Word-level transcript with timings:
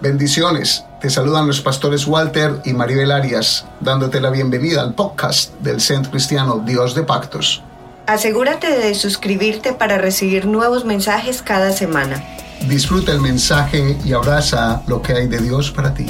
Bendiciones. 0.00 0.84
Te 1.00 1.10
saludan 1.10 1.48
los 1.48 1.60
pastores 1.60 2.06
Walter 2.06 2.60
y 2.64 2.72
Maribel 2.72 3.10
Arias, 3.10 3.66
dándote 3.80 4.20
la 4.20 4.30
bienvenida 4.30 4.80
al 4.80 4.94
podcast 4.94 5.52
del 5.60 5.80
Centro 5.80 6.12
Cristiano 6.12 6.62
Dios 6.64 6.94
de 6.94 7.02
Pactos. 7.02 7.62
Asegúrate 8.06 8.78
de 8.78 8.94
suscribirte 8.94 9.72
para 9.72 9.98
recibir 9.98 10.46
nuevos 10.46 10.84
mensajes 10.84 11.42
cada 11.42 11.72
semana. 11.72 12.22
Disfruta 12.68 13.10
el 13.10 13.20
mensaje 13.20 13.98
y 14.04 14.12
abraza 14.12 14.82
lo 14.86 15.02
que 15.02 15.14
hay 15.14 15.26
de 15.26 15.38
Dios 15.40 15.72
para 15.72 15.92
ti. 15.92 16.06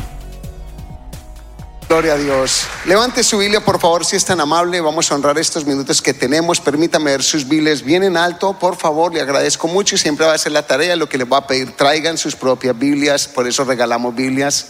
Gloria 1.88 2.12
a 2.12 2.18
Dios. 2.18 2.64
Levante 2.84 3.24
su 3.24 3.38
Biblia, 3.38 3.64
por 3.64 3.80
favor, 3.80 4.04
si 4.04 4.14
es 4.14 4.24
tan 4.26 4.38
amable. 4.40 4.78
Vamos 4.82 5.10
a 5.10 5.14
honrar 5.14 5.38
estos 5.38 5.64
minutos 5.64 6.02
que 6.02 6.12
tenemos. 6.12 6.60
Permítame 6.60 7.12
ver 7.12 7.22
sus 7.22 7.48
Biblias 7.48 7.82
bien 7.82 8.02
en 8.02 8.18
alto, 8.18 8.58
por 8.58 8.76
favor. 8.76 9.14
Le 9.14 9.22
agradezco 9.22 9.68
mucho 9.68 9.94
y 9.94 9.98
siempre 9.98 10.26
va 10.26 10.34
a 10.34 10.38
ser 10.38 10.52
la 10.52 10.66
tarea. 10.66 10.96
Lo 10.96 11.08
que 11.08 11.16
les 11.16 11.26
va 11.26 11.38
a 11.38 11.46
pedir, 11.46 11.74
traigan 11.74 12.18
sus 12.18 12.36
propias 12.36 12.78
Biblias. 12.78 13.26
Por 13.26 13.48
eso 13.48 13.64
regalamos 13.64 14.14
Biblias. 14.14 14.66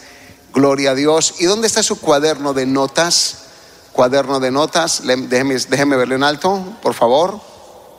Gloria 0.55 0.93
a 0.93 0.95
Dios. 0.95 1.35
¿Y 1.41 1.47
dónde 1.47 1.67
está 1.67 1.83
su 1.83 2.01
cuaderno 2.01 2.55
de 2.55 2.67
notas? 2.67 3.47
Cuaderno 3.93 4.39
de 4.39 4.53
notas. 4.53 5.03
Déjeme, 5.05 5.57
déjeme 5.57 5.97
verlo 5.97 6.15
en 6.15 6.23
alto, 6.23 6.77
por 6.81 6.95
favor. 6.95 7.41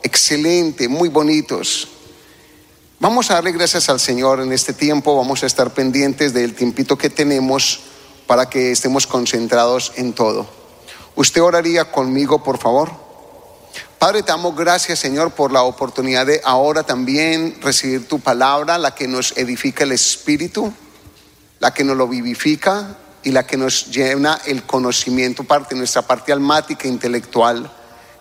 Excelente, 0.02 0.88
muy 0.88 1.09
bonitos. 1.09 1.90
Vamos 3.02 3.30
a 3.31 3.34
darle 3.34 3.52
gracias 3.52 3.90
al 3.90 4.00
Señor 4.00 4.40
en 4.40 4.54
este 4.54 4.72
tiempo. 4.72 5.17
Vamos 5.17 5.44
a 5.44 5.45
estar 5.45 5.73
pendientes 5.73 6.34
del 6.34 6.56
tiempito 6.56 6.98
que 6.98 7.09
tenemos 7.09 7.81
para 8.30 8.48
que 8.48 8.72
estemos 8.72 9.08
concentrados 9.08 9.92
en 9.96 10.14
todo. 10.14 10.48
¿Usted 11.16 11.42
oraría 11.42 11.92
conmigo, 11.92 12.44
por 12.44 12.60
favor? 12.60 12.92
Padre, 13.98 14.22
te 14.22 14.32
damos 14.32 14.56
gracias, 14.56 15.00
Señor, 15.00 15.32
por 15.32 15.52
la 15.52 15.64
oportunidad 15.64 16.28
de 16.28 16.40
ahora 16.46 16.84
también 16.84 17.58
recibir 17.60 18.08
tu 18.08 18.20
palabra, 18.20 18.78
la 18.78 18.94
que 18.94 19.08
nos 19.08 19.36
edifica 19.36 19.84
el 19.84 19.94
espíritu, 19.94 20.72
la 21.58 21.73
que 21.73 21.84
nos 21.84 21.98
lo 21.98 22.08
vivifica 22.08 22.98
y 23.23 23.31
la 23.31 23.48
que 23.48 23.58
nos 23.58 23.88
llena 23.88 24.40
el 24.46 24.62
conocimiento, 24.62 25.44
parte, 25.44 25.73
nuestra 25.73 26.03
parte 26.03 26.31
almática 26.31 26.88
intelectual. 26.88 27.78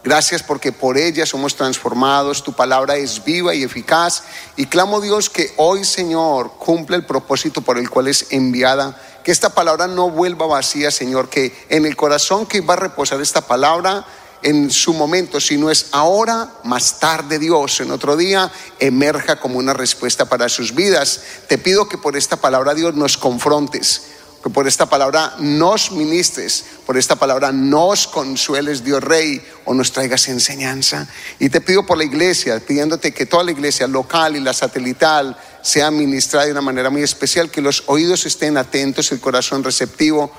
Gracias 0.09 0.43
porque 0.43 0.73
por 0.73 0.97
ella 0.97 1.27
somos 1.27 1.55
transformados, 1.55 2.43
tu 2.43 2.55
palabra 2.55 2.97
es 2.97 3.23
viva 3.23 3.55
y 3.55 3.63
eficaz. 3.63 4.23
Y 4.57 4.65
clamo 4.65 5.03
Dios 5.03 5.29
que 5.29 5.53
hoy 5.59 5.85
Señor 5.85 6.53
cumple 6.57 6.97
el 6.97 7.05
propósito 7.05 7.61
por 7.61 7.77
el 7.77 7.91
cual 7.91 8.09
es 8.09 8.29
enviada. 8.31 8.99
Que 9.23 9.31
esta 9.31 9.51
palabra 9.51 9.87
no 9.87 10.09
vuelva 10.09 10.47
vacía, 10.47 10.91
Señor, 10.91 11.29
que 11.29 11.55
en 11.69 11.85
el 11.85 11.95
corazón 11.95 12.47
que 12.47 12.63
va 12.63 12.73
a 12.73 12.79
reposar 12.79 13.21
esta 13.21 13.43
palabra 13.43 14.07
en 14.41 14.71
su 14.71 14.95
momento, 14.95 15.41
si 15.41 15.59
no 15.59 15.71
es 15.71 15.89
ahora, 15.93 16.55
más 16.65 17.01
tarde 17.01 17.39
Dios, 17.39 17.79
en 17.81 17.91
otro 17.91 18.17
día, 18.17 18.51
emerja 18.79 19.39
como 19.39 19.59
una 19.59 19.75
respuesta 19.75 20.25
para 20.25 20.49
sus 20.49 20.75
vidas. 20.75 21.21
Te 21.49 21.59
pido 21.59 21.87
que 21.87 21.99
por 21.99 22.17
esta 22.17 22.37
palabra 22.39 22.73
Dios 22.73 22.95
nos 22.95 23.19
confrontes 23.19 24.18
por 24.51 24.69
esta 24.69 24.87
palabra 24.87 25.35
nos 25.41 25.91
ministres, 25.91 26.65
por 26.87 26.97
esta 26.97 27.17
palabra 27.17 27.51
nos 27.51 28.07
consueles, 28.07 28.85
Dios 28.85 29.03
Rey, 29.03 29.43
o 29.65 29.75
nos 29.75 29.93
traigas 29.93 30.29
enseñanza. 30.29 31.09
Y 31.39 31.51
te 31.51 31.61
pido 31.61 31.85
por 31.85 31.99
la 31.99 32.05
iglesia, 32.05 32.61
pidiéndote 32.61 33.13
que 33.13 33.27
toda 33.27 33.43
la 33.43 33.51
iglesia 33.51 33.87
local 33.89 34.37
y 34.37 34.41
la 34.41 34.53
satelital 34.53 35.37
sea 35.63 35.91
ministrada 35.91 36.47
de 36.47 36.53
una 36.53 36.61
manera 36.61 36.89
muy 36.89 37.03
especial, 37.03 37.51
que 37.51 37.61
los 37.61 37.83
oídos 37.87 38.27
estén 38.27 38.57
atentos, 38.57 39.11
el 39.11 39.21
corazón 39.21 39.65
receptivo. 39.65 40.31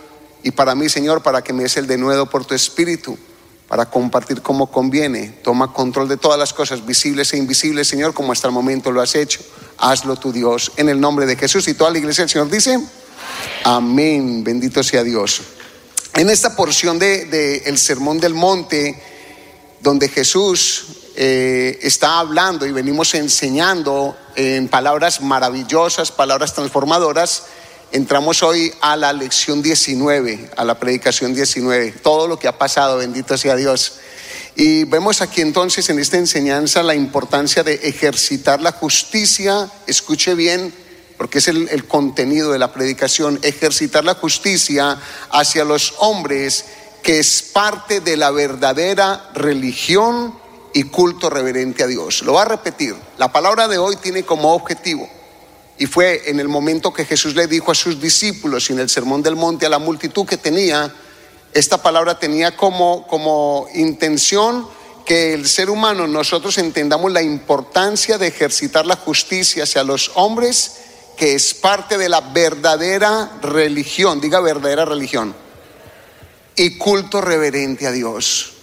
Y 0.43 0.51
para 0.51 0.75
mí, 0.75 0.87
Señor, 0.87 1.21
para 1.21 1.41
que 1.41 1.51
me 1.51 1.63
des 1.63 1.75
el 1.77 1.85
denuedo 1.85 2.29
por 2.29 2.45
tu 2.45 2.55
espíritu, 2.55 3.17
para 3.67 3.89
compartir 3.89 4.41
como 4.41 4.71
conviene. 4.71 5.39
Toma 5.43 5.73
control 5.73 6.07
de 6.07 6.17
todas 6.17 6.39
las 6.39 6.53
cosas 6.53 6.85
visibles 6.85 7.33
e 7.33 7.37
invisibles, 7.37 7.87
Señor, 7.87 8.13
como 8.13 8.31
hasta 8.31 8.47
el 8.47 8.53
momento 8.53 8.91
lo 8.91 9.01
has 9.01 9.15
hecho. 9.15 9.41
Hazlo 9.77 10.15
tu 10.15 10.31
Dios, 10.31 10.71
en 10.77 10.89
el 10.89 10.99
nombre 10.99 11.25
de 11.25 11.35
Jesús. 11.35 11.67
Y 11.67 11.73
toda 11.73 11.91
la 11.91 11.97
iglesia, 11.97 12.23
el 12.23 12.29
Señor 12.29 12.49
dice. 12.49 12.79
Amén, 13.63 14.43
bendito 14.43 14.83
sea 14.83 15.03
Dios. 15.03 15.41
En 16.15 16.29
esta 16.29 16.55
porción 16.55 16.99
del 16.99 17.29
de, 17.29 17.57
el 17.65 17.77
Sermón 17.77 18.19
del 18.19 18.33
Monte, 18.33 19.01
donde 19.81 20.09
Jesús 20.09 20.85
eh, 21.15 21.79
está 21.81 22.19
hablando 22.19 22.65
y 22.65 22.71
venimos 22.71 23.13
enseñando 23.13 24.17
en 24.35 24.67
palabras 24.67 25.21
maravillosas, 25.21 26.11
palabras 26.11 26.53
transformadoras, 26.53 27.43
entramos 27.91 28.43
hoy 28.43 28.73
a 28.81 28.95
la 28.95 29.13
lección 29.13 29.61
19, 29.61 30.51
a 30.55 30.65
la 30.65 30.79
predicación 30.79 31.33
19, 31.33 31.91
todo 32.03 32.27
lo 32.27 32.39
que 32.39 32.47
ha 32.47 32.57
pasado, 32.57 32.97
bendito 32.97 33.37
sea 33.37 33.55
Dios. 33.55 33.93
Y 34.55 34.83
vemos 34.83 35.21
aquí 35.21 35.41
entonces 35.41 35.89
en 35.89 35.99
esta 35.99 36.17
enseñanza 36.17 36.83
la 36.83 36.95
importancia 36.95 37.63
de 37.63 37.75
ejercitar 37.75 38.61
la 38.61 38.71
justicia, 38.71 39.71
escuche 39.87 40.35
bien, 40.35 40.73
porque 41.19 41.39
es 41.39 41.49
el, 41.49 41.85
contenido 41.85 42.53
de 42.53 42.59
la 42.59 42.71
predicación, 42.71 43.39
ejercitar 43.43 44.05
la 44.05 44.15
justicia 44.15 44.97
hacia 45.31 45.65
los 45.65 45.95
hombres, 45.97 46.63
que 47.03 47.19
es 47.19 47.41
parte 47.41 47.99
de 47.99 48.15
la 48.15 48.31
verdadera 48.31 49.29
religión 49.33 50.33
y 50.73 50.83
culto 50.83 51.29
reverente 51.29 51.83
a 51.83 51.87
Dios. 51.87 52.21
Lo 52.21 52.35
va 52.35 52.43
a 52.43 52.45
repetir. 52.45 52.95
La 53.17 53.33
palabra 53.33 53.67
de 53.67 53.77
hoy 53.77 53.97
tiene 53.97 54.23
como 54.23 54.53
objetivo, 54.53 55.09
y 55.77 55.87
fue 55.87 56.29
en 56.29 56.39
el 56.39 56.47
momento 56.47 56.93
que 56.93 57.03
Jesús 57.03 57.35
le 57.35 57.47
dijo 57.47 57.69
a 57.69 57.75
sus 57.75 57.99
discípulos 57.99 58.69
y 58.69 58.73
en 58.73 58.79
el 58.79 58.89
Sermón 58.89 59.21
del 59.21 59.35
Monte 59.35 59.65
a 59.65 59.69
la 59.69 59.77
multitud 59.77 60.25
que 60.25 60.37
tenía, 60.37 60.95
esta 61.51 61.81
palabra 61.81 62.17
tenía 62.17 62.55
como, 62.55 63.05
como 63.07 63.67
intención 63.75 64.69
que 65.03 65.33
el 65.33 65.49
ser 65.49 65.69
humano, 65.69 66.07
nosotros 66.07 66.57
entendamos 66.59 67.11
la 67.11 67.21
importancia 67.21 68.17
de 68.17 68.27
ejercitar 68.27 68.85
la 68.85 68.95
justicia 68.95 69.63
hacia 69.63 69.83
los 69.83 70.11
hombres 70.15 70.75
que 71.19 71.35
es 71.35 71.53
parte 71.53 71.97
de 71.97 72.07
la 72.07 72.21
verdadera 72.21 73.39
religión, 73.41 74.21
diga 74.21 74.39
verdadera 74.39 74.85
religión, 74.85 75.35
y 76.55 76.77
culto 76.77 77.19
reverente 77.19 77.85
a 77.85 77.91
Dios. 77.91 78.53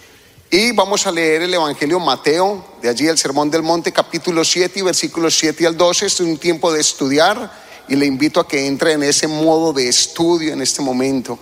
Y 0.49 0.71
vamos 0.71 1.05
a 1.05 1.11
leer 1.11 1.43
el 1.43 1.53
Evangelio 1.53 1.99
Mateo, 1.99 2.79
de 2.81 2.89
allí 2.89 3.05
el 3.05 3.19
Sermón 3.19 3.51
del 3.51 3.61
Monte, 3.61 3.91
capítulo 3.91 4.43
7 4.43 4.79
y 4.79 4.81
versículos 4.81 5.37
7 5.37 5.67
al 5.67 5.77
12. 5.77 6.07
Es 6.07 6.19
un 6.19 6.39
tiempo 6.39 6.73
de 6.73 6.81
estudiar 6.81 7.51
y 7.87 7.95
le 7.95 8.07
invito 8.07 8.39
a 8.39 8.47
que 8.47 8.65
entre 8.65 8.93
en 8.93 9.03
ese 9.03 9.27
modo 9.27 9.71
de 9.71 9.87
estudio 9.87 10.51
en 10.51 10.63
este 10.63 10.81
momento. 10.81 11.37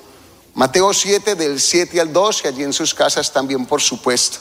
Mateo 0.54 0.94
7 0.94 1.36
del 1.36 1.62
7 1.62 2.02
al 2.02 2.12
12, 2.12 2.50
allí 2.50 2.64
en 2.64 2.74
sus 2.74 2.94
casas 2.94 3.32
también, 3.32 3.66
por 3.66 3.82
supuesto. 3.82 4.40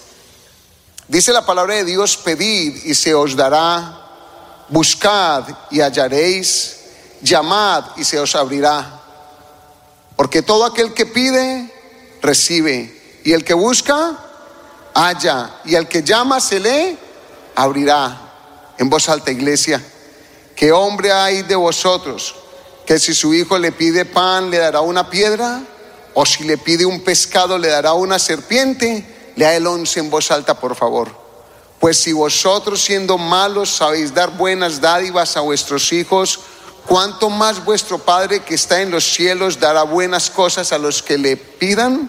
Dice 1.06 1.32
la 1.32 1.46
palabra 1.46 1.76
de 1.76 1.84
Dios, 1.84 2.16
pedid 2.16 2.84
y 2.84 2.96
se 2.96 3.14
os 3.14 3.36
dará 3.36 4.03
buscad 4.68 5.44
y 5.70 5.80
hallaréis, 5.80 6.80
llamad 7.22 7.84
y 7.96 8.04
se 8.04 8.18
os 8.18 8.34
abrirá. 8.34 9.00
Porque 10.16 10.42
todo 10.42 10.64
aquel 10.64 10.94
que 10.94 11.06
pide, 11.06 11.72
recibe. 12.22 13.20
Y 13.24 13.32
el 13.32 13.44
que 13.44 13.54
busca, 13.54 14.18
halla. 14.94 15.56
Y 15.64 15.74
al 15.74 15.88
que 15.88 16.02
llama, 16.02 16.40
se 16.40 16.60
le 16.60 16.96
abrirá. 17.54 18.20
En 18.78 18.88
voz 18.88 19.08
alta, 19.08 19.30
iglesia. 19.30 19.82
¿Qué 20.54 20.72
hombre 20.72 21.12
hay 21.12 21.42
de 21.42 21.56
vosotros 21.56 22.34
que 22.86 22.98
si 22.98 23.14
su 23.14 23.34
hijo 23.34 23.58
le 23.58 23.72
pide 23.72 24.04
pan, 24.04 24.50
le 24.50 24.58
dará 24.58 24.80
una 24.80 25.10
piedra? 25.10 25.62
¿O 26.14 26.24
si 26.24 26.44
le 26.44 26.58
pide 26.58 26.86
un 26.86 27.00
pescado, 27.00 27.58
le 27.58 27.68
dará 27.68 27.94
una 27.94 28.18
serpiente? 28.18 29.32
Lea 29.36 29.56
el 29.56 29.66
once 29.66 29.98
en 29.98 30.10
voz 30.10 30.30
alta, 30.30 30.54
por 30.54 30.76
favor. 30.76 31.23
Pues 31.84 31.98
si 31.98 32.14
vosotros 32.14 32.82
siendo 32.82 33.18
malos 33.18 33.68
sabéis 33.68 34.14
dar 34.14 34.30
buenas 34.38 34.80
dádivas 34.80 35.36
a 35.36 35.40
vuestros 35.40 35.92
hijos, 35.92 36.40
¿cuánto 36.86 37.28
más 37.28 37.62
vuestro 37.62 37.98
Padre 37.98 38.40
que 38.40 38.54
está 38.54 38.80
en 38.80 38.90
los 38.90 39.04
cielos 39.04 39.60
dará 39.60 39.82
buenas 39.82 40.30
cosas 40.30 40.72
a 40.72 40.78
los 40.78 41.02
que 41.02 41.18
le 41.18 41.36
pidan? 41.36 42.08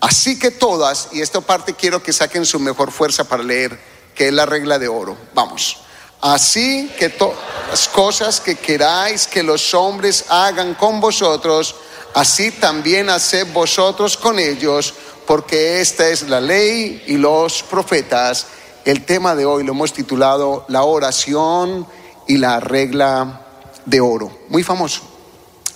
Así 0.00 0.36
que 0.36 0.50
todas, 0.50 1.10
y 1.12 1.20
esta 1.20 1.40
parte 1.40 1.74
quiero 1.74 2.02
que 2.02 2.12
saquen 2.12 2.44
su 2.44 2.58
mejor 2.58 2.90
fuerza 2.90 3.22
para 3.22 3.44
leer, 3.44 3.78
que 4.16 4.26
es 4.26 4.34
la 4.34 4.46
regla 4.46 4.80
de 4.80 4.88
oro. 4.88 5.16
Vamos. 5.32 5.76
Así 6.20 6.90
que 6.98 7.08
todas 7.08 7.38
las 7.70 7.86
cosas 7.86 8.40
que 8.40 8.56
queráis 8.56 9.28
que 9.28 9.44
los 9.44 9.74
hombres 9.74 10.24
hagan 10.28 10.74
con 10.74 11.00
vosotros, 11.00 11.76
así 12.14 12.50
también 12.50 13.10
haced 13.10 13.46
vosotros 13.52 14.16
con 14.16 14.40
ellos, 14.40 14.92
porque 15.24 15.80
esta 15.80 16.08
es 16.08 16.22
la 16.22 16.40
ley 16.40 17.04
y 17.06 17.16
los 17.16 17.62
profetas. 17.62 18.46
El 18.84 19.04
tema 19.04 19.36
de 19.36 19.46
hoy 19.46 19.62
lo 19.62 19.72
hemos 19.72 19.92
titulado 19.92 20.64
La 20.66 20.82
oración 20.82 21.86
y 22.26 22.38
la 22.38 22.58
regla 22.58 23.42
de 23.86 24.00
oro. 24.00 24.36
Muy 24.48 24.64
famoso. 24.64 25.02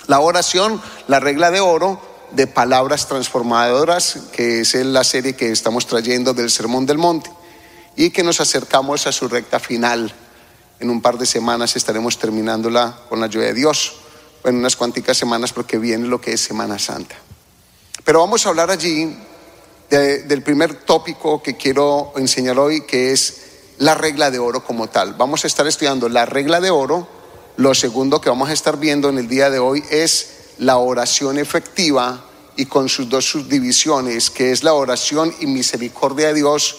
La 0.08 0.18
oración, 0.18 0.82
la 1.06 1.20
regla 1.20 1.52
de 1.52 1.60
oro 1.60 2.00
de 2.32 2.48
palabras 2.48 3.06
transformadoras, 3.06 4.18
que 4.32 4.62
es 4.62 4.74
la 4.74 5.04
serie 5.04 5.36
que 5.36 5.52
estamos 5.52 5.86
trayendo 5.86 6.34
del 6.34 6.50
Sermón 6.50 6.84
del 6.84 6.98
Monte 6.98 7.30
y 7.94 8.10
que 8.10 8.24
nos 8.24 8.40
acercamos 8.40 9.06
a 9.06 9.12
su 9.12 9.28
recta 9.28 9.60
final. 9.60 10.12
En 10.80 10.90
un 10.90 11.00
par 11.00 11.16
de 11.16 11.26
semanas 11.26 11.76
estaremos 11.76 12.18
terminándola 12.18 12.98
con 13.08 13.20
la 13.20 13.26
ayuda 13.26 13.44
de 13.46 13.54
Dios. 13.54 13.98
En 14.42 14.56
unas 14.56 14.74
cuanticas 14.74 15.16
semanas 15.16 15.52
porque 15.52 15.78
viene 15.78 16.08
lo 16.08 16.20
que 16.20 16.32
es 16.32 16.40
Semana 16.40 16.76
Santa. 16.80 17.14
Pero 18.04 18.18
vamos 18.18 18.44
a 18.46 18.48
hablar 18.48 18.68
allí 18.70 19.16
del 19.90 20.42
primer 20.42 20.74
tópico 20.74 21.42
que 21.42 21.56
quiero 21.56 22.12
enseñar 22.16 22.58
hoy, 22.58 22.82
que 22.82 23.12
es 23.12 23.42
la 23.78 23.94
regla 23.94 24.30
de 24.30 24.38
oro 24.38 24.64
como 24.64 24.88
tal. 24.88 25.14
Vamos 25.14 25.44
a 25.44 25.46
estar 25.46 25.66
estudiando 25.66 26.08
la 26.08 26.26
regla 26.26 26.60
de 26.60 26.70
oro 26.70 27.06
Lo 27.56 27.74
segundo 27.74 28.20
que 28.20 28.28
vamos 28.28 28.50
a 28.50 28.52
estar 28.52 28.78
viendo 28.78 29.08
en 29.08 29.16
el 29.16 29.28
día 29.28 29.48
de 29.48 29.58
hoy 29.58 29.82
es 29.90 30.30
la 30.58 30.76
oración 30.76 31.38
efectiva 31.38 32.22
y 32.54 32.66
con 32.66 32.88
sus 32.88 33.08
dos 33.08 33.24
subdivisiones, 33.24 34.28
que 34.28 34.52
es 34.52 34.62
la 34.62 34.74
oración 34.74 35.34
y 35.40 35.46
misericordia 35.46 36.28
de 36.28 36.34
Dios, 36.34 36.76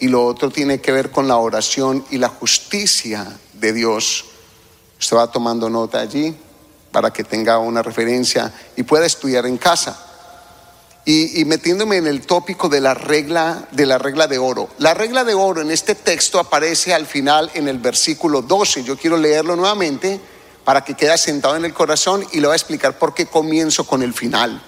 y 0.00 0.08
lo 0.08 0.24
otro 0.24 0.50
tiene 0.50 0.80
que 0.80 0.92
ver 0.92 1.10
con 1.10 1.28
la 1.28 1.36
oración 1.36 2.04
y 2.10 2.18
la 2.18 2.28
justicia 2.28 3.38
de 3.52 3.72
Dios. 3.72 4.24
Usted 4.98 5.16
va 5.16 5.30
tomando 5.30 5.70
nota 5.70 6.00
allí 6.00 6.34
para 6.90 7.12
que 7.12 7.22
tenga 7.22 7.58
una 7.58 7.82
referencia 7.82 8.52
y 8.76 8.82
pueda 8.82 9.06
estudiar 9.06 9.46
en 9.46 9.58
casa. 9.58 10.05
Y, 11.08 11.44
metiéndome 11.44 11.98
en 11.98 12.08
el 12.08 12.22
tópico 12.22 12.68
de 12.68 12.80
la 12.80 12.92
regla 12.92 13.68
de 13.70 13.86
la 13.86 13.96
regla 13.96 14.26
de 14.26 14.38
oro. 14.38 14.68
La 14.78 14.92
regla 14.92 15.22
de 15.22 15.34
oro 15.34 15.60
en 15.60 15.70
este 15.70 15.94
texto 15.94 16.40
aparece 16.40 16.92
al 16.92 17.06
final 17.06 17.48
en 17.54 17.68
el 17.68 17.78
versículo 17.78 18.42
12. 18.42 18.82
Yo 18.82 18.98
quiero 18.98 19.16
leerlo 19.16 19.54
nuevamente 19.54 20.20
para 20.64 20.82
que 20.82 20.94
quede 20.94 21.16
sentado 21.16 21.54
en 21.54 21.64
el 21.64 21.72
corazón 21.72 22.26
y 22.32 22.40
le 22.40 22.48
voy 22.48 22.54
a 22.54 22.56
explicar 22.56 22.98
por 22.98 23.14
qué 23.14 23.26
comienzo 23.26 23.86
con 23.86 24.02
el 24.02 24.14
final. 24.14 24.60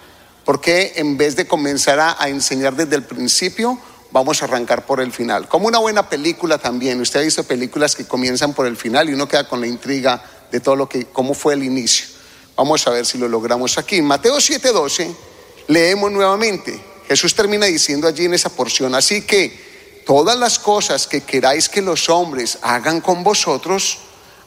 Por 0.45 0.61
qué 0.61 0.93
en 0.95 1.17
vez 1.17 1.35
de 1.35 1.49
comenzar 1.49 1.99
a, 1.99 2.17
a 2.23 2.29
enseñar 2.29 2.77
desde 2.77 2.95
el 2.95 3.03
principio, 3.03 3.77
vamos 4.13 4.41
a 4.41 4.45
arrancar 4.45 4.87
por 4.87 5.01
el 5.01 5.11
final. 5.11 5.49
Como 5.49 5.67
una 5.67 5.81
buena 5.81 6.09
película 6.09 6.59
también. 6.59 7.01
Usted 7.01 7.19
ha 7.19 7.25
visto 7.25 7.43
películas 7.43 7.97
que 7.97 8.07
comienzan 8.07 8.55
por 8.55 8.69
el 8.69 8.77
final 8.77 9.11
y 9.11 9.15
uno 9.15 9.27
queda 9.27 9.49
con 9.49 9.61
la 9.61 9.67
intriga 9.67 10.23
de 10.53 10.61
todo 10.61 10.77
lo 10.77 10.89
que, 10.89 11.07
cómo 11.07 11.35
fue 11.35 11.55
el 11.55 11.65
inicio. 11.65 12.07
Vamos 12.55 12.87
a 12.87 12.91
ver 12.91 13.05
si 13.05 13.19
lo 13.19 13.27
logramos 13.27 13.77
aquí. 13.77 14.01
Mateo 14.03 14.37
7:12 14.37 15.28
leemos 15.69 16.11
nuevamente. 16.11 16.81
Jesús 17.07 17.35
termina 17.35 17.67
diciendo 17.67 18.09
allí 18.09 18.25
en 18.25 18.35
esa 18.35 18.51
porción, 18.51 18.95
así 18.95 19.23
que 19.23 20.03
todas 20.05 20.37
las 20.37 20.59
cosas 20.59 21.07
que 21.07 21.23
queráis 21.23 21.69
que 21.69 21.81
los 21.81 22.09
hombres 22.09 22.59
hagan 22.63 23.01
con 23.01 23.23
vosotros, 23.23 23.99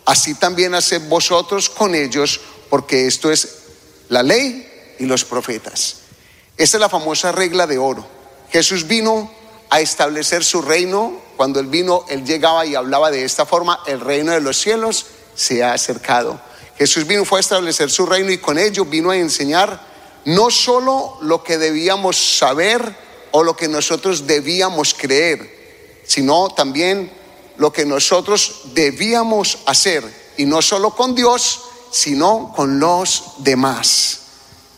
así 0.06 0.36
también 0.36 0.76
haced 0.76 1.08
vosotros 1.08 1.70
con 1.70 1.96
ellos, 1.96 2.42
porque 2.70 3.08
esto 3.08 3.32
es 3.32 3.48
la 4.10 4.22
ley 4.22 4.68
y 5.00 5.06
los 5.06 5.24
profetas. 5.24 5.98
Esta 6.58 6.78
es 6.78 6.82
la 6.82 6.90
famosa 6.90 7.32
regla 7.32 7.66
de 7.66 7.78
oro. 7.78 8.06
Jesús 8.52 8.88
vino 8.88 9.32
a 9.70 9.80
establecer 9.80 10.44
su 10.44 10.62
reino. 10.62 11.20
Cuando 11.38 11.60
él 11.60 11.68
vino, 11.68 12.06
él 12.10 12.26
llegaba 12.26 12.66
y 12.66 12.76
hablaba 12.76 13.10
de 13.10 13.24
esta 13.24 13.46
forma, 13.46 13.80
el 13.88 14.00
reino 14.00 14.32
de 14.34 14.42
los 14.42 14.58
cielos 14.58 15.06
se 15.34 15.64
ha 15.64 15.74
acercado. 15.74 16.40
Jesús 16.78 17.08
vino 17.08 17.26
fue 17.26 17.40
a 17.40 17.42
establecer 17.42 17.90
su 17.90 18.06
reino 18.06 18.32
y 18.32 18.38
con 18.38 18.60
ello 18.60 18.86
vino 18.86 19.12
a 19.12 19.18
enseñar 19.18 19.91
no 20.26 20.52
solo 20.52 21.18
lo 21.22 21.44
que 21.44 21.58
debíamos 21.58 22.38
saber 22.38 22.96
o 23.32 23.44
lo 23.44 23.56
que 23.56 23.68
nosotros 23.68 24.28
debíamos 24.28 24.94
creer, 24.94 26.02
sino 26.06 26.50
también 26.50 27.12
lo 27.58 27.72
que 27.72 27.86
nosotros 27.86 28.62
debíamos 28.74 29.60
hacer, 29.66 30.04
y 30.38 30.46
no 30.46 30.62
solo 30.62 30.96
con 30.96 31.16
Dios, 31.16 31.62
sino 31.92 32.54
con 32.56 32.80
los 32.80 33.36
demás. 33.40 34.20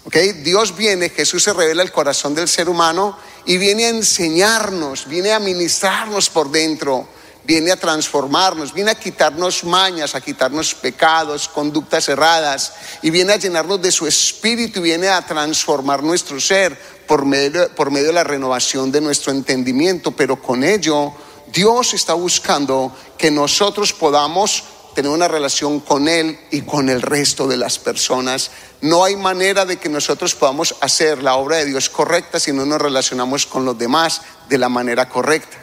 ¿Okay? 0.06 0.34
Dios 0.34 0.75
viene, 0.75 1.10
Jesús 1.10 1.44
se 1.44 1.54
revela 1.54 1.81
el 1.81 1.92
corazón 1.92 2.36
del 2.36 2.50
ser 2.50 2.68
humano 2.68 3.18
y 3.46 3.57
viene 3.57 3.86
a 3.86 3.89
enseñarnos, 3.89 5.07
viene 5.07 5.31
a 5.31 5.39
ministrarnos 5.39 6.30
por 6.30 6.51
dentro 6.51 7.07
viene 7.44 7.72
a 7.72 7.75
transformarnos, 7.75 8.74
viene 8.74 8.92
a 8.92 8.95
quitarnos 8.95 9.63
mañas, 9.63 10.16
a 10.16 10.22
quitarnos 10.22 10.74
pecados, 10.75 11.48
conductas 11.48 12.07
erradas, 12.10 12.74
y 13.01 13.10
viene 13.10 13.34
a 13.34 13.38
llenarnos 13.38 13.81
de 13.81 13.92
su 13.92 14.07
espíritu 14.07 14.80
y 14.80 14.84
viene 14.84 15.10
a 15.10 15.25
transformar 15.25 16.04
nuestro 16.04 16.40
ser 16.40 16.78
por 17.07 17.25
medio, 17.25 17.74
por 17.75 17.92
medio 17.92 18.07
de 18.07 18.13
la 18.13 18.24
renovación 18.24 18.92
de 18.92 19.01
nuestro 19.01 19.31
entendimiento. 19.31 20.12
Pero 20.12 20.42
con 20.42 20.63
ello, 20.63 21.13
Dios 21.51 21.94
está 21.94 22.13
buscando 22.13 22.95
que 23.18 23.30
nosotros 23.30 23.94
podamos 23.94 24.63
tener 24.94 25.12
una 25.12 25.28
relación 25.28 25.80
con 25.80 26.07
Él 26.07 26.39
y 26.51 26.62
con 26.62 26.88
el 26.89 27.01
resto 27.01 27.48
de 27.48 27.57
las 27.57 27.80
personas. 27.80 28.51
No 28.81 29.04
hay 29.04 29.16
manera 29.16 29.66
de 29.66 29.78
que 29.78 29.89
nosotros 29.89 30.36
podamos 30.36 30.75
hacer 30.81 31.24
la 31.24 31.36
obra 31.36 31.57
de 31.57 31.66
Dios 31.66 31.89
correcta 31.89 32.39
si 32.39 32.51
no 32.51 32.66
nos 32.66 32.81
relacionamos 32.81 33.46
con 33.46 33.66
los 33.66 33.78
demás 33.78 34.22
de 34.50 34.57
la 34.57 34.69
manera 34.69 35.10
correcta. 35.10 35.62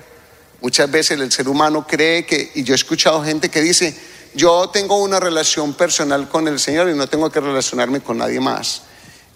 Muchas 0.61 0.91
veces 0.91 1.19
el 1.19 1.33
ser 1.33 1.49
humano 1.49 1.87
cree 1.87 2.27
que, 2.27 2.53
y 2.55 2.63
yo 2.63 2.75
he 2.75 2.77
escuchado 2.77 3.25
gente 3.25 3.49
que 3.49 3.63
dice, 3.63 3.99
yo 4.35 4.69
tengo 4.71 5.03
una 5.03 5.19
relación 5.19 5.75
personal 5.75 6.29
con 6.29 6.47
el 6.49 6.61
Señor 6.61 6.89
y 6.89 6.95
no 6.95 7.09
tengo 7.09 7.31
que 7.31 7.41
relacionarme 7.41 8.01
con 8.01 8.19
nadie 8.19 8.41
más. 8.41 8.83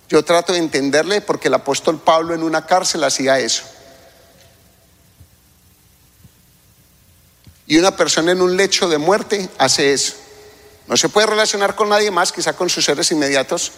Yo 0.08 0.22
trato 0.22 0.52
de 0.52 0.58
entenderle 0.58 1.20
porque 1.22 1.48
el 1.48 1.54
apóstol 1.54 1.98
Pablo 1.98 2.34
en 2.34 2.42
una 2.42 2.66
cárcel 2.66 3.04
hacía 3.04 3.38
eso. 3.38 3.64
Y 7.66 7.78
una 7.78 7.96
persona 7.96 8.32
en 8.32 8.42
un 8.42 8.56
lecho 8.56 8.88
de 8.88 8.98
muerte 8.98 9.48
hace 9.58 9.94
eso. 9.94 10.14
No 10.86 10.98
se 10.98 11.08
puede 11.08 11.26
relacionar 11.26 11.74
con 11.74 11.88
nadie 11.88 12.10
más, 12.10 12.30
quizá 12.30 12.52
con 12.52 12.68
sus 12.68 12.84
seres 12.84 13.10
inmediatos. 13.10 13.72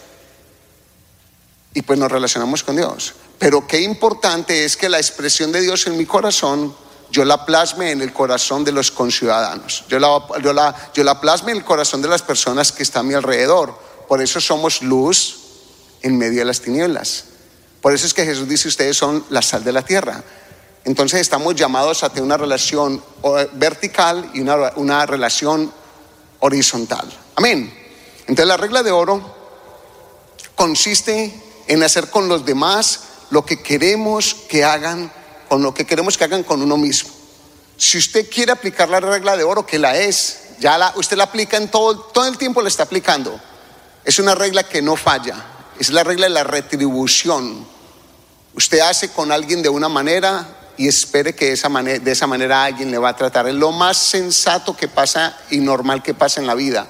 Y 1.72 1.82
pues 1.82 1.98
nos 1.98 2.10
relacionamos 2.10 2.64
con 2.64 2.74
Dios. 2.74 3.14
Pero 3.38 3.66
qué 3.66 3.80
importante 3.80 4.64
es 4.64 4.76
que 4.76 4.88
la 4.88 4.98
expresión 4.98 5.52
de 5.52 5.60
Dios 5.60 5.86
en 5.86 5.96
mi 5.96 6.04
corazón 6.04 6.74
yo 7.10 7.24
la 7.24 7.44
plasme 7.44 7.90
en 7.90 8.02
el 8.02 8.12
corazón 8.12 8.64
de 8.64 8.72
los 8.72 8.90
conciudadanos, 8.90 9.84
yo 9.88 9.98
la, 9.98 10.22
yo, 10.42 10.52
la, 10.52 10.74
yo 10.94 11.04
la 11.04 11.20
plasme 11.20 11.52
en 11.52 11.58
el 11.58 11.64
corazón 11.64 12.02
de 12.02 12.08
las 12.08 12.22
personas 12.22 12.72
que 12.72 12.82
están 12.82 13.06
a 13.06 13.08
mi 13.08 13.14
alrededor. 13.14 13.78
Por 14.08 14.22
eso 14.22 14.40
somos 14.40 14.82
luz 14.82 15.38
en 16.02 16.16
medio 16.16 16.40
de 16.40 16.44
las 16.44 16.60
tinieblas. 16.60 17.24
Por 17.80 17.92
eso 17.92 18.06
es 18.06 18.14
que 18.14 18.24
Jesús 18.24 18.48
dice, 18.48 18.68
ustedes 18.68 18.96
son 18.96 19.24
la 19.30 19.42
sal 19.42 19.64
de 19.64 19.72
la 19.72 19.82
tierra. 19.82 20.22
Entonces 20.84 21.20
estamos 21.20 21.56
llamados 21.56 22.02
a 22.04 22.08
tener 22.08 22.24
una 22.24 22.36
relación 22.36 23.02
vertical 23.54 24.30
y 24.34 24.40
una, 24.40 24.72
una 24.76 25.04
relación 25.04 25.72
horizontal. 26.40 27.06
Amén. 27.34 27.72
Entonces 28.20 28.46
la 28.46 28.56
regla 28.56 28.82
de 28.82 28.92
oro 28.92 29.34
consiste 30.54 31.42
en 31.66 31.82
hacer 31.82 32.08
con 32.10 32.28
los 32.28 32.44
demás 32.44 33.00
lo 33.30 33.44
que 33.44 33.60
queremos 33.60 34.34
que 34.48 34.64
hagan 34.64 35.12
con 35.48 35.62
lo 35.62 35.72
que 35.74 35.86
queremos 35.86 36.16
que 36.16 36.24
hagan 36.24 36.42
con 36.42 36.62
uno 36.62 36.76
mismo. 36.76 37.10
Si 37.76 37.98
usted 37.98 38.28
quiere 38.30 38.52
aplicar 38.52 38.88
la 38.88 39.00
regla 39.00 39.36
de 39.36 39.44
oro, 39.44 39.66
que 39.66 39.78
la 39.78 39.96
es, 39.96 40.40
ya 40.58 40.78
la, 40.78 40.92
usted 40.96 41.16
la 41.16 41.24
aplica 41.24 41.56
en 41.56 41.68
todo, 41.68 41.98
todo 41.98 42.26
el 42.26 42.38
tiempo 42.38 42.62
la 42.62 42.68
está 42.68 42.84
aplicando. 42.84 43.38
Es 44.04 44.18
una 44.18 44.34
regla 44.34 44.62
que 44.64 44.82
no 44.82 44.96
falla, 44.96 45.44
es 45.78 45.90
la 45.90 46.04
regla 46.04 46.26
de 46.26 46.34
la 46.34 46.44
retribución. 46.44 47.66
Usted 48.54 48.80
hace 48.80 49.10
con 49.10 49.32
alguien 49.32 49.62
de 49.62 49.68
una 49.68 49.88
manera 49.88 50.46
y 50.78 50.88
espere 50.88 51.34
que 51.34 51.52
esa, 51.52 51.68
manera, 51.68 51.98
de 51.98 52.12
esa 52.12 52.26
manera 52.26 52.64
alguien 52.64 52.90
le 52.90 52.98
va 52.98 53.10
a 53.10 53.16
tratar. 53.16 53.48
Es 53.48 53.54
lo 53.54 53.72
más 53.72 53.96
sensato 53.96 54.76
que 54.76 54.88
pasa 54.88 55.36
y 55.50 55.58
normal 55.58 56.02
que 56.02 56.14
pasa 56.14 56.40
en 56.40 56.46
la 56.46 56.54
vida. 56.54 56.86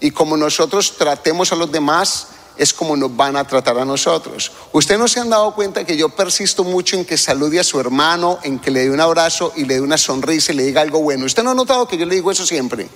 Y 0.00 0.12
como 0.12 0.36
nosotros 0.36 0.96
tratemos 0.96 1.52
a 1.52 1.56
los 1.56 1.72
demás, 1.72 2.28
es 2.58 2.74
como 2.74 2.96
nos 2.96 3.16
van 3.16 3.36
a 3.36 3.46
tratar 3.46 3.78
a 3.78 3.84
nosotros. 3.84 4.50
Usted 4.72 4.98
no 4.98 5.06
se 5.06 5.20
han 5.20 5.30
dado 5.30 5.54
cuenta 5.54 5.84
que 5.84 5.96
yo 5.96 6.08
persisto 6.08 6.64
mucho 6.64 6.96
en 6.96 7.04
que 7.04 7.16
salude 7.16 7.60
a 7.60 7.64
su 7.64 7.78
hermano, 7.78 8.40
en 8.42 8.58
que 8.58 8.70
le 8.70 8.80
dé 8.80 8.90
un 8.90 9.00
abrazo 9.00 9.52
y 9.56 9.64
le 9.64 9.74
dé 9.74 9.80
una 9.80 9.96
sonrisa 9.96 10.52
y 10.52 10.56
le 10.56 10.64
diga 10.64 10.80
algo 10.80 11.00
bueno. 11.00 11.24
¿Usted 11.24 11.44
no 11.44 11.50
ha 11.50 11.54
notado 11.54 11.86
que 11.86 11.96
yo 11.96 12.04
le 12.04 12.16
digo 12.16 12.32
eso 12.32 12.44
siempre? 12.44 12.88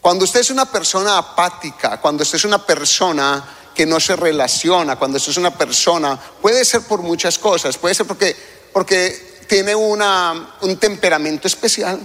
Cuando 0.00 0.24
usted 0.24 0.40
es 0.40 0.50
una 0.50 0.66
persona 0.66 1.18
apática, 1.18 2.00
cuando 2.00 2.22
usted 2.22 2.36
es 2.36 2.44
una 2.44 2.64
persona 2.64 3.56
que 3.74 3.86
no 3.86 3.98
se 3.98 4.16
relaciona, 4.16 4.96
cuando 4.96 5.16
usted 5.16 5.30
es 5.30 5.36
una 5.38 5.56
persona, 5.56 6.18
puede 6.42 6.64
ser 6.64 6.82
por 6.82 7.00
muchas 7.00 7.38
cosas, 7.38 7.78
puede 7.78 7.94
ser 7.94 8.06
porque, 8.06 8.36
porque 8.72 9.38
tiene 9.48 9.74
una, 9.74 10.56
un 10.60 10.76
temperamento 10.76 11.48
especial, 11.48 11.98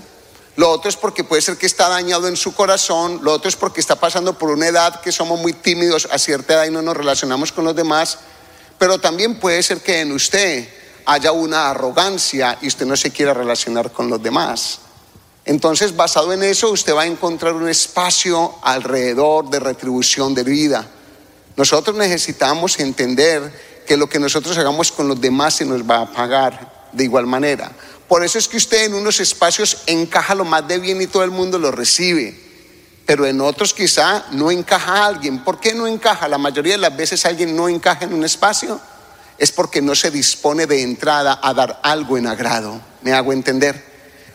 lo 0.55 0.69
otro 0.69 0.89
es 0.89 0.95
porque 0.95 1.23
puede 1.23 1.41
ser 1.41 1.57
que 1.57 1.65
está 1.65 1.89
dañado 1.89 2.27
en 2.27 2.37
su 2.37 2.53
corazón, 2.53 3.19
lo 3.23 3.33
otro 3.33 3.49
es 3.49 3.55
porque 3.55 3.79
está 3.79 3.95
pasando 3.95 4.37
por 4.37 4.51
una 4.51 4.67
edad 4.67 5.01
que 5.01 5.11
somos 5.11 5.39
muy 5.39 5.53
tímidos 5.53 6.07
a 6.11 6.19
cierta 6.19 6.53
edad 6.53 6.65
y 6.65 6.71
no 6.71 6.81
nos 6.83 6.95
relacionamos 6.95 7.51
con 7.51 7.65
los 7.65 7.75
demás, 7.75 8.19
pero 8.77 8.99
también 8.99 9.39
puede 9.39 9.63
ser 9.63 9.81
que 9.81 10.01
en 10.01 10.11
usted 10.11 10.67
haya 11.05 11.31
una 11.31 11.71
arrogancia 11.71 12.57
y 12.61 12.67
usted 12.67 12.85
no 12.85 12.95
se 12.95 13.11
quiera 13.11 13.33
relacionar 13.33 13.91
con 13.91 14.09
los 14.09 14.21
demás. 14.21 14.79
Entonces, 15.45 15.95
basado 15.95 16.31
en 16.31 16.43
eso, 16.43 16.69
usted 16.69 16.95
va 16.95 17.01
a 17.01 17.07
encontrar 17.07 17.53
un 17.53 17.67
espacio 17.67 18.55
alrededor 18.61 19.49
de 19.49 19.59
retribución 19.59 20.33
de 20.33 20.43
vida. 20.43 20.87
Nosotros 21.57 21.97
necesitamos 21.97 22.79
entender 22.79 23.83
que 23.85 23.97
lo 23.97 24.07
que 24.07 24.19
nosotros 24.19 24.57
hagamos 24.57 24.91
con 24.91 25.07
los 25.07 25.19
demás 25.19 25.55
se 25.55 25.65
nos 25.65 25.81
va 25.81 26.01
a 26.01 26.11
pagar 26.11 26.89
de 26.93 27.03
igual 27.03 27.25
manera. 27.25 27.71
Por 28.13 28.23
eso 28.23 28.37
es 28.37 28.47
que 28.47 28.57
usted 28.57 28.83
en 28.83 28.93
unos 28.93 29.19
espacios 29.19 29.79
encaja 29.87 30.35
lo 30.35 30.45
más 30.45 30.67
de 30.67 30.77
bien 30.77 31.01
y 31.01 31.07
todo 31.07 31.23
el 31.23 31.31
mundo 31.31 31.57
lo 31.57 31.71
recibe. 31.71 32.39
Pero 33.07 33.25
en 33.25 33.41
otros 33.41 33.73
quizá 33.73 34.25
no 34.33 34.51
encaja 34.51 35.07
alguien. 35.07 35.43
¿Por 35.43 35.59
qué 35.59 35.73
no 35.73 35.87
encaja? 35.87 36.27
La 36.27 36.37
mayoría 36.37 36.73
de 36.73 36.77
las 36.77 36.95
veces 36.95 37.25
alguien 37.25 37.55
no 37.55 37.67
encaja 37.67 38.05
en 38.05 38.13
un 38.13 38.23
espacio. 38.23 38.79
Es 39.39 39.51
porque 39.51 39.81
no 39.81 39.95
se 39.95 40.11
dispone 40.11 40.67
de 40.67 40.83
entrada 40.83 41.39
a 41.41 41.55
dar 41.55 41.79
algo 41.81 42.15
en 42.15 42.27
agrado. 42.27 42.79
¿Me 43.01 43.13
hago 43.13 43.33
entender? 43.33 43.83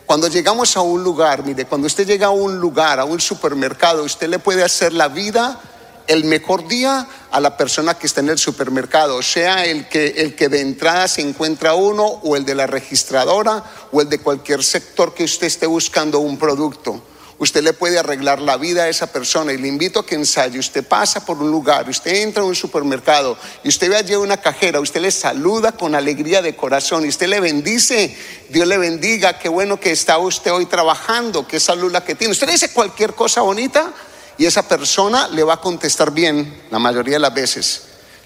Cuando 0.06 0.26
llegamos 0.26 0.76
a 0.76 0.80
un 0.80 1.04
lugar, 1.04 1.44
mire, 1.44 1.64
cuando 1.64 1.86
usted 1.86 2.04
llega 2.04 2.26
a 2.26 2.30
un 2.30 2.58
lugar, 2.58 2.98
a 2.98 3.04
un 3.04 3.20
supermercado, 3.20 4.02
usted 4.02 4.28
le 4.28 4.40
puede 4.40 4.64
hacer 4.64 4.92
la 4.92 5.06
vida 5.06 5.60
el 6.08 6.24
mejor 6.24 6.66
día 6.66 7.06
a 7.30 7.40
la 7.40 7.56
persona 7.56 7.94
que 7.94 8.06
está 8.06 8.20
en 8.20 8.30
el 8.30 8.38
supermercado, 8.38 9.22
sea 9.22 9.66
el 9.66 9.88
que, 9.88 10.06
el 10.16 10.34
que 10.34 10.48
de 10.48 10.60
entrada 10.60 11.06
se 11.06 11.20
encuentra 11.20 11.74
uno 11.74 12.04
o 12.04 12.34
el 12.34 12.44
de 12.46 12.54
la 12.54 12.66
registradora 12.66 13.62
o 13.92 14.00
el 14.00 14.08
de 14.08 14.18
cualquier 14.18 14.64
sector 14.64 15.14
que 15.14 15.24
usted 15.24 15.46
esté 15.46 15.66
buscando 15.66 16.18
un 16.18 16.38
producto. 16.38 17.02
usted 17.40 17.62
le 17.62 17.72
puede 17.72 17.98
arreglar 17.98 18.40
la 18.40 18.56
vida 18.56 18.84
a 18.84 18.88
esa 18.88 19.12
persona. 19.12 19.52
Y 19.52 19.58
le 19.58 19.68
invito 19.68 20.00
a 20.00 20.06
que 20.06 20.16
ensaye. 20.16 20.58
Usted 20.58 20.84
pasa 20.84 21.24
por 21.24 21.36
un 21.36 21.50
lugar, 21.50 21.88
usted 21.88 22.16
entra 22.16 22.42
a 22.42 22.46
un 22.46 22.56
supermercado 22.56 23.38
y 23.62 23.68
usted 23.68 23.90
ve 23.90 23.96
allí 23.96 24.14
una 24.14 24.38
cajera, 24.38 24.80
usted 24.80 25.00
le 25.00 25.12
saluda 25.12 25.72
con 25.72 25.94
alegría 25.94 26.42
de 26.42 26.56
corazón 26.56 27.04
y 27.04 27.08
usted 27.08 27.28
le 27.28 27.38
bendice. 27.38 28.16
Dios 28.48 28.66
le 28.66 28.78
bendiga, 28.78 29.38
qué 29.38 29.48
bueno 29.48 29.78
que 29.78 29.92
está 29.92 30.18
usted 30.18 30.52
hoy 30.52 30.66
trabajando, 30.66 31.46
qué 31.46 31.60
salud 31.60 31.92
la 31.92 32.02
que 32.02 32.14
tiene. 32.14 32.32
Usted 32.32 32.48
dice 32.48 32.72
cualquier 32.72 33.14
cosa 33.14 33.42
bonita 33.42 33.92
y 34.38 34.46
esa 34.46 34.62
persona 34.62 35.28
le 35.28 35.42
va 35.42 35.54
a 35.54 35.60
contestar 35.60 36.12
bien 36.12 36.62
la 36.70 36.78
mayoría 36.78 37.14
de 37.14 37.20
las 37.20 37.34
veces. 37.34 37.82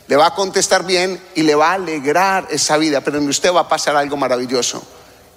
Le 0.08 0.16
va 0.16 0.26
a 0.26 0.34
contestar 0.34 0.84
bien 0.84 1.18
y 1.34 1.42
le 1.42 1.54
va 1.54 1.70
a 1.70 1.74
alegrar 1.74 2.46
esa 2.50 2.76
vida, 2.76 3.00
pero 3.00 3.16
en 3.16 3.26
usted 3.28 3.52
va 3.52 3.60
a 3.60 3.68
pasar 3.68 3.96
algo 3.96 4.18
maravilloso. 4.18 4.82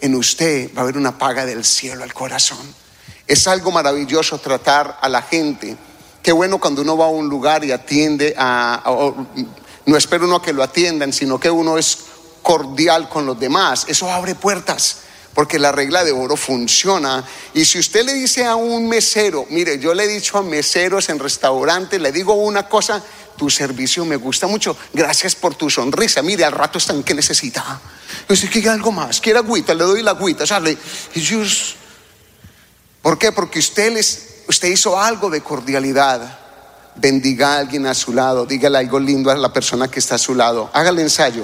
En 0.02 0.16
usted 0.16 0.70
va 0.76 0.82
a 0.82 0.84
haber 0.84 0.98
una 0.98 1.18
paga 1.18 1.46
del 1.46 1.64
cielo 1.64 2.04
al 2.04 2.14
corazón. 2.14 2.76
Es 3.26 3.48
algo 3.48 3.72
maravilloso 3.72 4.38
tratar 4.38 5.00
a 5.02 5.08
la 5.08 5.22
gente. 5.22 5.78
Qué 6.22 6.34
bueno 6.34 6.60
cuando 6.60 6.82
uno 6.82 6.98
va 6.98 7.06
a 7.06 7.10
un 7.10 7.30
lugar 7.30 7.64
y 7.64 7.72
atiende 7.72 8.36
a, 8.38 8.84
no 9.86 9.96
espero 9.96 10.26
uno 10.26 10.42
que 10.42 10.52
lo 10.52 10.62
atiendan, 10.62 11.14
sino 11.14 11.40
que 11.40 11.50
uno 11.50 11.78
es 11.78 12.00
cordial 12.42 13.08
con 13.08 13.26
los 13.26 13.40
demás. 13.40 13.86
Eso 13.88 14.12
abre 14.12 14.36
puertas, 14.36 14.98
porque 15.36 15.60
la 15.60 15.74
regla 15.74 16.04
de 16.06 16.14
oro 16.14 16.38
funciona. 16.38 17.24
Y 17.54 17.66
si 17.66 17.78
usted 17.78 18.06
le 18.06 18.14
dice 18.14 18.46
a 18.46 18.56
un 18.56 18.88
mesero, 18.88 19.46
mire, 19.50 19.78
yo 19.78 19.94
le 19.94 20.06
he 20.06 20.08
dicho 20.08 20.38
a 20.38 20.42
meseros 20.42 21.10
en 21.10 21.20
restaurantes, 21.20 22.02
le 22.02 22.14
digo 22.14 22.34
una 22.34 22.68
cosa, 22.68 23.04
tu 23.38 23.50
servicio 23.50 24.06
me 24.06 24.16
gusta 24.16 24.48
mucho, 24.48 24.78
gracias 24.94 25.36
por 25.36 25.54
tu 25.54 25.70
sonrisa, 25.70 26.22
mire, 26.22 26.46
al 26.46 26.54
rato 26.54 26.78
están 26.78 27.04
que 27.04 27.14
necesita. 27.14 27.82
Yo 28.30 28.36
sé 28.36 28.50
que 28.50 28.68
algo 28.70 28.94
más, 28.94 29.20
quiere 29.20 29.40
agüita, 29.40 29.74
le 29.74 29.84
doy 29.84 30.02
la 30.02 30.12
agüita, 30.12 30.48
sale. 30.48 30.78
Y 31.14 31.20
yo, 31.20 31.42
¿Por 33.02 33.20
qué? 33.20 33.32
Porque 33.34 33.60
usted, 33.60 33.94
usted 34.48 34.68
hizo 34.70 35.00
algo 35.00 35.30
de 35.30 35.42
cordialidad. 35.42 36.40
Bendiga 36.96 37.54
a 37.56 37.58
alguien 37.60 37.86
a 37.88 37.94
su 37.94 38.14
lado, 38.14 38.46
dígale 38.46 38.78
algo 38.78 39.00
lindo 39.00 39.30
a 39.30 39.36
la 39.36 39.52
persona 39.52 39.90
que 39.90 40.00
está 40.00 40.16
a 40.16 40.18
su 40.18 40.34
lado. 40.34 40.72
Hágale 40.74 41.02
ensayo. 41.02 41.44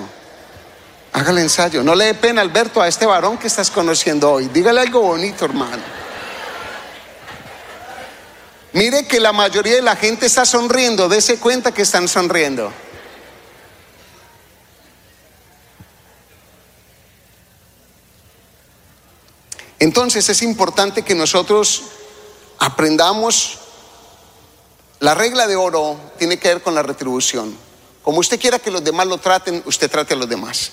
Hágale 1.13 1.41
ensayo. 1.41 1.83
No 1.83 1.93
le 1.93 2.05
dé 2.05 2.13
pena, 2.13 2.41
Alberto, 2.41 2.81
a 2.81 2.87
este 2.87 3.05
varón 3.05 3.37
que 3.37 3.47
estás 3.47 3.69
conociendo 3.69 4.31
hoy. 4.31 4.47
Dígale 4.47 4.81
algo 4.81 5.01
bonito, 5.01 5.45
hermano. 5.45 5.83
Mire 8.73 9.05
que 9.05 9.19
la 9.19 9.33
mayoría 9.33 9.75
de 9.75 9.81
la 9.81 9.97
gente 9.97 10.25
está 10.25 10.45
sonriendo. 10.45 11.09
Dese 11.09 11.37
cuenta 11.37 11.73
que 11.73 11.81
están 11.81 12.07
sonriendo. 12.07 12.71
Entonces 19.79 20.29
es 20.29 20.43
importante 20.43 21.01
que 21.01 21.15
nosotros 21.15 21.83
aprendamos, 22.59 23.57
la 24.99 25.15
regla 25.15 25.47
de 25.47 25.55
oro 25.55 25.99
tiene 26.19 26.37
que 26.37 26.49
ver 26.49 26.61
con 26.61 26.75
la 26.75 26.83
retribución. 26.83 27.57
Como 28.03 28.19
usted 28.19 28.39
quiera 28.39 28.59
que 28.59 28.69
los 28.69 28.83
demás 28.83 29.07
lo 29.07 29.17
traten, 29.17 29.63
usted 29.65 29.89
trate 29.89 30.13
a 30.13 30.17
los 30.17 30.29
demás. 30.29 30.71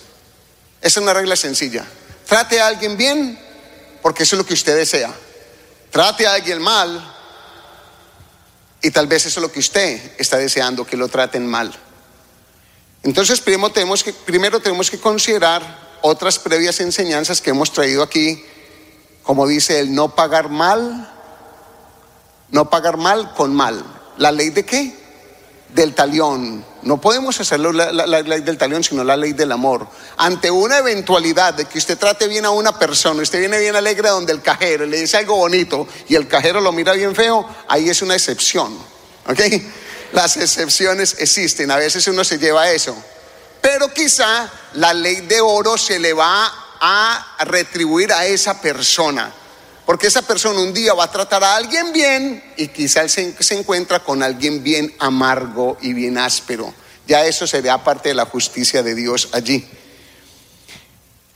Esa 0.81 1.01
es 1.01 1.03
una 1.03 1.15
regla 1.15 1.37
sencilla. 1.37 1.85
Trate 2.27 2.61
a 2.61 2.67
alguien 2.67 2.97
bien 2.97 3.39
porque 4.03 4.23
eso 4.23 4.37
es 4.37 4.39
lo 4.39 4.47
que 4.47 4.55
usted 4.55 4.77
desea. 4.77 5.13
Trate 5.91 6.27
a 6.27 6.35
alguien 6.35 6.61
mal 6.61 7.15
y 8.83 8.91
tal 8.91 9.07
vez 9.07 9.27
eso 9.27 9.41
es 9.41 9.43
lo 9.43 9.51
que 9.51 9.61
usted 9.61 10.13
está 10.19 10.37
deseando, 10.37 10.87
que 10.87 10.97
lo 10.97 11.09
traten 11.09 11.47
mal. 11.47 11.75
Entonces 13.03 13.41
primero 13.41 13.71
tenemos 13.71 14.05
que, 14.05 14.13
primero 14.13 14.61
tenemos 14.61 14.91
que 14.91 14.99
considerar 14.99 15.89
otras 16.03 16.39
previas 16.39 16.81
enseñanzas 16.81 17.41
que 17.41 17.51
hemos 17.51 17.73
traído 17.73 18.03
aquí 18.03 18.45
como 19.29 19.47
dice 19.47 19.79
el 19.79 19.95
no 19.95 20.15
pagar 20.15 20.49
mal, 20.49 21.07
no 22.51 22.71
pagar 22.71 22.97
mal 22.97 23.35
con 23.35 23.55
mal. 23.55 23.85
¿La 24.17 24.33
ley 24.33 24.49
de 24.49 24.65
qué? 24.65 24.97
Del 25.75 25.95
talión. 25.95 26.65
No 26.83 27.01
podemos 27.01 27.41
hacerlo 27.41 27.73
la, 27.73 27.93
ley 27.93 28.41
del 28.41 28.57
talión, 28.57 28.85
sino 28.85 29.03
la 29.03 29.17
ley 29.17 29.33
del 29.33 29.51
amor. 29.53 29.87
Ante 30.17 30.51
una 30.51 30.79
eventualidad 30.79 31.55
de 31.55 31.65
que 31.65 31.79
usted 31.79 31.99
trate 31.99 32.29
bien 32.29 32.45
a 32.45 32.51
una 32.51 32.79
persona, 32.79 33.23
usted 33.23 33.41
viene 33.41 33.59
bien 33.59 33.75
alegre 33.75 34.09
donde 34.09 34.33
el 34.33 34.43
cajero 34.43 34.87
le 34.87 35.01
dice 35.01 35.17
algo 35.17 35.37
bonito 35.37 35.89
y 36.09 36.15
el 36.15 36.29
cajero 36.29 36.61
lo 36.61 36.71
mira 36.73 36.93
bien 36.93 37.15
feo, 37.15 37.49
ahí 37.69 37.89
es 37.89 38.01
una 38.03 38.15
excepción. 38.15 38.79
¿Ok? 39.27 39.41
Las 40.13 40.37
excepciones 40.37 41.17
existen, 41.19 41.71
a 41.71 41.77
veces 41.77 42.07
uno 42.07 42.25
se 42.25 42.39
lleva 42.39 42.71
eso. 42.71 42.97
Pero 43.61 43.93
quizá 43.93 44.51
la 44.75 44.95
ley 44.95 45.23
de 45.23 45.41
oro 45.41 45.77
se 45.77 45.99
le 45.99 46.13
va 46.13 46.51
a 46.81 47.37
retribuir 47.41 48.13
a 48.13 48.25
esa 48.27 48.61
persona. 48.61 49.33
Porque 49.89 50.09
esa 50.09 50.21
persona 50.21 50.61
un 50.61 50.75
día 50.75 50.93
va 50.93 51.05
a 51.05 51.11
tratar 51.11 51.43
a 51.43 51.57
alguien 51.57 51.95
bien 51.95 52.45
y 52.59 52.69
quizás 52.69 53.11
se, 53.11 53.35
se 53.43 53.59
encuentra 53.59 54.01
con 54.01 54.23
alguien 54.23 54.63
bien 54.63 54.95
amargo 54.99 55.79
y 55.81 55.95
bien 55.95 56.19
áspero. 56.19 56.75
Ya 57.07 57.25
eso 57.25 57.47
sería 57.47 57.83
parte 57.83 58.11
de 58.11 58.15
la 58.15 58.27
justicia 58.27 58.83
de 58.83 58.95
Dios 58.95 59.31
allí. 59.33 59.67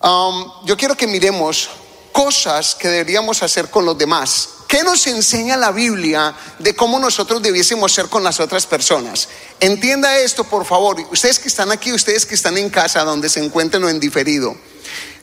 Um, 0.02 0.66
yo 0.66 0.76
quiero 0.76 0.94
que 0.94 1.06
miremos 1.06 1.70
cosas 2.12 2.74
que 2.74 2.88
deberíamos 2.88 3.42
hacer 3.42 3.70
con 3.70 3.86
los 3.86 3.96
demás. 3.96 4.50
¿Qué 4.68 4.82
nos 4.82 5.06
enseña 5.06 5.56
la 5.56 5.72
Biblia 5.72 6.36
de 6.58 6.76
cómo 6.76 6.98
nosotros 6.98 7.40
debiésemos 7.40 7.90
ser 7.90 8.08
con 8.08 8.22
las 8.22 8.38
otras 8.38 8.66
personas? 8.66 9.30
Entienda 9.60 10.18
esto, 10.18 10.44
por 10.44 10.66
favor. 10.66 11.00
Ustedes 11.10 11.38
que 11.38 11.48
están 11.48 11.72
aquí, 11.72 11.90
ustedes 11.90 12.26
que 12.26 12.34
están 12.34 12.58
en 12.58 12.68
casa, 12.68 13.02
donde 13.02 13.30
se 13.30 13.42
encuentren 13.42 13.82
o 13.84 13.88
en 13.88 13.98
diferido. 13.98 14.54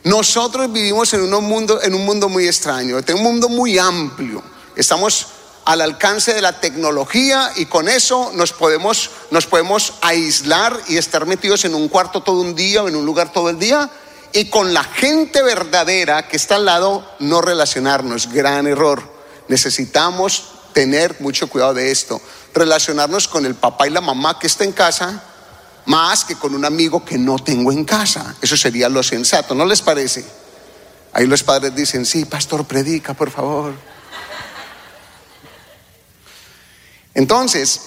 Nosotros 0.03 0.72
vivimos 0.72 1.13
en 1.13 1.34
un 1.34 1.44
mundo, 1.44 1.82
en 1.82 1.94
un 1.94 2.06
mundo 2.06 2.29
muy 2.29 2.48
extraño, 2.48 3.00
en 3.00 3.15
un 3.15 3.24
mundo 3.24 3.50
muy 3.50 3.77
amplio. 3.77 4.41
Estamos 4.75 5.27
al 5.65 5.82
alcance 5.82 6.34
de 6.34 6.41
la 6.41 6.60
tecnología 6.60 7.51
y 7.58 7.65
con 7.65 7.89
eso 7.89 8.32
nos 8.34 8.53
podemos, 8.53 9.12
nos 9.29 9.46
podemos 9.46 9.94
aislar 10.01 10.79
y 10.88 10.98
estar 10.98 11.25
metidos 11.25 11.65
en 11.65 11.75
un 11.75 11.89
cuarto 11.89 12.24
todo 12.24 12.41
un 12.41 12.56
día 12.56 12.82
o 12.82 12.88
en 12.88 12.96
un 12.96 13.06
lugar 13.06 13.32
todo 13.34 13.50
el 13.50 13.60
día 13.60 13.89
y 14.32 14.46
con 14.46 14.74
la 14.74 14.84
gente 14.84 15.41
verdadera 15.44 16.27
que 16.27 16.38
está 16.38 16.56
al 16.56 16.65
lado 16.65 17.06
no 17.20 17.41
relacionarnos. 17.41 18.32
Gran 18.32 18.68
error. 18.68 19.03
Necesitamos 19.48 20.46
tener 20.74 21.18
mucho 21.20 21.50
cuidado 21.50 21.74
de 21.74 21.91
esto. 21.91 22.22
Relacionarnos 22.53 23.27
con 23.27 23.46
el 23.46 23.56
papá 23.56 23.88
y 23.88 23.91
la 23.91 24.01
mamá 24.01 24.39
que 24.39 24.48
está 24.48 24.63
en 24.63 24.72
casa 24.72 25.24
más 25.89 26.24
que 26.24 26.36
con 26.36 26.53
un 26.53 26.65
amigo 26.65 27.03
que 27.03 27.17
no 27.17 27.39
tengo 27.39 27.72
en 27.72 27.84
casa. 27.84 28.36
Eso 28.41 28.55
sería 28.55 28.88
lo 28.89 29.01
sensato, 29.01 29.55
¿no 29.55 29.65
les 29.65 29.81
parece? 29.81 30.24
Ahí 31.13 31.25
los 31.25 31.41
padres 31.41 31.75
dicen, 31.75 32.05
sí, 32.05 32.25
pastor, 32.25 32.65
predica, 32.65 33.15
por 33.15 33.31
favor. 33.31 33.74
Entonces, 37.15 37.81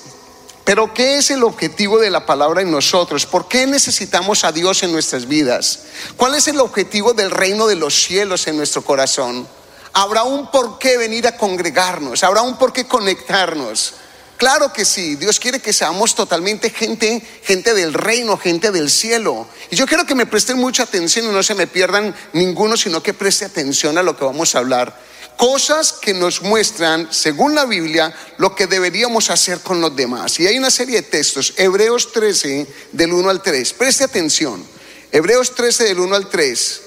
pero 0.64 0.92
¿qué 0.92 1.18
es 1.18 1.30
el 1.30 1.44
objetivo 1.44 2.00
de 2.00 2.11
la 2.11 2.26
palabra 2.26 2.62
en 2.62 2.73
nosotros? 2.73 3.25
¿Por 3.25 3.47
qué 3.47 3.68
necesitamos 3.68 4.42
a 4.42 4.50
Dios 4.50 4.82
en 4.82 4.90
nuestras 4.90 5.28
vidas? 5.28 5.85
¿Cuál 6.16 6.35
es 6.35 6.49
el 6.49 6.59
objetivo 6.59 7.14
del 7.14 7.30
reino 7.30 7.68
de 7.68 7.76
los 7.76 7.94
cielos 7.94 8.49
en 8.49 8.56
nuestro 8.56 8.82
corazón? 8.82 9.47
Habrá 9.92 10.25
un 10.25 10.50
por 10.50 10.80
qué 10.80 10.99
venir 10.99 11.28
a 11.28 11.37
congregarnos, 11.37 12.25
habrá 12.25 12.42
un 12.42 12.59
por 12.59 12.73
qué 12.73 12.85
conectarnos. 12.85 13.94
Claro 14.42 14.72
que 14.72 14.84
sí, 14.84 15.14
Dios 15.14 15.38
quiere 15.38 15.61
que 15.61 15.72
seamos 15.72 16.16
totalmente 16.16 16.70
gente, 16.70 17.22
gente 17.44 17.75
del 17.75 17.94
reino, 17.94 18.37
gente 18.37 18.72
del 18.72 18.90
cielo. 18.90 19.46
Y 19.70 19.76
yo 19.76 19.87
quiero 19.87 20.04
que 20.04 20.16
me 20.16 20.26
presten 20.26 20.58
mucha 20.58 20.82
atención 20.82 21.26
y 21.26 21.28
no 21.28 21.44
se 21.44 21.54
me 21.54 21.68
pierdan 21.68 22.12
ninguno, 22.32 22.76
sino 22.76 23.00
que 23.00 23.14
preste 23.14 23.44
atención 23.44 23.99
a 23.99 24.02
lo 24.02 24.16
que 24.16 24.25
vamos 24.25 24.56
a 24.56 24.58
hablar. 24.58 25.00
Cosas 25.37 25.92
que 25.92 26.12
nos 26.12 26.42
muestran, 26.42 27.06
según 27.12 27.54
la 27.54 27.66
Biblia, 27.66 28.12
lo 28.38 28.56
que 28.56 28.66
deberíamos 28.66 29.30
hacer 29.30 29.61
con 29.61 29.80
los 29.80 29.94
demás. 29.94 30.40
Y 30.40 30.49
hay 30.49 30.58
una 30.58 30.72
serie 30.72 31.02
de 31.02 31.08
textos, 31.08 31.54
Hebreos 31.56 32.11
13, 32.11 32.66
del 32.90 33.12
1 33.12 33.30
al 33.30 33.42
3. 33.42 33.72
Preste 33.75 34.02
atención. 34.02 34.66
Hebreos 35.12 35.54
13, 35.54 35.84
del 35.84 36.00
1 36.00 36.16
al 36.16 36.28
3. 36.28 36.82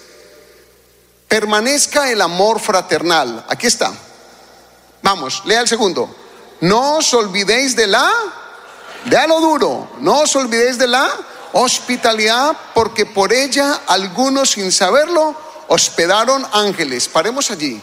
Permanezca 1.29 2.11
el 2.11 2.19
amor 2.19 2.59
fraternal. 2.59 3.45
Aquí 3.47 3.67
está. 3.67 3.93
Vamos, 5.01 5.41
lea 5.45 5.61
el 5.61 5.69
segundo 5.69 6.24
no 6.61 6.97
os 6.97 7.13
olvidéis 7.13 7.75
de 7.75 7.87
la, 7.87 8.11
de 9.05 9.27
lo 9.27 9.39
duro, 9.39 9.89
no 9.99 10.21
os 10.21 10.35
olvidéis 10.35 10.77
de 10.77 10.87
la 10.87 11.09
hospitalidad, 11.53 12.55
porque 12.73 13.05
por 13.05 13.31
ella 13.31 13.81
algunos 13.87 14.51
sin 14.51 14.71
saberlo 14.71 15.35
hospedaron 15.67 16.45
ángeles. 16.51 17.07
Paremos 17.07 17.49
allí. 17.51 17.81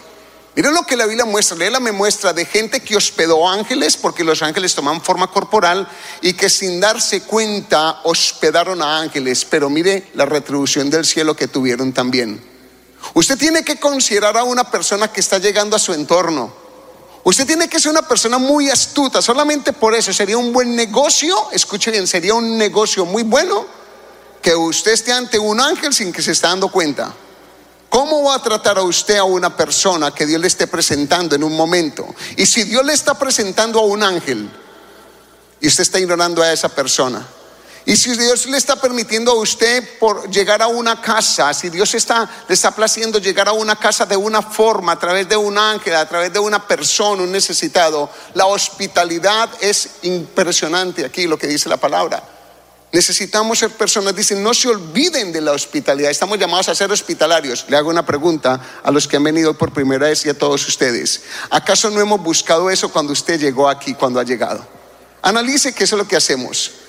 Miren 0.54 0.74
lo 0.74 0.82
que 0.82 0.98
la 0.98 1.06
Biblia 1.06 1.24
muestra, 1.24 1.56
léela 1.56 1.80
me 1.80 1.92
muestra 1.92 2.34
de 2.34 2.44
gente 2.44 2.80
que 2.80 2.94
hospedó 2.94 3.48
ángeles, 3.48 3.96
porque 3.96 4.22
los 4.22 4.42
ángeles 4.42 4.74
toman 4.74 5.00
forma 5.00 5.28
corporal 5.28 5.88
y 6.20 6.34
que 6.34 6.50
sin 6.50 6.78
darse 6.78 7.22
cuenta 7.22 8.00
hospedaron 8.04 8.82
a 8.82 8.98
ángeles, 8.98 9.46
pero 9.46 9.70
mire 9.70 10.10
la 10.12 10.26
retribución 10.26 10.90
del 10.90 11.06
cielo 11.06 11.34
que 11.34 11.48
tuvieron 11.48 11.94
también. 11.94 12.44
Usted 13.14 13.38
tiene 13.38 13.64
que 13.64 13.80
considerar 13.80 14.36
a 14.36 14.44
una 14.44 14.70
persona 14.70 15.10
que 15.10 15.20
está 15.20 15.38
llegando 15.38 15.74
a 15.74 15.78
su 15.78 15.94
entorno. 15.94 16.52
Usted 17.24 17.46
tiene 17.46 17.68
que 17.68 17.78
ser 17.78 17.92
una 17.92 18.02
persona 18.02 18.38
muy 18.38 18.68
astuta, 18.68 19.22
solamente 19.22 19.72
por 19.72 19.94
eso 19.94 20.12
sería 20.12 20.36
un 20.36 20.52
buen 20.52 20.74
negocio, 20.74 21.50
escuche 21.52 21.90
bien, 21.92 22.06
sería 22.06 22.34
un 22.34 22.58
negocio 22.58 23.04
muy 23.04 23.22
bueno 23.22 23.64
que 24.42 24.56
usted 24.56 24.90
esté 24.92 25.12
ante 25.12 25.38
un 25.38 25.60
ángel 25.60 25.94
sin 25.94 26.12
que 26.12 26.20
se 26.20 26.32
esté 26.32 26.48
dando 26.48 26.68
cuenta. 26.68 27.14
¿Cómo 27.88 28.24
va 28.24 28.36
a 28.36 28.42
tratar 28.42 28.78
a 28.78 28.82
usted 28.82 29.18
a 29.18 29.24
una 29.24 29.56
persona 29.56 30.12
que 30.12 30.26
Dios 30.26 30.40
le 30.40 30.48
esté 30.48 30.66
presentando 30.66 31.36
en 31.36 31.44
un 31.44 31.54
momento? 31.54 32.12
Y 32.36 32.46
si 32.46 32.64
Dios 32.64 32.84
le 32.84 32.94
está 32.94 33.14
presentando 33.14 33.78
a 33.78 33.84
un 33.84 34.02
ángel 34.02 34.50
y 35.60 35.68
usted 35.68 35.82
está 35.82 36.00
ignorando 36.00 36.42
a 36.42 36.52
esa 36.52 36.70
persona, 36.70 37.24
y 37.84 37.96
si 37.96 38.16
Dios 38.16 38.46
le 38.46 38.58
está 38.58 38.76
permitiendo 38.76 39.32
a 39.32 39.34
usted 39.34 39.98
por 39.98 40.30
llegar 40.30 40.62
a 40.62 40.68
una 40.68 41.00
casa, 41.00 41.52
si 41.52 41.68
Dios 41.68 41.94
está, 41.94 42.30
le 42.46 42.54
está 42.54 42.70
placiendo 42.70 43.18
llegar 43.18 43.48
a 43.48 43.52
una 43.52 43.74
casa 43.74 44.06
de 44.06 44.16
una 44.16 44.40
forma, 44.40 44.92
a 44.92 44.98
través 44.98 45.28
de 45.28 45.36
un 45.36 45.58
ángel, 45.58 45.96
a 45.96 46.08
través 46.08 46.32
de 46.32 46.38
una 46.38 46.64
persona, 46.66 47.22
un 47.22 47.32
necesitado, 47.32 48.08
la 48.34 48.46
hospitalidad 48.46 49.50
es 49.60 49.88
impresionante 50.02 51.04
aquí 51.04 51.26
lo 51.26 51.36
que 51.36 51.48
dice 51.48 51.68
la 51.68 51.76
palabra. 51.76 52.22
Necesitamos 52.92 53.58
ser 53.58 53.70
personas, 53.70 54.14
dicen, 54.14 54.42
no 54.42 54.54
se 54.54 54.68
olviden 54.68 55.32
de 55.32 55.40
la 55.40 55.52
hospitalidad, 55.52 56.10
estamos 56.10 56.38
llamados 56.38 56.68
a 56.68 56.74
ser 56.74 56.92
hospitalarios. 56.92 57.64
Le 57.68 57.76
hago 57.76 57.90
una 57.90 58.06
pregunta 58.06 58.60
a 58.82 58.90
los 58.90 59.08
que 59.08 59.16
han 59.16 59.24
venido 59.24 59.54
por 59.54 59.72
primera 59.72 60.06
vez 60.06 60.24
y 60.26 60.28
a 60.28 60.38
todos 60.38 60.68
ustedes. 60.68 61.22
¿Acaso 61.50 61.90
no 61.90 62.00
hemos 62.00 62.22
buscado 62.22 62.70
eso 62.70 62.92
cuando 62.92 63.12
usted 63.12 63.40
llegó 63.40 63.68
aquí, 63.68 63.94
cuando 63.94 64.20
ha 64.20 64.24
llegado? 64.24 64.64
Analice 65.22 65.72
qué 65.72 65.84
es 65.84 65.92
lo 65.92 66.06
que 66.06 66.16
hacemos. 66.16 66.81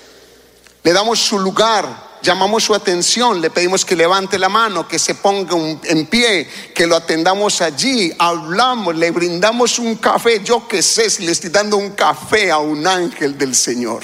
Le 0.83 0.91
damos 0.91 1.19
su 1.19 1.39
lugar, 1.39 2.11
llamamos 2.21 2.63
su 2.63 2.75
atención, 2.75 3.39
le 3.39 3.49
pedimos 3.49 3.85
que 3.85 3.95
levante 3.95 4.37
la 4.37 4.49
mano, 4.49 4.87
que 4.87 4.99
se 4.99 5.15
ponga 5.15 5.55
en 5.83 6.05
pie, 6.07 6.49
que 6.73 6.85
lo 6.87 6.95
atendamos 6.95 7.61
allí, 7.61 8.13
hablamos, 8.19 8.95
le 8.95 9.11
brindamos 9.11 9.79
un 9.79 9.95
café, 9.95 10.41
yo 10.43 10.67
que 10.67 10.81
sé 10.81 11.09
si 11.09 11.25
le 11.25 11.31
estoy 11.31 11.51
dando 11.51 11.77
un 11.77 11.91
café 11.91 12.51
a 12.51 12.57
un 12.57 12.85
ángel 12.85 13.37
del 13.37 13.55
Señor. 13.55 14.03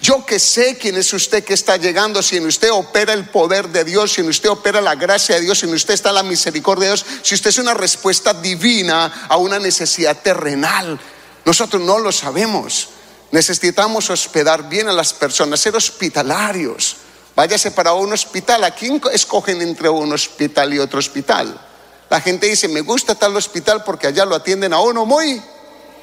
Yo 0.00 0.26
que 0.26 0.38
sé 0.38 0.76
quién 0.76 0.96
es 0.96 1.12
usted 1.14 1.42
que 1.42 1.54
está 1.54 1.78
llegando, 1.78 2.22
si 2.22 2.36
en 2.36 2.46
usted 2.46 2.70
opera 2.70 3.14
el 3.14 3.30
poder 3.30 3.68
de 3.70 3.82
Dios, 3.82 4.12
si 4.12 4.20
en 4.20 4.28
usted 4.28 4.50
opera 4.50 4.82
la 4.82 4.94
gracia 4.94 5.36
de 5.36 5.40
Dios, 5.40 5.60
si 5.60 5.66
en 5.66 5.72
usted 5.72 5.94
está 5.94 6.12
la 6.12 6.22
misericordia 6.22 6.90
de 6.90 6.96
Dios, 6.96 7.06
si 7.22 7.34
usted 7.34 7.48
es 7.48 7.58
una 7.58 7.72
respuesta 7.72 8.34
divina 8.34 9.26
a 9.28 9.38
una 9.38 9.58
necesidad 9.58 10.20
terrenal. 10.20 11.00
Nosotros 11.46 11.80
no 11.80 11.98
lo 11.98 12.12
sabemos. 12.12 12.90
Necesitamos 13.36 14.08
hospedar 14.08 14.66
bien 14.66 14.88
a 14.88 14.92
las 14.92 15.12
personas, 15.12 15.60
ser 15.60 15.76
hospitalarios. 15.76 16.96
Váyase 17.34 17.70
para 17.70 17.92
un 17.92 18.10
hospital. 18.10 18.64
¿A 18.64 18.70
quién 18.70 18.98
escogen 19.12 19.60
entre 19.60 19.90
un 19.90 20.10
hospital 20.10 20.72
y 20.72 20.78
otro 20.78 20.98
hospital? 20.98 21.60
La 22.08 22.22
gente 22.22 22.46
dice, 22.46 22.66
me 22.66 22.80
gusta 22.80 23.14
tal 23.14 23.36
hospital 23.36 23.84
porque 23.84 24.06
allá 24.06 24.24
lo 24.24 24.36
atienden 24.36 24.72
a 24.72 24.80
uno 24.80 25.04
muy 25.04 25.38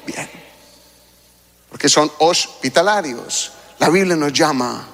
bien. 0.06 0.30
Porque 1.68 1.88
son 1.88 2.08
hospitalarios. 2.18 3.50
La 3.80 3.88
Biblia 3.88 4.14
nos 4.14 4.32
llama 4.32 4.86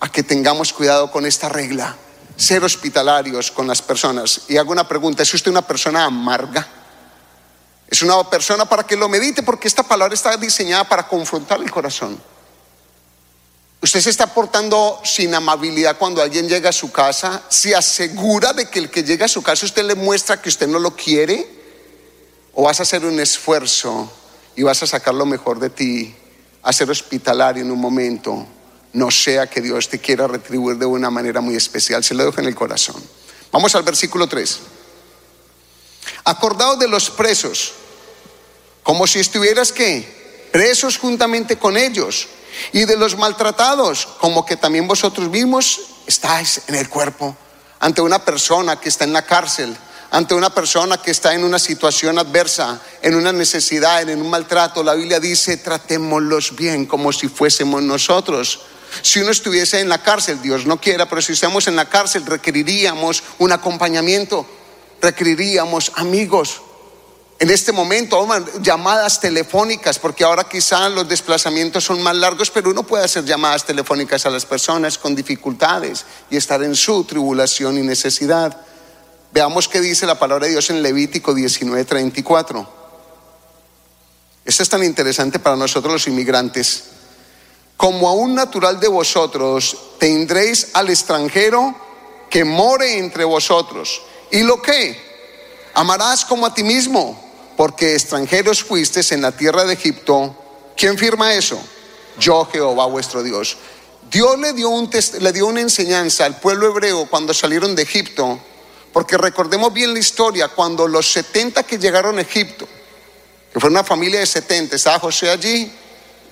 a 0.00 0.10
que 0.10 0.22
tengamos 0.22 0.72
cuidado 0.72 1.10
con 1.10 1.26
esta 1.26 1.50
regla. 1.50 1.94
Ser 2.34 2.64
hospitalarios 2.64 3.50
con 3.50 3.66
las 3.66 3.82
personas. 3.82 4.40
Y 4.48 4.56
hago 4.56 4.72
una 4.72 4.88
pregunta, 4.88 5.22
¿es 5.22 5.34
usted 5.34 5.50
una 5.50 5.66
persona 5.66 6.04
amarga? 6.06 6.66
Es 7.88 8.02
una 8.02 8.28
persona 8.28 8.64
para 8.64 8.84
que 8.84 8.96
lo 8.96 9.08
medite 9.08 9.42
porque 9.42 9.68
esta 9.68 9.82
palabra 9.82 10.14
está 10.14 10.36
diseñada 10.36 10.84
para 10.84 11.06
confrontar 11.06 11.60
el 11.60 11.70
corazón. 11.70 12.20
Usted 13.84 14.00
se 14.00 14.10
está 14.10 14.32
portando 14.32 14.98
sin 15.04 15.34
amabilidad 15.34 15.98
cuando 15.98 16.22
alguien 16.22 16.48
llega 16.48 16.70
a 16.70 16.72
su 16.72 16.90
casa, 16.90 17.42
se 17.50 17.74
asegura 17.74 18.54
de 18.54 18.70
que 18.70 18.78
el 18.78 18.90
que 18.90 19.02
llega 19.02 19.26
a 19.26 19.28
su 19.28 19.42
casa 19.42 19.66
usted 19.66 19.84
le 19.84 19.94
muestra 19.94 20.40
que 20.40 20.48
usted 20.48 20.66
no 20.66 20.78
lo 20.78 20.96
quiere 20.96 21.46
o 22.54 22.62
vas 22.62 22.80
a 22.80 22.84
hacer 22.84 23.04
un 23.04 23.20
esfuerzo 23.20 24.10
y 24.56 24.62
vas 24.62 24.82
a 24.82 24.86
sacar 24.86 25.12
lo 25.12 25.26
mejor 25.26 25.58
de 25.58 25.68
ti, 25.68 26.14
a 26.62 26.72
ser 26.72 26.90
hospitalario 26.90 27.62
en 27.62 27.70
un 27.70 27.78
momento, 27.78 28.46
no 28.94 29.10
sea 29.10 29.48
que 29.48 29.60
Dios 29.60 29.88
te 29.88 29.98
quiera 29.98 30.26
retribuir 30.26 30.78
de 30.78 30.86
una 30.86 31.10
manera 31.10 31.42
muy 31.42 31.56
especial, 31.56 32.02
se 32.02 32.14
lo 32.14 32.24
dejo 32.24 32.40
en 32.40 32.46
el 32.46 32.54
corazón. 32.54 32.96
Vamos 33.52 33.74
al 33.74 33.82
versículo 33.82 34.26
3. 34.26 34.60
Acordaos 36.24 36.78
de 36.78 36.88
los 36.88 37.10
presos, 37.10 37.72
como 38.82 39.06
si 39.06 39.20
estuvieras 39.20 39.72
que 39.72 40.48
presos 40.52 40.98
juntamente 40.98 41.58
con 41.58 41.76
ellos, 41.76 42.28
y 42.72 42.84
de 42.84 42.96
los 42.96 43.16
maltratados, 43.16 44.06
como 44.20 44.46
que 44.46 44.56
también 44.56 44.86
vosotros 44.86 45.28
mismos 45.28 45.80
estáis 46.06 46.62
en 46.68 46.76
el 46.76 46.88
cuerpo, 46.88 47.36
ante 47.80 48.00
una 48.00 48.24
persona 48.24 48.80
que 48.80 48.88
está 48.88 49.04
en 49.04 49.12
la 49.12 49.26
cárcel, 49.26 49.76
ante 50.10 50.34
una 50.34 50.54
persona 50.54 50.96
que 50.98 51.10
está 51.10 51.34
en 51.34 51.44
una 51.44 51.58
situación 51.58 52.18
adversa, 52.18 52.80
en 53.02 53.16
una 53.16 53.32
necesidad, 53.32 54.08
en 54.08 54.22
un 54.22 54.30
maltrato. 54.30 54.84
La 54.84 54.94
Biblia 54.94 55.18
dice, 55.18 55.56
tratémoslos 55.56 56.54
bien 56.54 56.86
como 56.86 57.12
si 57.12 57.28
fuésemos 57.28 57.82
nosotros. 57.82 58.60
Si 59.02 59.18
uno 59.18 59.32
estuviese 59.32 59.80
en 59.80 59.88
la 59.88 60.02
cárcel, 60.02 60.40
Dios 60.40 60.66
no 60.66 60.80
quiera, 60.80 61.08
pero 61.08 61.20
si 61.20 61.32
estamos 61.32 61.66
en 61.66 61.74
la 61.74 61.88
cárcel 61.88 62.24
requeriríamos 62.24 63.24
un 63.38 63.50
acompañamiento 63.50 64.46
requeriríamos 65.04 65.92
amigos. 65.96 66.62
En 67.38 67.50
este 67.50 67.72
momento, 67.72 68.26
llamadas 68.62 69.20
telefónicas, 69.20 69.98
porque 69.98 70.24
ahora 70.24 70.44
quizás 70.44 70.90
los 70.92 71.06
desplazamientos 71.06 71.84
son 71.84 72.02
más 72.02 72.16
largos, 72.16 72.50
pero 72.50 72.70
uno 72.70 72.84
puede 72.84 73.04
hacer 73.04 73.24
llamadas 73.24 73.66
telefónicas 73.66 74.24
a 74.24 74.30
las 74.30 74.46
personas 74.46 74.96
con 74.96 75.14
dificultades 75.14 76.06
y 76.30 76.36
estar 76.36 76.62
en 76.62 76.74
su 76.74 77.04
tribulación 77.04 77.76
y 77.76 77.82
necesidad. 77.82 78.56
Veamos 79.32 79.68
qué 79.68 79.80
dice 79.80 80.06
la 80.06 80.18
palabra 80.18 80.46
de 80.46 80.52
Dios 80.52 80.70
en 80.70 80.82
Levítico 80.82 81.34
19:34. 81.34 82.66
Esto 84.44 84.62
es 84.62 84.68
tan 84.68 84.84
interesante 84.84 85.38
para 85.38 85.56
nosotros 85.56 85.92
los 85.92 86.06
inmigrantes. 86.06 86.84
Como 87.76 88.08
a 88.08 88.14
un 88.14 88.34
natural 88.34 88.78
de 88.78 88.88
vosotros 88.88 89.76
tendréis 89.98 90.68
al 90.72 90.88
extranjero 90.88 91.74
que 92.30 92.44
more 92.44 92.98
entre 92.98 93.24
vosotros 93.24 94.00
¿Y 94.34 94.42
lo 94.42 94.60
que? 94.60 95.00
Amarás 95.74 96.24
como 96.24 96.44
a 96.44 96.52
ti 96.52 96.64
mismo, 96.64 97.16
porque 97.56 97.94
extranjeros 97.94 98.64
fuiste 98.64 99.00
en 99.14 99.22
la 99.22 99.30
tierra 99.30 99.64
de 99.64 99.74
Egipto. 99.74 100.34
¿Quién 100.76 100.98
firma 100.98 101.32
eso? 101.34 101.56
Yo, 102.18 102.44
Jehová 102.50 102.86
vuestro 102.86 103.22
Dios. 103.22 103.56
Dios 104.10 104.36
le 104.40 104.52
dio, 104.52 104.70
un 104.70 104.90
le 105.20 105.32
dio 105.32 105.46
una 105.46 105.60
enseñanza 105.60 106.24
al 106.24 106.40
pueblo 106.40 106.66
hebreo 106.66 107.06
cuando 107.06 107.32
salieron 107.32 107.76
de 107.76 107.82
Egipto, 107.82 108.40
porque 108.92 109.16
recordemos 109.16 109.72
bien 109.72 109.92
la 109.92 110.00
historia, 110.00 110.48
cuando 110.48 110.88
los 110.88 111.12
70 111.12 111.62
que 111.62 111.78
llegaron 111.78 112.18
a 112.18 112.22
Egipto, 112.22 112.66
que 113.52 113.60
fue 113.60 113.70
una 113.70 113.84
familia 113.84 114.18
de 114.18 114.26
70, 114.26 114.74
estaba 114.74 114.98
José 114.98 115.30
allí, 115.30 115.70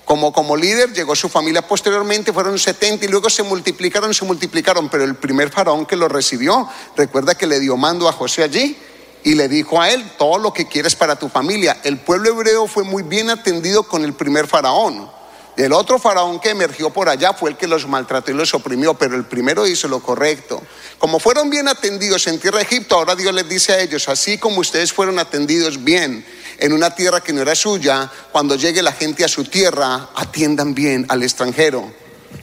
como, 0.05 0.33
como 0.33 0.55
líder, 0.55 0.93
llegó 0.93 1.15
su 1.15 1.29
familia 1.29 1.65
posteriormente, 1.67 2.33
fueron 2.33 2.59
70 2.59 3.05
y 3.05 3.07
luego 3.07 3.29
se 3.29 3.43
multiplicaron, 3.43 4.13
se 4.13 4.25
multiplicaron, 4.25 4.89
pero 4.89 5.03
el 5.03 5.15
primer 5.15 5.49
faraón 5.49 5.85
que 5.85 5.95
lo 5.95 6.07
recibió, 6.07 6.67
recuerda 6.95 7.35
que 7.35 7.47
le 7.47 7.59
dio 7.59 7.77
mando 7.77 8.09
a 8.09 8.11
José 8.11 8.43
allí 8.43 8.77
y 9.23 9.35
le 9.35 9.47
dijo 9.47 9.81
a 9.81 9.89
él, 9.89 10.03
todo 10.17 10.37
lo 10.37 10.53
que 10.53 10.67
quieres 10.67 10.95
para 10.95 11.15
tu 11.15 11.29
familia. 11.29 11.79
El 11.83 11.97
pueblo 11.97 12.29
hebreo 12.29 12.67
fue 12.67 12.83
muy 12.83 13.03
bien 13.03 13.29
atendido 13.29 13.83
con 13.83 14.03
el 14.03 14.13
primer 14.13 14.47
faraón. 14.47 15.09
El 15.55 15.71
otro 15.71 15.99
faraón 15.99 16.39
que 16.39 16.49
emergió 16.49 16.89
por 16.89 17.09
allá 17.09 17.33
fue 17.33 17.51
el 17.51 17.57
que 17.57 17.67
los 17.67 17.87
maltrató 17.87 18.31
y 18.31 18.33
los 18.33 18.53
oprimió, 18.55 18.95
pero 18.95 19.15
el 19.15 19.25
primero 19.25 19.67
hizo 19.67 19.87
lo 19.87 20.01
correcto. 20.01 20.63
Como 20.97 21.19
fueron 21.19 21.51
bien 21.51 21.67
atendidos 21.67 22.25
en 22.25 22.39
tierra 22.39 22.57
de 22.57 22.63
Egipto, 22.63 22.95
ahora 22.95 23.15
Dios 23.15 23.33
les 23.35 23.47
dice 23.47 23.73
a 23.73 23.79
ellos, 23.79 24.09
así 24.09 24.39
como 24.39 24.61
ustedes 24.61 24.91
fueron 24.91 25.19
atendidos 25.19 25.83
bien 25.83 26.25
en 26.57 26.73
una 26.73 26.95
tierra 26.95 27.21
que 27.21 27.33
no 27.33 27.41
era 27.41 27.53
suya, 27.53 28.11
cuando 28.31 28.55
llegue 28.55 28.81
la 28.81 28.93
gente 28.93 29.23
a 29.23 29.27
su 29.27 29.43
tierra, 29.43 30.09
atiendan 30.15 30.73
bien 30.73 31.05
al 31.09 31.21
extranjero. 31.21 31.93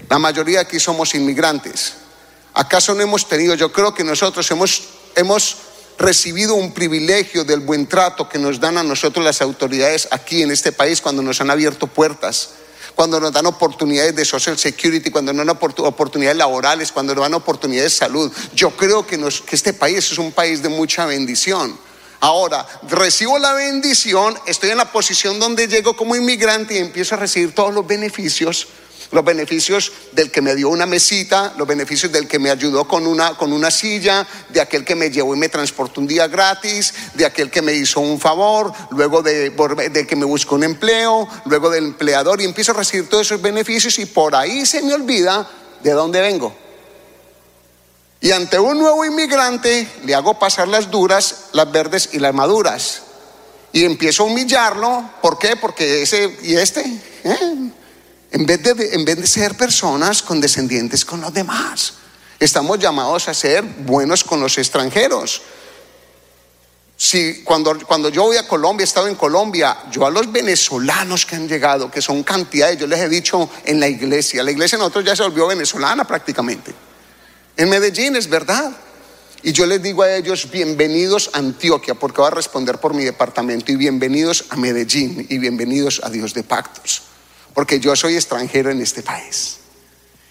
La 0.08 0.20
mayoría 0.20 0.60
aquí 0.60 0.78
somos 0.78 1.14
inmigrantes. 1.16 1.94
¿Acaso 2.54 2.94
no 2.94 3.02
hemos 3.02 3.28
tenido, 3.28 3.56
yo 3.56 3.72
creo 3.72 3.92
que 3.92 4.04
nosotros 4.04 4.48
hemos, 4.52 4.82
hemos 5.16 5.56
recibido 5.98 6.54
un 6.54 6.72
privilegio 6.72 7.44
del 7.44 7.60
buen 7.60 7.88
trato 7.88 8.28
que 8.28 8.38
nos 8.38 8.60
dan 8.60 8.78
a 8.78 8.84
nosotros 8.84 9.24
las 9.24 9.40
autoridades 9.42 10.06
aquí 10.12 10.42
en 10.42 10.52
este 10.52 10.70
país 10.70 11.00
cuando 11.00 11.22
nos 11.22 11.40
han 11.40 11.50
abierto 11.50 11.88
puertas? 11.88 12.50
Cuando 13.00 13.18
nos 13.18 13.32
dan 13.32 13.46
oportunidades 13.46 14.14
de 14.14 14.26
social 14.26 14.58
security, 14.58 15.10
cuando 15.10 15.32
nos 15.32 15.46
dan 15.46 15.56
oportunidades 15.86 16.36
laborales, 16.36 16.92
cuando 16.92 17.14
nos 17.14 17.24
dan 17.24 17.32
oportunidades 17.32 17.92
de 17.92 17.98
salud. 17.98 18.30
Yo 18.54 18.76
creo 18.76 19.06
que, 19.06 19.16
que 19.16 19.56
este 19.56 19.72
país 19.72 20.12
es 20.12 20.18
un 20.18 20.32
país 20.32 20.62
de 20.62 20.68
mucha 20.68 21.06
bendición. 21.06 21.78
Ahora, 22.20 22.66
recibo 22.90 23.38
la 23.38 23.54
bendición, 23.54 24.38
estoy 24.44 24.68
en 24.68 24.76
la 24.76 24.92
posición 24.92 25.40
donde 25.40 25.66
llego 25.66 25.96
como 25.96 26.14
inmigrante 26.14 26.74
y 26.74 26.76
empiezo 26.76 27.14
a 27.14 27.18
recibir 27.18 27.54
todos 27.54 27.72
los 27.72 27.86
beneficios, 27.86 28.68
los 29.12 29.24
beneficios 29.24 29.92
del 30.12 30.30
que 30.30 30.40
me 30.40 30.54
dio 30.54 30.68
una 30.68 30.86
mesita, 30.86 31.52
los 31.56 31.66
beneficios 31.66 32.12
del 32.12 32.28
que 32.28 32.38
me 32.38 32.50
ayudó 32.50 32.86
con 32.86 33.06
una, 33.06 33.36
con 33.36 33.52
una 33.52 33.70
silla, 33.70 34.26
de 34.48 34.60
aquel 34.60 34.84
que 34.84 34.94
me 34.94 35.10
llevó 35.10 35.34
y 35.34 35.38
me 35.38 35.48
transportó 35.48 36.00
un 36.00 36.06
día 36.06 36.28
gratis, 36.28 36.94
de 37.14 37.26
aquel 37.26 37.50
que 37.50 37.62
me 37.62 37.72
hizo 37.72 38.00
un 38.00 38.20
favor, 38.20 38.72
luego 38.90 39.22
de, 39.22 39.52
que 40.08 40.16
me 40.16 40.24
buscó 40.24 40.54
un 40.54 40.64
empleo, 40.64 41.28
luego 41.46 41.70
del 41.70 41.86
empleador 41.86 42.40
y 42.40 42.44
empiezo 42.44 42.72
a 42.72 42.76
recibir 42.76 43.08
todos 43.08 43.26
esos 43.26 43.42
beneficios 43.42 43.98
y 43.98 44.06
por 44.06 44.34
ahí 44.34 44.64
se 44.64 44.82
me 44.82 44.94
olvida 44.94 45.48
de 45.82 45.90
dónde 45.90 46.20
vengo. 46.20 46.54
Y 48.20 48.32
ante 48.32 48.58
un 48.58 48.78
nuevo 48.78 49.04
inmigrante 49.04 49.88
le 50.04 50.14
hago 50.14 50.38
pasar 50.38 50.68
las 50.68 50.90
duras, 50.90 51.46
las 51.52 51.72
verdes 51.72 52.10
y 52.12 52.18
las 52.18 52.34
maduras. 52.34 53.02
Y 53.72 53.84
empiezo 53.84 54.24
a 54.24 54.26
humillarlo. 54.26 55.10
¿Por 55.22 55.38
qué? 55.38 55.56
Porque 55.56 56.02
ese 56.02 56.36
y 56.42 56.54
este, 56.54 56.80
¿eh? 57.24 57.70
En, 58.30 58.46
vez 58.46 58.62
de, 58.62 59.26
ser 59.26 59.56
personas 59.56 60.22
condescendientes 60.22 61.04
con 61.04 61.20
los 61.20 61.32
demás, 61.32 61.94
estamos 62.38 62.78
llamados 62.78 63.28
a 63.28 63.34
ser 63.34 63.62
buenos 63.62 64.24
con 64.24 64.40
los 64.40 64.56
extranjeros. 64.58 65.42
Si 66.96 67.42
cuando, 67.42 67.78
cuando 67.86 68.10
yo 68.10 68.24
voy 68.24 68.36
a 68.36 68.46
Colombia, 68.46 68.84
he 68.84 68.86
estado 68.86 69.08
en 69.08 69.14
Colombia, 69.14 69.78
yo 69.90 70.04
a 70.04 70.10
los 70.10 70.30
venezolanos 70.30 71.24
que 71.24 71.36
han 71.36 71.48
llegado, 71.48 71.90
que 71.90 72.02
son 72.02 72.22
cantidades, 72.22 72.78
yo 72.78 72.86
les 72.86 73.00
he 73.00 73.08
dicho 73.08 73.48
en 73.64 73.80
la 73.80 73.88
iglesia, 73.88 74.42
la 74.42 74.50
iglesia 74.50 74.76
de 74.76 74.82
nosotros 74.82 75.04
ya 75.04 75.16
se 75.16 75.22
volvió 75.22 75.46
venezolana 75.46 76.06
prácticamente. 76.06 76.74
En 77.56 77.68
Medellín 77.68 78.16
es 78.16 78.28
verdad. 78.28 78.72
Y 79.42 79.52
yo 79.52 79.64
les 79.64 79.82
digo 79.82 80.02
a 80.02 80.14
ellos, 80.14 80.50
bienvenidos 80.50 81.30
a 81.32 81.38
Antioquia, 81.38 81.94
porque 81.94 82.20
va 82.20 82.28
a 82.28 82.32
responder 82.32 82.78
por 82.78 82.92
mi 82.92 83.04
departamento, 83.04 83.72
y 83.72 83.76
bienvenidos 83.76 84.44
a 84.50 84.56
Medellín, 84.56 85.26
y 85.30 85.38
bienvenidos 85.38 86.02
a 86.04 86.10
Dios 86.10 86.34
de 86.34 86.42
Pactos, 86.42 87.02
porque 87.54 87.80
yo 87.80 87.94
soy 87.96 88.14
extranjero 88.14 88.70
en 88.70 88.80
este 88.80 89.02
país. 89.02 89.58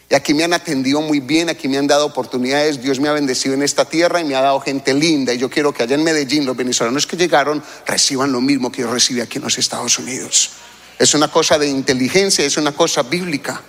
Y 0.10 0.16
aquí 0.16 0.34
me 0.34 0.44
han 0.44 0.54
atendido 0.54 1.02
muy 1.02 1.20
bien, 1.20 1.50
aquí 1.50 1.68
me 1.68 1.78
han 1.78 1.86
dado 1.86 2.08
oportunidades, 2.08 2.82
Dios 2.82 3.00
me 3.00 3.10
ha 3.10 3.14
bendecido 3.14 3.54
en 3.54 3.62
esta 3.62 3.86
tierra 3.86 4.20
y 4.20 4.24
me 4.24 4.36
ha 4.36 4.42
dado 4.42 4.60
gente 4.60 4.94
linda. 4.94 5.34
Y 5.34 5.38
yo 5.38 5.52
quiero 5.52 5.72
que 5.72 5.84
allá 5.84 5.96
en 5.96 6.04
Medellín 6.04 6.48
los 6.48 6.58
venezolanos 6.58 7.06
que 7.06 7.16
llegaron 7.16 7.64
reciban 7.86 8.32
lo 8.32 8.42
mismo 8.42 8.72
que 8.72 8.82
yo 8.82 8.92
recibí 8.92 9.22
aquí 9.22 9.38
en 9.38 9.44
los 9.44 9.60
Estados 9.60 10.00
Unidos. 10.00 10.50
Es 10.98 11.14
una 11.14 11.28
cosa 11.28 11.60
de 11.60 11.68
inteligencia, 11.68 12.44
es 12.44 12.58
una 12.58 12.72
cosa 12.72 13.04
bíblica. 13.04 13.62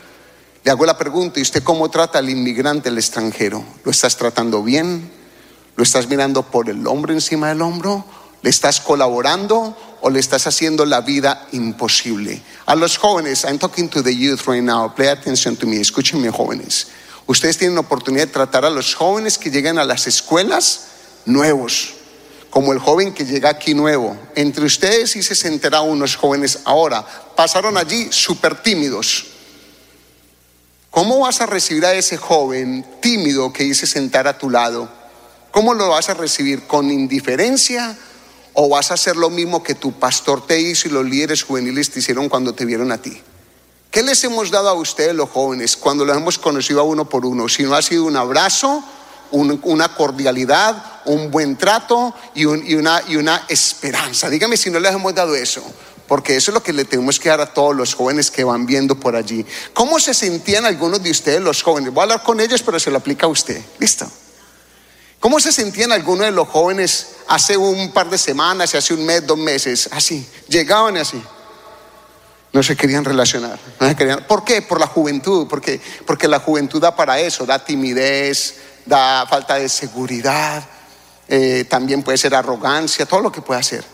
Le 0.65 0.71
hago 0.71 0.87
la 0.87 0.97
pregunta, 0.97 1.39
¿y 1.39 1.43
usted 1.43 1.63
cómo 1.63 1.91
trata 1.91 2.19
al 2.19 2.31
inmigrante, 2.31 2.89
al 2.89 2.97
extranjero? 2.97 3.63
¿Lo 3.85 3.91
estás 3.91 4.17
tratando 4.17 4.63
bien? 4.63 5.11
¿Lo 5.77 5.83
estás 5.83 6.09
mirando 6.09 6.43
por 6.43 6.71
el 6.71 6.87
hombro 6.87 7.13
encima 7.13 7.49
del 7.49 7.61
hombro? 7.61 8.05
¿Le 8.43 8.51
estás 8.51 8.81
colaborando 8.81 9.77
o 10.01 10.09
le 10.09 10.19
estás 10.19 10.47
haciendo 10.47 10.87
la 10.87 11.03
vida 11.03 11.47
imposible? 11.53 12.43
A 12.67 12.75
los 12.75 12.97
jóvenes, 12.97 13.45
I'm 13.45 13.59
talking 13.59 13.89
to 13.91 14.03
the 14.03 14.15
youth 14.15 14.47
right 14.47 14.63
now, 14.63 14.95
play 14.95 15.09
attention 15.09 15.57
to 15.57 15.67
me, 15.67 15.77
escúchenme 15.77 16.31
jóvenes. 16.31 16.87
Ustedes 17.27 17.59
tienen 17.59 17.75
la 17.75 17.83
oportunidad 17.83 18.27
de 18.27 18.33
tratar 18.33 18.65
a 18.65 18.71
los 18.71 18.95
jóvenes 18.95 19.37
que 19.37 19.51
llegan 19.51 19.79
a 19.79 19.85
las 19.85 20.07
escuelas 20.07 20.87
nuevos, 21.27 21.91
como 22.49 22.73
el 22.73 22.79
joven 22.79 23.13
que 23.13 23.27
llega 23.27 23.51
aquí 23.51 23.75
nuevo. 23.75 24.17
Entre 24.35 24.65
ustedes 24.65 25.15
y 25.17 25.23
se 25.23 25.35
sentará 25.35 25.83
unos 25.83 26.17
jóvenes 26.17 26.61
ahora, 26.65 27.07
pasaron 27.37 27.77
allí 27.77 28.09
súper 28.11 28.63
tímidos. 28.63 29.27
¿Cómo 30.91 31.21
vas 31.21 31.41
a 31.41 31.47
recibir 31.47 31.85
a 31.85 31.95
ese 31.95 32.17
joven 32.17 32.85
tímido 33.01 33.53
que 33.53 33.65
dice 33.65 33.87
sentar 33.87 34.27
a 34.27 34.37
tu 34.37 34.51
lado? 34.51 34.89
¿Cómo 35.53 35.75
lo 35.75 35.91
vas 35.91 36.09
a 36.09 36.15
recibir? 36.15 36.67
¿Con 36.67 36.91
indiferencia? 36.91 37.97
¿O 38.55 38.69
vas 38.69 38.91
a 38.91 38.95
hacer 38.95 39.17
lo 39.17 39.31
mismo 39.31 39.63
que 39.63 39.75
tu 39.75 39.93
pastor 39.93 40.47
te 40.47 40.61
hizo 40.61 40.89
y 40.89 40.91
los 40.91 41.05
líderes 41.05 41.45
juveniles 41.45 41.91
te 41.91 42.01
hicieron 42.01 42.29
cuando 42.29 42.53
te 42.53 42.65
vieron 42.65 42.93
a 42.93 42.99
ti? 42.99 43.21
¿Qué 43.91 44.03
les 44.03 44.23
hemos 44.25 44.51
dado 44.51 44.69
a 44.69 44.75
ustedes 44.75 45.15
los 45.15 45.31
jóvenes 45.31 45.77
cuando 45.77 46.05
los 46.05 46.17
hemos 46.17 46.39
conocido 46.39 46.81
a 46.81 46.85
uno 46.85 47.09
por 47.09 47.27
uno? 47.27 47.49
Si 47.49 47.63
no 47.65 47.75
ha 47.75 47.83
sido 47.83 48.05
un 48.05 48.17
abrazo, 48.17 48.85
una 49.33 49.95
cordialidad, 49.95 51.03
un 51.07 51.31
buen 51.31 51.57
trato 51.57 52.15
y, 52.35 52.45
una, 52.45 53.03
y 53.09 53.17
una 53.17 53.45
esperanza. 53.49 54.29
Dígame 54.29 54.57
si 54.57 54.71
no 54.71 54.79
les 54.79 54.93
hemos 54.93 55.15
dado 55.15 55.35
eso 55.35 55.63
porque 56.11 56.35
eso 56.35 56.51
es 56.51 56.55
lo 56.55 56.63
que 56.65 56.73
le 56.73 56.85
tenemos 56.85 57.21
que 57.21 57.29
dar 57.29 57.41
a 57.41 57.55
todos 57.55 57.77
los 57.77 57.95
jóvenes 57.95 58.33
que 58.33 58.43
van 58.43 58.67
viendo 58.67 58.99
por 58.99 59.15
allí. 59.15 59.47
¿Cómo 59.73 60.01
se 60.01 60.13
sentían 60.13 60.67
algunos 60.67 61.01
de 61.05 61.13
ustedes, 61.13 61.41
los 61.41 61.63
jóvenes? 61.63 61.95
Voy 61.95 62.01
a 62.01 62.03
hablar 62.03 62.25
con 62.25 62.41
ellos, 62.41 62.63
pero 62.63 62.81
se 62.81 62.91
lo 62.91 62.99
aplica 62.99 63.27
a 63.27 63.29
usted. 63.29 63.63
¿Listo? 63.79 64.11
¿Cómo 65.21 65.39
se 65.39 65.53
sentían 65.53 65.93
algunos 65.93 66.25
de 66.25 66.33
los 66.33 66.49
jóvenes 66.49 67.09
hace 67.29 67.55
un 67.59 67.93
par 67.93 68.09
de 68.09 68.17
semanas, 68.17 68.75
hace 68.75 68.95
un 68.95 69.05
mes, 69.05 69.27
dos 69.27 69.37
meses? 69.37 69.91
Así, 69.93 70.27
llegaban 70.49 70.97
así. 70.97 71.23
No 72.55 72.63
se 72.63 72.75
querían 72.75 73.05
relacionar. 73.05 73.61
¿Por 74.27 74.45
qué? 74.45 74.63
Por 74.63 74.81
la 74.81 74.87
juventud, 74.87 75.47
porque, 75.47 75.79
porque 76.07 76.27
la 76.27 76.41
juventud 76.41 76.81
da 76.81 76.97
para 76.97 77.21
eso, 77.21 77.45
da 77.45 77.63
timidez, 77.63 78.55
da 78.87 79.27
falta 79.27 79.57
de 79.57 79.69
seguridad, 79.69 80.67
eh, 81.29 81.65
también 81.69 82.03
puede 82.03 82.17
ser 82.17 82.35
arrogancia, 82.35 83.05
todo 83.05 83.21
lo 83.21 83.31
que 83.31 83.43
puede 83.43 83.61
hacer. 83.61 83.85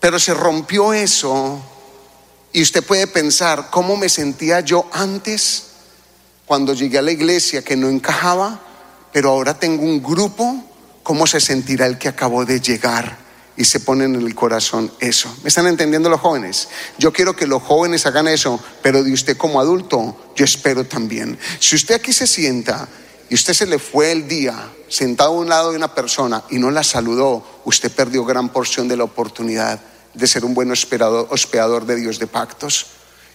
Pero 0.00 0.18
se 0.18 0.34
rompió 0.34 0.92
eso 0.92 1.62
y 2.52 2.60
usted 2.60 2.84
puede 2.84 3.06
pensar, 3.06 3.70
¿cómo 3.70 3.96
me 3.96 4.08
sentía 4.08 4.60
yo 4.60 4.90
antes 4.92 5.66
cuando 6.44 6.74
llegué 6.74 6.98
a 6.98 7.02
la 7.02 7.12
iglesia 7.12 7.62
que 7.62 7.76
no 7.76 7.88
encajaba? 7.88 8.60
Pero 9.12 9.30
ahora 9.30 9.58
tengo 9.58 9.82
un 9.82 10.02
grupo, 10.02 10.64
¿cómo 11.02 11.26
se 11.26 11.40
sentirá 11.40 11.86
el 11.86 11.98
que 11.98 12.08
acabó 12.08 12.44
de 12.44 12.60
llegar? 12.60 13.18
Y 13.56 13.64
se 13.64 13.80
ponen 13.80 14.14
en 14.14 14.22
el 14.22 14.34
corazón 14.34 14.90
eso. 15.00 15.34
¿Me 15.42 15.48
están 15.48 15.66
entendiendo 15.66 16.08
los 16.08 16.20
jóvenes? 16.20 16.68
Yo 16.98 17.12
quiero 17.12 17.36
que 17.36 17.46
los 17.46 17.62
jóvenes 17.62 18.06
hagan 18.06 18.28
eso, 18.28 18.58
pero 18.82 19.02
de 19.02 19.12
usted 19.12 19.36
como 19.36 19.60
adulto, 19.60 20.32
yo 20.34 20.44
espero 20.44 20.84
también. 20.84 21.38
Si 21.58 21.76
usted 21.76 21.96
aquí 21.96 22.12
se 22.12 22.26
sienta 22.26 22.88
y 23.28 23.34
usted 23.34 23.52
se 23.52 23.66
le 23.66 23.78
fue 23.78 24.12
el 24.12 24.26
día 24.26 24.70
sentado 24.88 25.30
a 25.30 25.40
un 25.40 25.48
lado 25.48 25.70
de 25.70 25.76
una 25.76 25.94
persona 25.94 26.42
y 26.48 26.58
no 26.58 26.70
la 26.70 26.82
saludó, 26.82 27.62
usted 27.64 27.92
perdió 27.92 28.24
gran 28.24 28.48
porción 28.48 28.88
de 28.88 28.96
la 28.96 29.04
oportunidad 29.04 29.80
de 30.14 30.26
ser 30.26 30.44
un 30.44 30.54
buen 30.54 30.70
hospedador 30.70 31.86
de 31.86 31.96
Dios 31.96 32.18
de 32.18 32.26
pactos. 32.26 32.86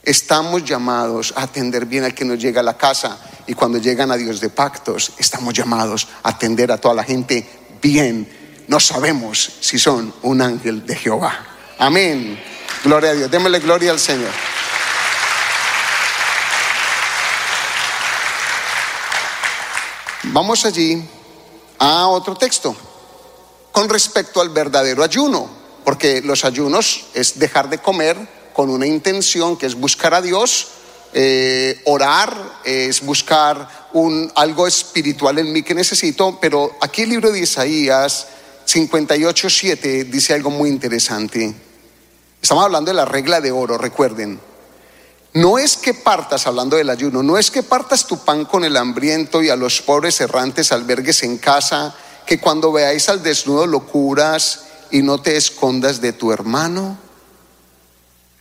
Estamos 0.06 0.64
llamados 0.64 1.34
a 1.36 1.42
atender 1.42 1.88
bien 1.88 2.04
al 2.04 2.14
que 2.14 2.24
nos 2.24 2.38
llega 2.38 2.62
a 2.62 2.64
la 2.64 2.78
casa 2.78 3.18
y 3.48 3.56
cuando 3.56 3.80
llegan 3.80 4.12
a 4.12 4.18
Dios 4.18 4.40
de 4.40 4.50
pactos, 4.50 5.14
estamos 5.18 5.52
llamados 5.56 6.08
a 6.22 6.30
atender 6.30 6.72
a 6.72 6.78
toda 6.78 6.94
la 6.94 7.04
gente 7.04 7.48
bien. 7.82 8.30
No 8.68 8.80
sabemos 8.80 9.52
si 9.62 9.80
son 9.80 10.14
un 10.22 10.44
ángel 10.44 10.86
de 10.86 10.96
Jehová. 10.96 11.44
Amén. 11.80 12.40
Gloria 12.84 13.10
a 13.10 13.14
Dios. 13.14 13.32
Démosle 13.32 13.60
gloria 13.60 13.92
al 13.92 14.00
Señor. 14.00 14.30
Vamos 20.26 20.66
allí 20.66 21.04
a 21.80 22.08
otro 22.08 22.36
texto 22.36 22.76
con 23.72 23.90
respecto 23.90 24.40
al 24.40 24.50
verdadero 24.50 25.04
ayuno, 25.04 25.50
porque 25.84 26.22
los 26.22 26.46
ayunos 26.46 27.08
es 27.16 27.40
dejar 27.40 27.70
de 27.70 27.80
comer 27.80 28.45
con 28.56 28.70
una 28.70 28.88
intención 28.88 29.58
que 29.58 29.66
es 29.66 29.76
buscar 29.76 30.14
a 30.14 30.22
Dios, 30.22 30.68
eh, 31.14 31.82
orar, 31.86 32.60
es 32.64 33.02
buscar 33.02 33.90
un, 33.94 34.32
algo 34.36 34.66
espiritual 34.66 35.38
en 35.40 35.52
mí 35.52 35.62
que 35.62 35.76
necesito, 35.76 36.40
pero 36.40 36.72
aquí 36.80 37.02
el 37.02 37.10
libro 37.10 37.32
de 37.32 37.42
Isaías 37.42 38.28
58, 38.64 39.50
7 39.50 40.04
dice 40.06 40.34
algo 40.34 40.50
muy 40.50 40.70
interesante. 40.70 41.54
Estamos 42.42 42.64
hablando 42.64 42.92
de 42.92 42.96
la 42.96 43.06
regla 43.06 43.42
de 43.42 43.52
oro, 43.52 43.78
recuerden. 43.78 44.40
No 45.34 45.58
es 45.58 45.76
que 45.76 45.94
partas, 45.94 46.48
hablando 46.48 46.78
del 46.78 46.90
ayuno, 46.90 47.22
no 47.24 47.38
es 47.38 47.52
que 47.52 47.62
partas 47.62 48.08
tu 48.08 48.24
pan 48.24 48.46
con 48.46 48.64
el 48.64 48.78
hambriento 48.78 49.44
y 49.44 49.50
a 49.50 49.58
los 49.58 49.82
pobres 49.82 50.22
errantes 50.22 50.72
albergues 50.72 51.24
en 51.24 51.40
casa, 51.40 51.94
que 52.26 52.40
cuando 52.40 52.72
veáis 52.72 53.10
al 53.10 53.22
desnudo 53.22 53.68
lo 53.68 53.82
curas 53.86 54.62
y 54.92 55.02
no 55.02 55.18
te 55.18 55.36
escondas 55.36 56.00
de 56.00 56.14
tu 56.14 56.32
hermano. 56.32 57.05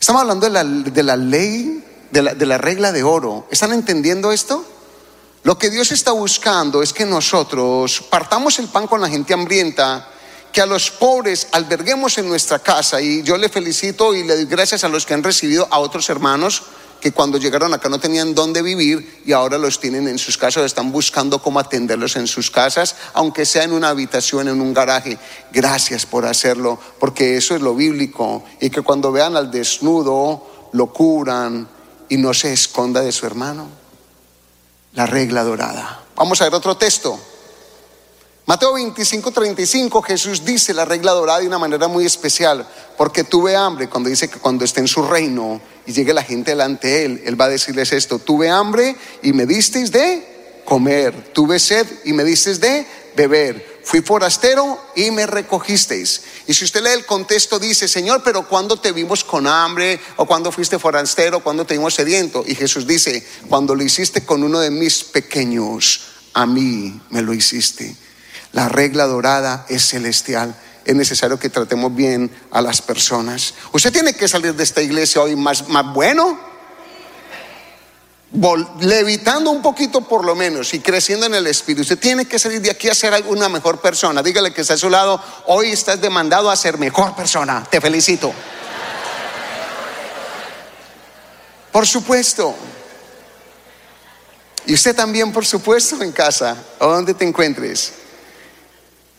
Estamos 0.05 0.21
hablando 0.21 0.45
de 0.45 0.53
la, 0.53 0.65
de 0.65 1.03
la 1.03 1.17
ley, 1.17 1.83
de 2.11 2.21
la, 2.21 2.35
de 2.35 2.45
la 2.45 2.59
regla 2.59 2.93
de 2.93 3.03
oro. 3.03 3.49
¿Están 3.51 3.73
entendiendo 3.73 4.33
esto? 4.33 4.63
Lo 5.45 5.57
que 5.57 5.71
Dios 5.71 5.93
está 5.93 6.13
buscando 6.13 6.83
es 6.83 6.93
que 6.93 7.07
nosotros 7.07 8.05
partamos 8.11 8.59
el 8.59 8.69
pan 8.69 8.87
con 8.87 9.01
la 9.01 9.09
gente 9.09 9.33
hambrienta, 9.33 10.07
que 10.53 10.61
a 10.61 10.67
los 10.67 10.91
pobres 10.91 11.49
alberguemos 11.53 12.19
en 12.19 12.29
nuestra 12.29 12.59
casa. 12.59 13.01
Y 13.01 13.23
yo 13.23 13.39
le 13.39 13.49
felicito 13.49 14.15
y 14.15 14.25
le 14.25 14.35
doy 14.35 14.45
gracias 14.45 14.85
a 14.85 14.91
los 14.91 15.07
que 15.07 15.15
han 15.15 15.23
recibido 15.23 15.67
a 15.71 15.79
otros 15.79 16.11
hermanos 16.11 16.65
que 17.05 17.13
cuando 17.13 17.37
llegaron 17.37 17.75
acá 17.75 17.91
no 17.91 18.01
tenían 18.01 18.35
dónde 18.35 18.63
vivir 18.63 19.21
y 19.27 19.33
ahora 19.33 19.59
los 19.59 19.79
tienen 19.79 20.09
en 20.09 20.19
sus 20.19 20.39
casas, 20.39 20.65
están 20.65 20.91
buscando 20.91 21.43
cómo 21.43 21.61
atenderlos 21.61 22.17
en 22.17 22.27
sus 22.27 22.51
casas, 22.51 22.97
aunque 23.13 23.45
sea 23.45 23.65
en 23.65 23.75
una 23.75 23.91
habitación, 23.91 24.49
en 24.49 24.59
un 24.63 24.73
garaje. 24.73 25.19
Gracias 25.53 26.07
por 26.07 26.25
hacerlo, 26.25 26.79
porque 26.99 27.37
eso 27.37 27.55
es 27.55 27.61
lo 27.61 27.75
bíblico. 27.75 28.43
Y 28.59 28.71
que 28.71 28.81
cuando 28.81 29.13
vean 29.13 29.37
al 29.37 29.51
desnudo, 29.51 30.71
lo 30.73 30.87
curan 30.95 31.69
y 32.09 32.17
no 32.17 32.33
se 32.33 32.55
esconda 32.55 33.03
de 33.03 33.13
su 33.13 33.27
hermano. 33.27 33.69
La 34.95 35.05
regla 35.05 35.45
dorada. 35.45 36.05
Vamos 36.17 36.41
a 36.41 36.45
ver 36.45 36.55
otro 36.55 36.79
texto. 36.79 37.21
Mateo 38.47 38.75
25, 38.75 39.31
35, 39.31 40.03
Jesús 40.03 40.45
dice 40.45 40.75
la 40.75 40.85
regla 40.85 41.13
dorada 41.13 41.41
de 41.41 41.47
una 41.47 41.59
manera 41.59 41.89
muy 41.89 42.05
especial, 42.05 42.69
porque 42.99 43.25
tuve 43.25 43.57
hambre, 43.57 43.89
cuando 43.89 44.11
dice 44.11 44.29
que 44.29 44.39
cuando 44.39 44.67
esté 44.67 44.81
en 44.81 44.89
su 44.89 45.01
reino 45.01 45.63
y 45.87 45.95
llegue 45.95 46.13
la 46.13 46.23
gente 46.23 46.51
delante 46.51 46.89
de 46.89 47.05
él, 47.07 47.23
él 47.25 47.41
va 47.41 47.47
a 47.47 47.49
decirles 47.49 47.93
esto, 47.93 48.19
tuve 48.19 48.51
hambre 48.51 48.97
y 49.23 49.33
me 49.33 49.47
disteis 49.47 49.91
de 49.91 50.61
comer, 50.67 51.33
tuve 51.33 51.59
sed 51.59 51.87
y 52.05 52.13
me 52.13 52.23
disteis 52.23 52.61
de 52.61 52.87
beber, 53.17 53.81
fui 53.83 54.03
forastero 54.03 54.79
y 54.95 55.11
me 55.11 55.25
recogisteis. 55.25 56.21
Y 56.47 56.53
si 56.53 56.67
usted 56.67 56.83
lee 56.83 56.91
el 56.91 57.07
contexto 57.07 57.59
dice, 57.59 57.89
Señor, 57.89 58.21
pero 58.23 58.47
cuando 58.47 58.77
te 58.77 58.93
vimos 58.93 59.25
con 59.25 59.47
hambre 59.47 59.99
o 60.17 60.27
cuando 60.27 60.53
fuiste 60.53 60.79
forastero, 60.79 61.43
cuando 61.43 61.65
te 61.65 61.79
vimos 61.79 61.95
sediento? 61.95 62.45
Y 62.47 62.55
Jesús 62.55 62.87
dice, 62.87 63.27
cuando 63.49 63.75
lo 63.75 63.83
hiciste 63.83 64.27
con 64.27 64.43
uno 64.43 64.61
de 64.61 64.71
mis 64.71 65.03
pequeños, 65.03 66.03
a 66.35 66.45
mí 66.45 67.01
me 67.09 67.23
lo 67.23 67.33
hiciste. 67.33 68.04
La 68.55 68.69
regla 68.69 69.07
dorada 69.07 69.67
es 69.69 69.87
celestial. 69.89 70.55
Es 70.85 70.95
necesario 70.95 71.39
que 71.39 71.51
tratemos 71.51 71.95
bien 71.95 72.31
a 72.53 72.63
las 72.63 72.81
personas. 72.81 73.55
Usted 73.73 73.93
tiene 73.93 74.15
que 74.15 74.29
salir 74.29 74.55
de 74.55 74.63
esta 74.63 74.81
iglesia 74.81 75.23
hoy 75.23 75.35
más, 75.35 75.69
más 75.69 75.93
bueno. 75.93 76.39
levitando 78.81 79.51
un 79.51 79.61
poquito 79.61 80.03
por 80.03 80.25
lo 80.25 80.37
menos 80.37 80.73
y 80.73 80.79
creciendo 80.79 81.27
en 81.27 81.35
el 81.35 81.49
espíritu. 81.49 81.83
Usted 81.83 81.99
tiene 81.99 82.27
que 82.27 82.39
salir 82.39 82.61
de 82.61 82.71
aquí 82.71 82.89
a 82.89 82.95
ser 82.95 83.25
una 83.27 83.49
mejor 83.49 83.81
persona. 83.81 84.23
Dígale 84.23 84.55
que 84.55 84.61
está 84.61 84.75
a 84.75 84.79
su 84.79 84.89
lado, 84.89 85.21
hoy 85.47 85.71
estás 85.71 86.01
demandado 86.01 86.49
a 86.49 86.55
ser 86.55 86.79
mejor 86.79 87.17
persona. 87.17 87.67
Te 87.69 87.81
felicito. 87.81 88.33
Por 91.73 91.89
supuesto. 91.89 92.55
Y 94.67 94.75
usted 94.75 94.95
también, 94.95 95.33
por 95.33 95.45
supuesto, 95.45 96.01
en 96.03 96.13
casa 96.13 96.57
o 96.79 96.87
donde 96.87 97.15
te 97.15 97.25
encuentres. 97.25 98.04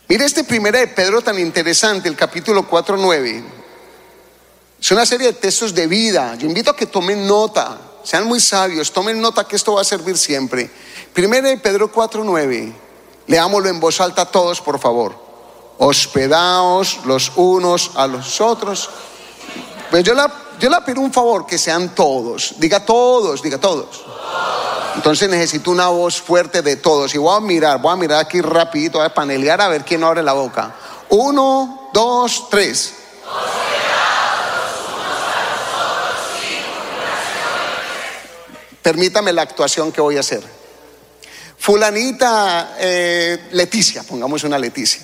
Mire 0.08 0.24
este 0.24 0.44
primera 0.44 0.78
de 0.78 0.86
Pedro 0.86 1.20
tan 1.20 1.38
interesante, 1.38 2.08
el 2.08 2.14
capítulo 2.14 2.66
4, 2.68 2.96
9. 2.96 3.44
Es 4.80 4.90
una 4.92 5.04
serie 5.04 5.28
de 5.28 5.32
textos 5.32 5.74
de 5.74 5.88
vida. 5.88 6.36
Yo 6.36 6.46
invito 6.46 6.70
a 6.70 6.76
que 6.76 6.86
tomen 6.86 7.26
nota. 7.26 7.78
Sean 8.04 8.24
muy 8.24 8.38
sabios, 8.38 8.92
tomen 8.92 9.20
nota 9.20 9.48
que 9.48 9.56
esto 9.56 9.74
va 9.74 9.80
a 9.80 9.84
servir 9.84 10.16
siempre. 10.16 10.70
Primero 11.12 11.48
de 11.48 11.56
Pedro 11.56 11.90
4:9. 11.92 12.72
Leámoslo 13.26 13.68
en 13.68 13.80
voz 13.80 14.00
alta 14.00 14.26
todos, 14.26 14.60
por 14.60 14.78
favor. 14.78 15.18
Hospedaos 15.78 17.00
los 17.04 17.32
unos 17.34 17.90
a 17.96 18.06
los 18.06 18.40
otros. 18.40 18.88
Pues 19.90 20.04
yo 20.04 20.14
la, 20.14 20.32
yo 20.58 20.70
la 20.70 20.84
pido 20.84 21.00
un 21.00 21.12
favor, 21.12 21.46
que 21.46 21.58
sean 21.58 21.94
todos. 21.94 22.54
Diga 22.58 22.84
todos, 22.84 23.42
diga 23.42 23.58
todos. 23.58 24.04
Entonces 24.94 25.28
necesito 25.28 25.70
una 25.70 25.88
voz 25.88 26.20
fuerte 26.20 26.62
de 26.62 26.76
todos. 26.76 27.14
Y 27.14 27.18
voy 27.18 27.36
a 27.36 27.40
mirar, 27.40 27.80
voy 27.80 27.92
a 27.92 27.96
mirar 27.96 28.20
aquí 28.20 28.40
rapidito, 28.40 28.98
voy 28.98 29.06
a 29.06 29.14
panelear 29.14 29.60
a 29.60 29.68
ver 29.68 29.84
quién 29.84 30.02
abre 30.02 30.22
la 30.22 30.32
boca. 30.32 30.74
Uno, 31.10 31.90
dos, 31.92 32.48
tres. 32.50 32.94
Permítame 38.82 39.32
la 39.32 39.42
actuación 39.42 39.90
que 39.90 40.00
voy 40.00 40.16
a 40.16 40.20
hacer. 40.20 40.42
Fulanita 41.58 42.76
eh, 42.78 43.48
Leticia, 43.52 44.04
pongamos 44.04 44.44
una 44.44 44.58
Leticia. 44.58 45.02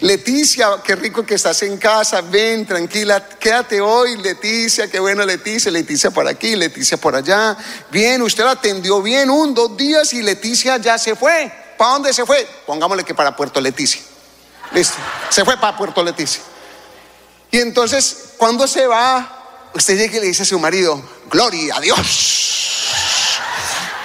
Leticia, 0.00 0.68
qué 0.84 0.96
rico 0.96 1.24
que 1.24 1.34
estás 1.34 1.62
en 1.62 1.76
casa, 1.76 2.20
ven, 2.20 2.66
tranquila, 2.66 3.28
quédate 3.38 3.80
hoy, 3.80 4.16
Leticia, 4.16 4.90
qué 4.90 4.98
bueno 4.98 5.24
Leticia, 5.24 5.70
Leticia 5.70 6.10
por 6.10 6.26
aquí, 6.26 6.56
Leticia 6.56 6.96
por 6.96 7.14
allá. 7.14 7.56
Bien, 7.90 8.22
usted 8.22 8.44
la 8.44 8.52
atendió 8.52 9.02
bien, 9.02 9.30
un, 9.30 9.54
dos 9.54 9.76
días 9.76 10.12
y 10.14 10.22
Leticia 10.22 10.76
ya 10.78 10.98
se 10.98 11.14
fue. 11.14 11.52
¿Para 11.76 11.92
dónde 11.92 12.12
se 12.12 12.24
fue? 12.24 12.46
Pongámosle 12.66 13.04
que 13.04 13.14
para 13.14 13.34
Puerto 13.36 13.60
Leticia. 13.60 14.00
Listo, 14.72 14.96
se 15.28 15.44
fue 15.44 15.56
para 15.56 15.76
Puerto 15.76 16.02
Leticia. 16.02 16.42
Y 17.50 17.58
entonces, 17.58 18.30
cuando 18.36 18.66
se 18.66 18.86
va, 18.86 19.70
usted 19.74 19.96
llega 19.96 20.16
y 20.16 20.20
le 20.20 20.26
dice 20.26 20.42
a 20.42 20.46
su 20.46 20.58
marido, 20.58 21.02
gloria 21.30 21.76
a 21.76 21.80
Dios 21.80 22.75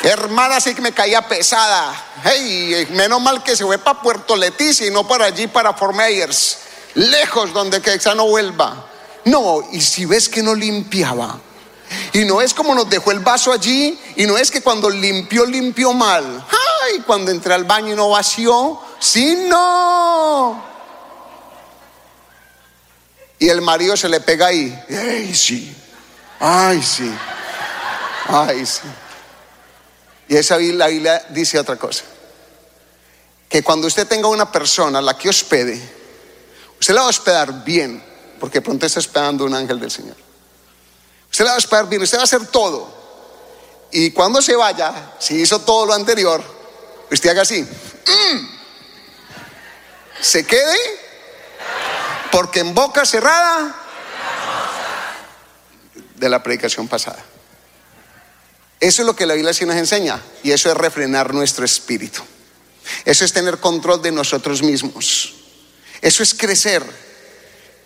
Hermana, 0.04 0.60
sí 0.60 0.74
que 0.74 0.82
me 0.82 0.94
caía 0.94 1.28
pesada. 1.28 1.94
Hey, 2.24 2.88
menos 2.92 3.22
mal 3.22 3.44
que 3.44 3.56
se 3.56 3.64
fue 3.64 3.78
para 3.78 4.02
Puerto 4.02 4.36
Leticia 4.36 4.88
y 4.88 4.92
no 4.92 5.08
para 5.08 5.26
allí, 5.26 5.48
para 5.48 5.74
Fort. 5.74 5.96
Lejos 6.96 7.54
donde 7.54 7.82
que 7.82 7.94
esa 7.94 8.16
no 8.16 8.26
vuelva. 8.28 8.88
No, 9.26 9.62
y 9.72 9.80
si 9.80 10.06
ves 10.06 10.28
que 10.28 10.42
no 10.42 10.56
limpiaba. 10.56 11.40
Y 12.14 12.26
no 12.26 12.42
es 12.42 12.54
como 12.54 12.74
nos 12.74 12.90
dejó 12.90 13.12
el 13.12 13.20
vaso 13.20 13.52
allí. 13.52 14.00
Y 14.16 14.26
no 14.26 14.38
es 14.38 14.50
que 14.50 14.62
cuando 14.62 14.90
limpió, 14.90 15.46
limpió 15.46 15.94
mal. 15.94 16.46
Ay, 16.84 17.02
cuando 17.02 17.32
entré 17.32 17.54
al 17.54 17.66
baño 17.66 17.94
y 17.94 17.96
no 17.96 18.10
vació. 18.10 18.82
Sí, 19.00 19.46
no. 19.48 20.64
Y 23.38 23.50
el 23.50 23.62
marido 23.62 23.96
se 23.96 24.10
le 24.10 24.20
pega 24.20 24.48
ahí. 24.48 24.78
Ay, 24.90 25.34
sí. 25.36 25.76
Ay, 26.40 26.82
sí. 26.82 27.12
Ay, 28.28 28.66
sí. 28.66 28.82
Y 30.32 30.38
esa 30.38 30.58
la 30.58 30.88
Biblia 30.88 31.26
dice 31.28 31.60
otra 31.60 31.76
cosa. 31.76 32.06
Que 33.50 33.62
cuando 33.62 33.88
usted 33.88 34.08
tenga 34.08 34.30
una 34.30 34.50
persona 34.50 35.02
la 35.02 35.18
que 35.18 35.28
hospede, 35.28 35.74
usted 36.80 36.94
la 36.94 37.02
va 37.02 37.08
a 37.08 37.10
hospedar 37.10 37.66
bien, 37.66 38.02
porque 38.40 38.62
pronto 38.62 38.86
está 38.86 39.00
hospedando 39.00 39.44
un 39.44 39.54
ángel 39.54 39.78
del 39.78 39.92
Señor. 39.92 40.16
Usted 41.30 41.44
la 41.44 41.52
va 41.52 41.56
a 41.56 41.58
hospedar 41.58 41.90
bien, 41.90 42.02
usted 42.02 42.18
va 42.18 42.22
a 42.22 42.24
hacer 42.24 42.48
todo. 42.48 42.96
Y 43.92 44.12
cuando 44.12 44.42
se 44.42 44.56
vaya, 44.56 45.16
si 45.20 45.36
hizo 45.36 45.60
todo 45.60 45.86
lo 45.86 45.94
anterior, 45.94 46.42
usted 47.12 47.30
haga 47.30 47.42
así. 47.42 47.64
Mm". 47.64 48.48
Se 50.22 50.48
quede, 50.48 50.78
porque 52.32 52.62
en 52.62 52.74
boca 52.74 53.06
cerrada 53.06 53.76
de 56.16 56.30
la 56.30 56.42
predicación 56.42 56.88
pasada. 56.88 57.22
Eso 58.82 59.04
es 59.04 59.06
lo 59.06 59.16
que 59.16 59.28
la 59.28 59.36
Biblia 59.36 59.54
sí 59.54 59.64
nos 59.64 59.76
enseña 59.76 60.20
y 60.42 60.52
eso 60.52 60.70
es 60.70 60.76
refrenar 60.76 61.36
nuestro 61.36 61.64
espíritu. 61.64 62.24
Eso 63.06 63.24
es 63.24 63.32
tener 63.32 63.60
control 63.60 64.02
de 64.02 64.12
nosotros 64.12 64.64
mismos. 64.64 65.36
Eso 66.02 66.24
es 66.24 66.34
crecer. 66.34 66.84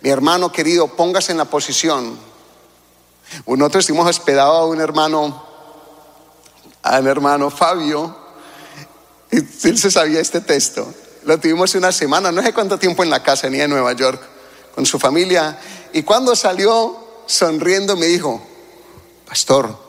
Mi 0.00 0.08
hermano 0.08 0.50
querido, 0.50 0.88
póngase 0.88 1.32
en 1.32 1.38
la 1.38 1.44
posición. 1.44 2.18
Nosotros 3.46 3.82
estuvimos 3.82 4.08
hospedados 4.08 4.58
a 4.58 4.64
un 4.64 4.80
hermano, 4.80 5.44
a 6.82 6.98
un 6.98 7.06
hermano 7.06 7.50
Fabio, 7.50 8.16
y 9.30 9.36
él 9.68 9.78
se 9.78 9.90
sabía 9.90 10.20
este 10.20 10.40
texto. 10.40 10.94
Lo 11.24 11.38
tuvimos 11.38 11.74
una 11.74 11.92
semana, 11.92 12.32
no 12.32 12.42
sé 12.42 12.54
cuánto 12.54 12.78
tiempo 12.78 13.02
en 13.02 13.10
la 13.10 13.22
casa, 13.22 13.50
ni 13.50 13.60
en 13.60 13.68
Nueva 13.68 13.92
York, 13.92 14.22
con 14.74 14.86
su 14.86 14.98
familia. 14.98 15.58
Y 15.92 16.04
cuando 16.04 16.34
salió 16.34 16.96
sonriendo 17.26 17.96
me 17.96 18.06
dijo, 18.06 18.40
pastor, 19.28 19.85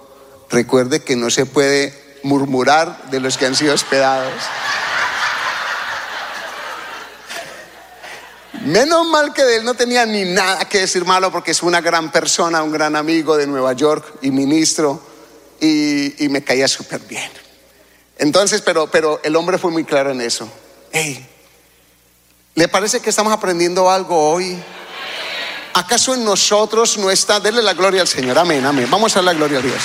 recuerde 0.50 1.04
que 1.04 1.16
no 1.16 1.30
se 1.30 1.46
puede 1.46 2.20
murmurar 2.24 3.10
de 3.10 3.20
los 3.20 3.38
que 3.38 3.46
han 3.46 3.56
sido 3.56 3.74
hospedados. 3.74 4.34
Menos 8.66 9.08
mal 9.08 9.34
que 9.34 9.44
de 9.44 9.58
él 9.58 9.64
no 9.64 9.76
tenía 9.76 10.06
ni 10.06 10.26
nada 10.26 10.68
que 10.68 10.80
decir 10.80 11.06
malo 11.06 11.32
porque 11.32 11.52
es 11.52 11.64
una 11.64 11.80
gran 11.80 12.12
persona, 12.12 12.64
un 12.64 12.72
gran 12.72 12.96
amigo 12.96 13.38
de 13.38 13.48
Nueva 13.48 13.74
York 13.74 14.16
y 14.22 14.32
ministro 14.32 15.02
y, 15.62 16.28
me 16.30 16.44
caía 16.44 16.68
súper 16.68 17.00
bien. 17.02 17.32
Entonces, 18.18 18.62
pero, 18.62 18.88
pero 18.88 19.22
el 19.24 19.36
hombre 19.36 19.58
fue 19.58 19.72
muy 19.72 19.86
claro 19.86 20.12
en 20.12 20.22
eso. 20.22 20.50
Hey, 20.92 21.26
¿le 22.56 22.68
parece 22.68 23.00
que 23.00 23.10
estamos 23.10 23.32
aprendiendo 23.32 23.90
algo 23.90 24.32
hoy? 24.32 24.62
¿Acaso 25.74 26.16
en 26.16 26.26
nosotros 26.26 26.98
no 26.98 27.12
está? 27.12 27.40
Denle 27.40 27.62
la 27.62 27.74
gloria 27.74 28.02
al 28.02 28.08
Señor. 28.08 28.38
Amén, 28.38 28.66
amén. 28.66 28.88
Vamos 28.90 29.16
a 29.16 29.22
la 29.22 29.34
gloria 29.34 29.60
a 29.60 29.62
Dios. 29.62 29.82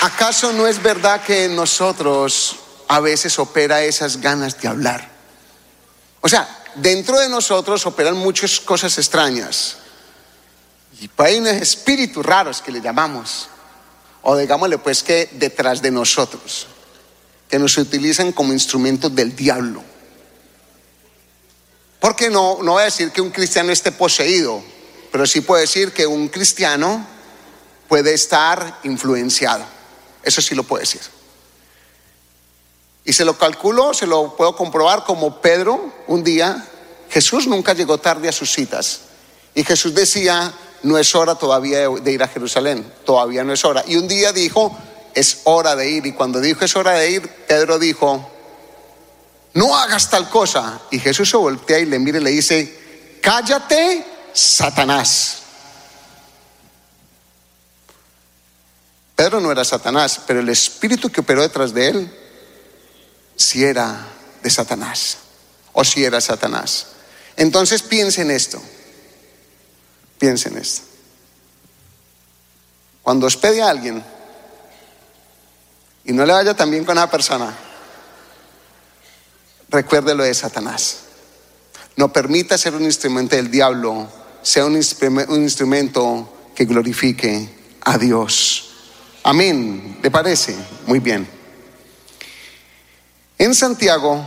¿Acaso 0.00 0.52
no 0.52 0.66
es 0.66 0.80
verdad 0.80 1.22
que 1.22 1.46
en 1.46 1.56
nosotros 1.56 2.56
a 2.86 3.00
veces 3.00 3.36
opera 3.38 3.82
esas 3.82 4.20
ganas 4.20 4.60
de 4.60 4.68
hablar? 4.68 5.10
O 6.20 6.28
sea, 6.28 6.48
dentro 6.76 7.18
de 7.18 7.28
nosotros 7.28 7.84
operan 7.84 8.16
muchas 8.16 8.60
cosas 8.60 8.96
extrañas. 8.96 9.78
Y 11.00 11.10
hay 11.16 11.38
espíritus 11.48 12.24
raros 12.24 12.62
que 12.62 12.70
le 12.70 12.80
llamamos. 12.80 13.48
O 14.22 14.36
digámosle 14.36 14.78
pues 14.78 15.02
que 15.02 15.30
detrás 15.32 15.82
de 15.82 15.90
nosotros, 15.90 16.68
que 17.48 17.58
nos 17.58 17.76
utilizan 17.76 18.30
como 18.32 18.52
instrumentos 18.52 19.12
del 19.14 19.34
diablo. 19.34 19.82
Porque 21.98 22.30
no, 22.30 22.62
no 22.62 22.72
voy 22.72 22.82
a 22.82 22.86
decir 22.86 23.10
que 23.10 23.20
un 23.20 23.30
cristiano 23.30 23.72
esté 23.72 23.90
poseído, 23.90 24.62
pero 25.10 25.26
sí 25.26 25.40
puedo 25.40 25.60
decir 25.60 25.92
que 25.92 26.06
un 26.06 26.28
cristiano 26.28 27.04
puede 27.88 28.14
estar 28.14 28.78
influenciado. 28.84 29.77
Eso 30.22 30.40
sí 30.40 30.54
lo 30.54 30.62
puedo 30.62 30.80
decir. 30.80 31.00
Y 33.04 33.12
se 33.12 33.24
lo 33.24 33.38
calculo, 33.38 33.94
se 33.94 34.06
lo 34.06 34.36
puedo 34.36 34.54
comprobar 34.54 35.04
como 35.04 35.40
Pedro 35.40 35.92
un 36.08 36.22
día, 36.22 36.66
Jesús 37.10 37.46
nunca 37.46 37.72
llegó 37.72 37.98
tarde 37.98 38.28
a 38.28 38.32
sus 38.32 38.52
citas. 38.52 39.00
Y 39.54 39.64
Jesús 39.64 39.94
decía, 39.94 40.52
no 40.82 40.98
es 40.98 41.14
hora 41.14 41.34
todavía 41.34 41.88
de 41.88 42.12
ir 42.12 42.22
a 42.22 42.28
Jerusalén, 42.28 42.92
todavía 43.04 43.44
no 43.44 43.52
es 43.52 43.64
hora. 43.64 43.82
Y 43.86 43.96
un 43.96 44.06
día 44.06 44.32
dijo, 44.32 44.76
es 45.14 45.40
hora 45.44 45.74
de 45.74 45.90
ir. 45.90 46.06
Y 46.06 46.12
cuando 46.12 46.40
dijo 46.40 46.64
es 46.64 46.76
hora 46.76 46.92
de 46.92 47.10
ir, 47.10 47.28
Pedro 47.46 47.78
dijo, 47.78 48.30
no 49.54 49.76
hagas 49.76 50.10
tal 50.10 50.28
cosa. 50.28 50.80
Y 50.90 50.98
Jesús 50.98 51.30
se 51.30 51.36
voltea 51.36 51.78
y 51.78 51.86
le 51.86 51.98
mira 51.98 52.18
y 52.18 52.22
le 52.22 52.30
dice, 52.30 53.18
cállate, 53.22 54.04
Satanás. 54.32 55.38
Pedro 59.18 59.40
no 59.40 59.50
era 59.50 59.64
Satanás, 59.64 60.20
pero 60.28 60.38
el 60.38 60.48
espíritu 60.48 61.10
que 61.10 61.22
operó 61.22 61.42
detrás 61.42 61.74
de 61.74 61.88
él 61.88 62.10
sí 63.34 63.64
era 63.64 64.06
de 64.44 64.48
Satanás, 64.48 65.18
o 65.72 65.82
si 65.82 65.90
sí 65.90 66.04
era 66.04 66.20
Satanás. 66.20 66.86
Entonces 67.34 67.82
piensen 67.82 68.30
esto, 68.30 68.62
piensen 70.20 70.56
esto. 70.56 70.82
Cuando 73.02 73.26
hospede 73.26 73.60
a 73.60 73.70
alguien 73.70 74.04
y 76.04 76.12
no 76.12 76.24
le 76.24 76.32
vaya 76.32 76.54
tan 76.54 76.70
bien 76.70 76.84
con 76.84 76.96
una 76.96 77.10
persona, 77.10 77.52
recuerde 79.68 80.14
lo 80.14 80.22
de 80.22 80.32
Satanás. 80.32 80.98
No 81.96 82.12
permita 82.12 82.56
ser 82.56 82.72
un 82.76 82.84
instrumento 82.84 83.34
del 83.34 83.50
diablo, 83.50 84.08
sea 84.42 84.64
un 84.64 84.76
instrumento 84.76 86.52
que 86.54 86.66
glorifique 86.66 87.48
a 87.80 87.98
Dios. 87.98 88.67
Amén. 89.28 89.98
¿Le 90.02 90.10
parece? 90.10 90.56
Muy 90.86 91.00
bien. 91.00 91.28
En 93.36 93.54
Santiago, 93.54 94.26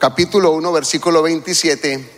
capítulo 0.00 0.50
1, 0.50 0.72
versículo 0.72 1.22
27, 1.22 2.10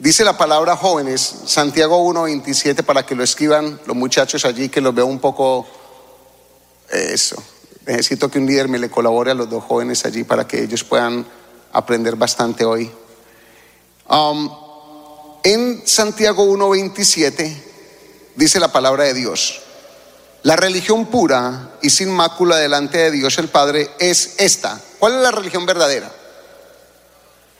dice 0.00 0.24
la 0.24 0.36
palabra 0.36 0.74
jóvenes, 0.74 1.20
Santiago 1.46 1.98
1, 1.98 2.24
27, 2.24 2.82
para 2.82 3.06
que 3.06 3.14
lo 3.14 3.22
escriban 3.22 3.80
los 3.86 3.94
muchachos 3.94 4.44
allí, 4.44 4.68
que 4.68 4.80
los 4.80 4.92
veo 4.92 5.06
un 5.06 5.20
poco 5.20 5.64
eso. 6.90 7.40
Necesito 7.86 8.28
que 8.28 8.40
un 8.40 8.46
líder 8.46 8.66
me 8.66 8.80
le 8.80 8.90
colabore 8.90 9.30
a 9.30 9.34
los 9.34 9.48
dos 9.48 9.62
jóvenes 9.62 10.04
allí 10.04 10.24
para 10.24 10.44
que 10.44 10.60
ellos 10.60 10.82
puedan 10.82 11.24
aprender 11.72 12.16
bastante 12.16 12.64
hoy. 12.64 12.90
Um, 14.10 14.67
en 15.42 15.82
Santiago 15.86 16.44
1.27 16.44 17.62
dice 18.36 18.60
la 18.60 18.72
palabra 18.72 19.04
de 19.04 19.14
Dios, 19.14 19.60
la 20.42 20.56
religión 20.56 21.06
pura 21.06 21.72
y 21.82 21.90
sin 21.90 22.10
mácula 22.10 22.56
delante 22.56 22.98
de 22.98 23.10
Dios 23.10 23.38
el 23.38 23.48
Padre 23.48 23.90
es 23.98 24.34
esta. 24.38 24.80
¿Cuál 24.98 25.14
es 25.14 25.20
la 25.20 25.30
religión 25.30 25.66
verdadera? 25.66 26.10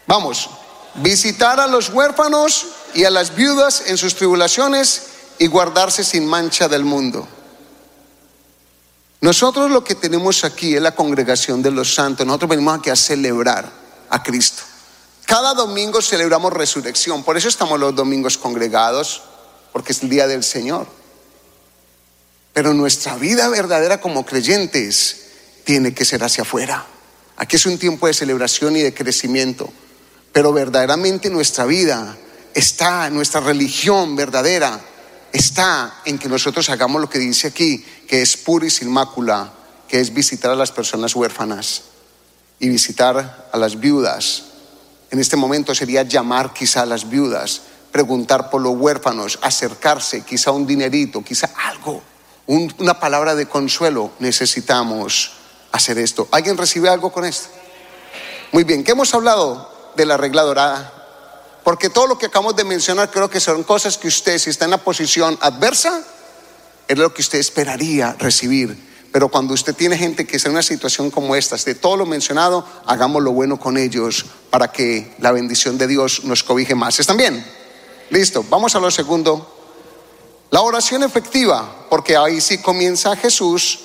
Vamos, 0.06 0.48
visitar 0.94 1.60
a 1.60 1.66
los 1.66 1.90
huérfanos 1.90 2.66
y 2.94 3.04
a 3.04 3.10
las 3.10 3.34
viudas 3.34 3.84
en 3.86 3.98
sus 3.98 4.14
tribulaciones 4.14 5.02
y 5.38 5.46
guardarse 5.46 6.04
sin 6.04 6.26
mancha 6.26 6.68
del 6.68 6.84
mundo. 6.84 7.26
Nosotros 9.20 9.70
lo 9.70 9.82
que 9.82 9.96
tenemos 9.96 10.44
aquí 10.44 10.76
es 10.76 10.82
la 10.82 10.94
congregación 10.94 11.60
de 11.60 11.72
los 11.72 11.92
santos. 11.94 12.24
Nosotros 12.24 12.50
venimos 12.50 12.78
aquí 12.78 12.90
a 12.90 12.96
celebrar 12.96 13.70
a 14.08 14.22
Cristo. 14.22 14.62
Cada 15.28 15.52
domingo 15.52 16.00
celebramos 16.00 16.54
resurrección. 16.54 17.22
Por 17.22 17.36
eso 17.36 17.48
estamos 17.48 17.78
los 17.78 17.94
domingos 17.94 18.38
congregados, 18.38 19.20
porque 19.74 19.92
es 19.92 20.02
el 20.02 20.08
día 20.08 20.26
del 20.26 20.42
Señor. 20.42 20.86
Pero 22.54 22.72
nuestra 22.72 23.14
vida 23.16 23.46
verdadera 23.50 24.00
como 24.00 24.24
creyentes 24.24 25.26
tiene 25.64 25.92
que 25.92 26.06
ser 26.06 26.24
hacia 26.24 26.44
afuera. 26.44 26.86
Aquí 27.36 27.56
es 27.56 27.66
un 27.66 27.76
tiempo 27.76 28.06
de 28.06 28.14
celebración 28.14 28.76
y 28.76 28.80
de 28.80 28.94
crecimiento. 28.94 29.70
Pero 30.32 30.54
verdaderamente 30.54 31.28
nuestra 31.28 31.66
vida 31.66 32.16
está, 32.54 33.10
nuestra 33.10 33.42
religión 33.42 34.16
verdadera 34.16 34.80
está 35.30 36.00
en 36.06 36.18
que 36.18 36.30
nosotros 36.30 36.70
hagamos 36.70 37.02
lo 37.02 37.10
que 37.10 37.18
dice 37.18 37.48
aquí, 37.48 37.84
que 38.08 38.22
es 38.22 38.38
pura 38.38 38.64
y 38.64 38.70
sin 38.70 38.90
mácula, 38.90 39.52
que 39.88 40.00
es 40.00 40.14
visitar 40.14 40.52
a 40.52 40.56
las 40.56 40.72
personas 40.72 41.14
huérfanas 41.14 41.82
y 42.58 42.70
visitar 42.70 43.50
a 43.52 43.58
las 43.58 43.78
viudas. 43.78 44.47
En 45.10 45.18
este 45.18 45.36
momento 45.36 45.74
sería 45.74 46.02
llamar 46.02 46.52
quizá 46.52 46.82
a 46.82 46.86
las 46.86 47.08
viudas, 47.08 47.62
preguntar 47.90 48.50
por 48.50 48.60
los 48.60 48.76
huérfanos, 48.76 49.38
acercarse, 49.42 50.22
quizá 50.22 50.50
un 50.50 50.66
dinerito, 50.66 51.22
quizá 51.22 51.50
algo, 51.64 52.02
una 52.46 53.00
palabra 53.00 53.34
de 53.34 53.46
consuelo. 53.46 54.12
Necesitamos 54.18 55.32
hacer 55.72 55.98
esto. 55.98 56.28
¿Alguien 56.30 56.56
recibe 56.56 56.88
algo 56.88 57.10
con 57.10 57.24
esto? 57.24 57.48
Muy 58.52 58.64
bien, 58.64 58.84
¿qué 58.84 58.92
hemos 58.92 59.14
hablado 59.14 59.92
de 59.96 60.06
la 60.06 60.16
regla 60.16 60.42
dorada? 60.42 60.92
Porque 61.64 61.90
todo 61.90 62.06
lo 62.06 62.18
que 62.18 62.26
acabamos 62.26 62.56
de 62.56 62.64
mencionar 62.64 63.10
creo 63.10 63.28
que 63.28 63.40
son 63.40 63.62
cosas 63.62 63.98
que 63.98 64.08
usted, 64.08 64.38
si 64.38 64.50
está 64.50 64.64
en 64.64 64.70
la 64.70 64.78
posición 64.78 65.38
adversa, 65.40 66.02
es 66.86 66.96
lo 66.96 67.12
que 67.12 67.20
usted 67.20 67.38
esperaría 67.38 68.16
recibir. 68.18 68.87
Pero 69.12 69.28
cuando 69.28 69.54
usted 69.54 69.74
tiene 69.74 69.96
gente 69.96 70.26
que 70.26 70.36
está 70.36 70.48
en 70.48 70.54
una 70.54 70.62
situación 70.62 71.10
como 71.10 71.34
esta, 71.34 71.56
de 71.56 71.74
todo 71.74 71.96
lo 71.96 72.06
mencionado, 72.06 72.64
hagamos 72.84 73.22
lo 73.22 73.32
bueno 73.32 73.58
con 73.58 73.78
ellos 73.78 74.26
para 74.50 74.70
que 74.70 75.14
la 75.18 75.32
bendición 75.32 75.78
de 75.78 75.86
Dios 75.86 76.24
nos 76.24 76.42
cobije 76.42 76.74
más. 76.74 77.00
¿Están 77.00 77.16
bien? 77.16 77.44
Listo, 78.10 78.44
vamos 78.50 78.74
a 78.74 78.80
lo 78.80 78.90
segundo. 78.90 79.54
La 80.50 80.62
oración 80.62 81.02
efectiva, 81.02 81.86
porque 81.90 82.16
ahí 82.16 82.40
sí 82.40 82.58
comienza 82.58 83.16
Jesús, 83.16 83.80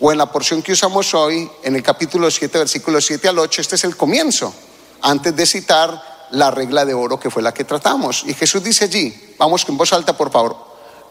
o 0.00 0.12
en 0.12 0.18
la 0.18 0.30
porción 0.30 0.62
que 0.62 0.72
usamos 0.72 1.12
hoy, 1.14 1.50
en 1.62 1.76
el 1.76 1.82
capítulo 1.82 2.30
7, 2.30 2.58
versículo 2.58 3.00
7 3.00 3.28
al 3.28 3.38
8, 3.38 3.60
este 3.60 3.76
es 3.76 3.84
el 3.84 3.96
comienzo, 3.96 4.54
antes 5.02 5.34
de 5.34 5.46
citar 5.46 6.28
la 6.30 6.50
regla 6.50 6.84
de 6.84 6.94
oro 6.94 7.18
que 7.18 7.30
fue 7.30 7.42
la 7.42 7.52
que 7.54 7.64
tratamos. 7.64 8.24
Y 8.26 8.34
Jesús 8.34 8.62
dice 8.62 8.84
allí, 8.84 9.34
vamos 9.38 9.64
en 9.68 9.76
voz 9.76 9.92
alta 9.92 10.16
por 10.16 10.30
favor, 10.30 10.56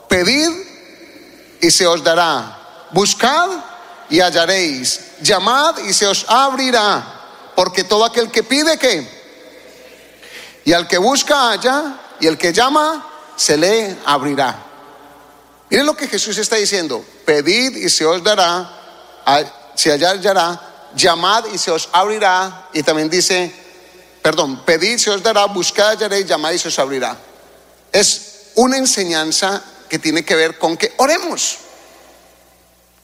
pedid 0.08 0.50
y 1.62 1.72
se 1.72 1.88
os 1.88 2.04
dará, 2.04 2.57
buscad 2.92 3.50
y 4.10 4.20
hallaréis, 4.20 5.02
llamad 5.22 5.78
y 5.80 5.94
se 5.94 6.08
os 6.08 6.26
abrirá, 6.28 7.52
porque 7.56 7.84
todo 7.84 8.06
aquel 8.06 8.32
que 8.32 8.44
pide 8.44 8.78
que, 8.78 9.08
y 10.66 10.74
al 10.74 10.88
que 10.88 10.98
busca 10.98 11.50
halla, 11.50 12.00
y 12.20 12.28
el 12.28 12.38
que 12.38 12.54
llama 12.54 13.06
se 13.36 13.58
le 13.58 13.98
abrirá. 14.06 14.64
Miren 15.70 15.86
lo 15.86 15.98
que 15.98 16.08
Jesús 16.08 16.38
está 16.38 16.56
diciendo, 16.56 17.04
pedid 17.26 17.76
y 17.76 17.90
se 17.90 18.06
os 18.06 18.24
dará, 18.24 18.70
se 19.76 19.92
hallará, 19.92 20.90
llamad 20.96 21.46
y 21.54 21.58
se 21.58 21.72
os 21.72 21.90
abrirá, 21.92 22.70
y 22.74 22.84
también 22.84 23.10
dice, 23.10 23.54
perdón, 24.22 24.64
pedid 24.66 24.98
se 24.98 25.12
os 25.12 25.22
dará, 25.22 25.46
buscad 25.46 25.90
hallaréis, 25.90 26.26
llamad 26.26 26.52
y 26.52 26.60
se 26.60 26.70
os 26.70 26.80
abrirá. 26.80 27.18
Es 27.92 28.52
una 28.56 28.78
enseñanza 28.78 29.62
que 29.90 30.00
tiene 30.00 30.24
que 30.24 30.36
ver 30.36 30.58
con 30.58 30.78
que 30.78 30.94
oremos, 30.98 31.60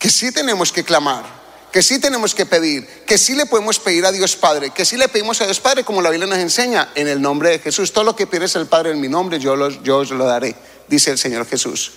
que 0.04 0.10
sí 0.10 0.34
tenemos 0.34 0.74
que 0.74 0.84
clamar, 0.84 1.24
que 1.72 1.82
sí 1.82 1.98
tenemos 1.98 2.36
que 2.36 2.46
pedir, 2.46 2.86
que 3.08 3.18
sí 3.18 3.36
le 3.36 3.46
podemos 3.46 3.80
pedir 3.80 4.06
a 4.06 4.12
Dios 4.12 4.36
Padre, 4.36 4.72
que 4.72 4.84
sí 4.84 4.98
le 4.98 5.08
pedimos 5.08 5.40
a 5.40 5.46
Dios 5.46 5.62
Padre 5.62 5.86
como 5.86 6.02
la 6.02 6.10
Biblia 6.10 6.28
nos 6.28 6.40
enseña, 6.40 6.90
en 6.94 7.08
el 7.08 7.22
nombre 7.22 7.52
de 7.52 7.60
Jesús. 7.60 7.94
Todo 7.94 8.04
lo 8.04 8.14
que 8.14 8.28
pides 8.28 8.54
el 8.58 8.66
Padre 8.66 8.92
en 8.92 9.00
mi 9.00 9.08
nombre, 9.08 9.40
yo, 9.40 9.70
yo 9.82 10.00
os 10.00 10.12
lo 10.12 10.26
daré, 10.26 10.58
dice 10.90 11.10
el 11.10 11.18
Señor 11.18 11.48
Jesús. 11.48 11.94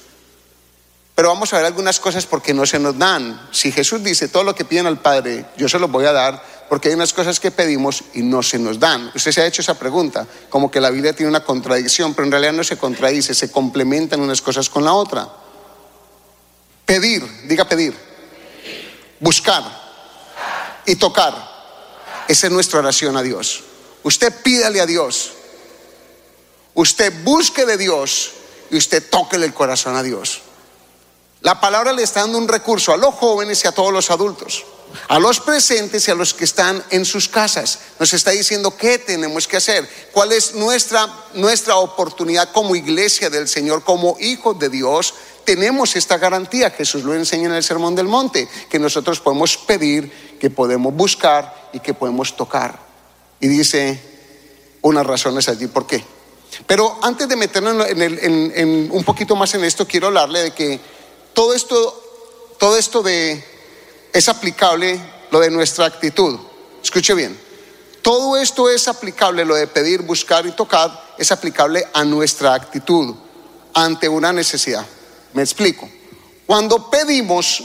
Pero 1.16 1.30
vamos 1.30 1.52
a 1.52 1.56
ver 1.56 1.66
algunas 1.66 1.98
cosas 1.98 2.26
porque 2.26 2.54
no 2.54 2.64
se 2.64 2.78
nos 2.78 2.96
dan. 2.96 3.48
Si 3.50 3.72
Jesús 3.72 4.04
dice 4.04 4.28
todo 4.28 4.44
lo 4.44 4.54
que 4.54 4.64
piden 4.64 4.86
al 4.86 5.00
Padre, 5.00 5.44
yo 5.56 5.68
se 5.68 5.80
lo 5.80 5.88
voy 5.88 6.04
a 6.04 6.12
dar, 6.12 6.40
porque 6.68 6.90
hay 6.90 6.94
unas 6.94 7.12
cosas 7.12 7.40
que 7.40 7.50
pedimos 7.50 8.04
y 8.14 8.22
no 8.22 8.40
se 8.44 8.60
nos 8.60 8.78
dan. 8.78 9.10
Usted 9.16 9.32
se 9.32 9.40
ha 9.42 9.46
hecho 9.46 9.62
esa 9.62 9.76
pregunta, 9.76 10.28
como 10.48 10.70
que 10.70 10.80
la 10.80 10.90
Biblia 10.90 11.12
tiene 11.12 11.28
una 11.28 11.42
contradicción, 11.42 12.14
pero 12.14 12.26
en 12.26 12.30
realidad 12.30 12.52
no 12.52 12.62
se 12.62 12.78
contradice, 12.78 13.34
se 13.34 13.50
complementan 13.50 14.20
unas 14.20 14.40
cosas 14.40 14.70
con 14.70 14.84
la 14.84 14.92
otra. 14.92 15.28
Pedir, 16.86 17.22
diga 17.46 17.68
pedir. 17.68 17.94
Buscar 19.20 19.62
y 20.86 20.96
tocar. 20.96 21.34
Esa 22.28 22.46
es 22.46 22.52
nuestra 22.52 22.78
oración 22.78 23.16
a 23.16 23.22
Dios. 23.22 23.64
Usted 24.02 24.32
pídale 24.42 24.80
a 24.80 24.86
Dios. 24.86 25.32
Usted 26.74 27.12
busque 27.24 27.66
de 27.66 27.76
Dios 27.76 28.32
y 28.70 28.76
usted 28.76 29.08
tóquele 29.10 29.46
el 29.46 29.54
corazón 29.54 29.96
a 29.96 30.02
Dios. 30.02 30.42
La 31.40 31.60
palabra 31.60 31.92
le 31.92 32.02
está 32.02 32.20
dando 32.20 32.38
un 32.38 32.48
recurso 32.48 32.92
a 32.92 32.96
los 32.96 33.14
jóvenes 33.14 33.62
y 33.64 33.68
a 33.68 33.72
todos 33.72 33.92
los 33.92 34.10
adultos, 34.10 34.64
a 35.08 35.18
los 35.18 35.40
presentes 35.40 36.06
y 36.08 36.10
a 36.10 36.14
los 36.14 36.34
que 36.34 36.44
están 36.44 36.82
en 36.90 37.04
sus 37.04 37.28
casas. 37.28 37.78
Nos 37.98 38.12
está 38.12 38.30
diciendo 38.30 38.76
qué 38.76 38.98
tenemos 38.98 39.46
que 39.46 39.56
hacer, 39.56 39.88
cuál 40.12 40.32
es 40.32 40.54
nuestra, 40.54 41.08
nuestra 41.34 41.76
oportunidad 41.76 42.50
como 42.52 42.76
iglesia 42.76 43.30
del 43.30 43.48
Señor, 43.48 43.84
como 43.84 44.16
hijos 44.20 44.58
de 44.58 44.68
Dios. 44.68 45.14
Tenemos 45.44 45.94
esta 45.96 46.18
garantía, 46.18 46.70
Jesús 46.70 47.04
lo 47.04 47.14
enseña 47.14 47.46
en 47.46 47.54
el 47.54 47.62
Sermón 47.62 47.94
del 47.94 48.08
Monte, 48.08 48.48
que 48.68 48.78
nosotros 48.78 49.20
podemos 49.20 49.56
pedir, 49.56 50.36
que 50.40 50.50
podemos 50.50 50.92
buscar 50.94 51.70
y 51.72 51.80
que 51.80 51.94
podemos 51.94 52.36
tocar. 52.36 52.78
Y 53.40 53.48
dice 53.48 54.00
unas 54.82 55.06
razones 55.06 55.48
allí 55.48 55.66
por 55.68 55.86
qué. 55.86 56.02
Pero 56.66 56.98
antes 57.02 57.28
de 57.28 57.36
meternos 57.36 57.86
en 57.88 58.88
un 58.90 59.04
poquito 59.04 59.36
más 59.36 59.54
en 59.54 59.64
esto, 59.64 59.86
quiero 59.86 60.08
hablarle 60.08 60.42
de 60.42 60.50
que 60.52 60.80
todo 61.34 61.52
esto, 61.54 62.02
todo 62.58 62.78
esto 62.78 63.02
de, 63.02 63.44
es 64.16 64.30
aplicable 64.30 64.98
lo 65.30 65.40
de 65.40 65.50
nuestra 65.50 65.84
actitud. 65.84 66.38
Escuche 66.82 67.12
bien. 67.12 67.38
Todo 68.00 68.38
esto 68.38 68.70
es 68.70 68.88
aplicable, 68.88 69.44
lo 69.44 69.54
de 69.54 69.66
pedir, 69.66 70.00
buscar 70.00 70.46
y 70.46 70.52
tocar, 70.52 71.14
es 71.18 71.30
aplicable 71.32 71.86
a 71.92 72.02
nuestra 72.02 72.54
actitud 72.54 73.14
ante 73.74 74.08
una 74.08 74.32
necesidad. 74.32 74.86
Me 75.34 75.42
explico. 75.42 75.86
Cuando 76.46 76.88
pedimos 76.88 77.62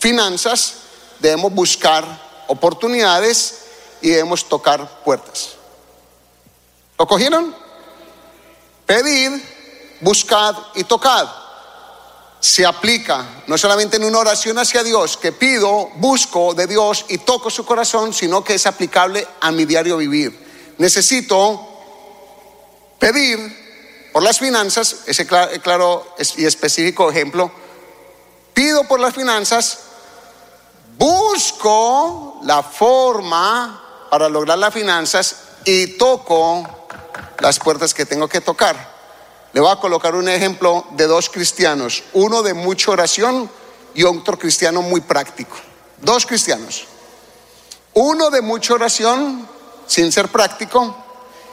finanzas, 0.00 0.74
debemos 1.20 1.52
buscar 1.52 2.04
oportunidades 2.48 3.58
y 4.02 4.10
debemos 4.10 4.48
tocar 4.48 5.04
puertas. 5.04 5.50
¿Lo 6.98 7.06
cogieron? 7.06 7.54
Pedir, 8.84 9.40
buscad 10.00 10.56
y 10.74 10.82
tocad 10.82 11.45
se 12.46 12.64
aplica 12.64 13.42
no 13.48 13.58
solamente 13.58 13.96
en 13.96 14.04
una 14.04 14.20
oración 14.20 14.56
hacia 14.56 14.84
Dios, 14.84 15.16
que 15.16 15.32
pido, 15.32 15.90
busco 15.96 16.54
de 16.54 16.68
Dios 16.68 17.04
y 17.08 17.18
toco 17.18 17.50
su 17.50 17.66
corazón, 17.66 18.12
sino 18.12 18.44
que 18.44 18.54
es 18.54 18.66
aplicable 18.66 19.26
a 19.40 19.50
mi 19.50 19.64
diario 19.64 19.96
vivir. 19.96 20.46
Necesito 20.78 21.60
pedir 23.00 24.10
por 24.12 24.22
las 24.22 24.38
finanzas, 24.38 24.98
ese 25.06 25.26
claro 25.26 26.14
y 26.36 26.44
específico 26.44 27.10
ejemplo, 27.10 27.50
pido 28.54 28.84
por 28.84 29.00
las 29.00 29.12
finanzas, 29.12 29.78
busco 30.96 32.38
la 32.44 32.62
forma 32.62 34.06
para 34.08 34.28
lograr 34.28 34.56
las 34.56 34.72
finanzas 34.72 35.36
y 35.64 35.98
toco 35.98 36.64
las 37.40 37.58
puertas 37.58 37.92
que 37.92 38.06
tengo 38.06 38.28
que 38.28 38.40
tocar. 38.40 38.95
Le 39.56 39.62
voy 39.62 39.72
a 39.72 39.76
colocar 39.76 40.14
un 40.14 40.28
ejemplo 40.28 40.84
de 40.90 41.06
dos 41.06 41.30
cristianos, 41.30 42.02
uno 42.12 42.42
de 42.42 42.52
mucha 42.52 42.90
oración 42.90 43.50
y 43.94 44.02
otro 44.02 44.38
cristiano 44.38 44.82
muy 44.82 45.00
práctico. 45.00 45.56
Dos 45.96 46.26
cristianos. 46.26 46.84
Uno 47.94 48.28
de 48.28 48.42
mucha 48.42 48.74
oración 48.74 49.48
sin 49.86 50.12
ser 50.12 50.28
práctico 50.28 50.94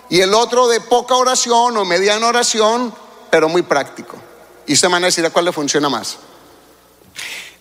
y 0.10 0.20
el 0.20 0.34
otro 0.34 0.68
de 0.68 0.82
poca 0.82 1.16
oración 1.16 1.78
o 1.78 1.86
mediana 1.86 2.28
oración, 2.28 2.94
pero 3.32 3.48
muy 3.48 3.62
práctico. 3.62 4.18
Y 4.68 4.74
usted 4.74 4.90
me 4.90 4.96
van 4.96 5.04
a 5.06 5.08
decir 5.08 5.26
a 5.26 5.30
cuál 5.30 5.46
le 5.46 5.54
funciona 5.54 5.88
más. 5.88 6.18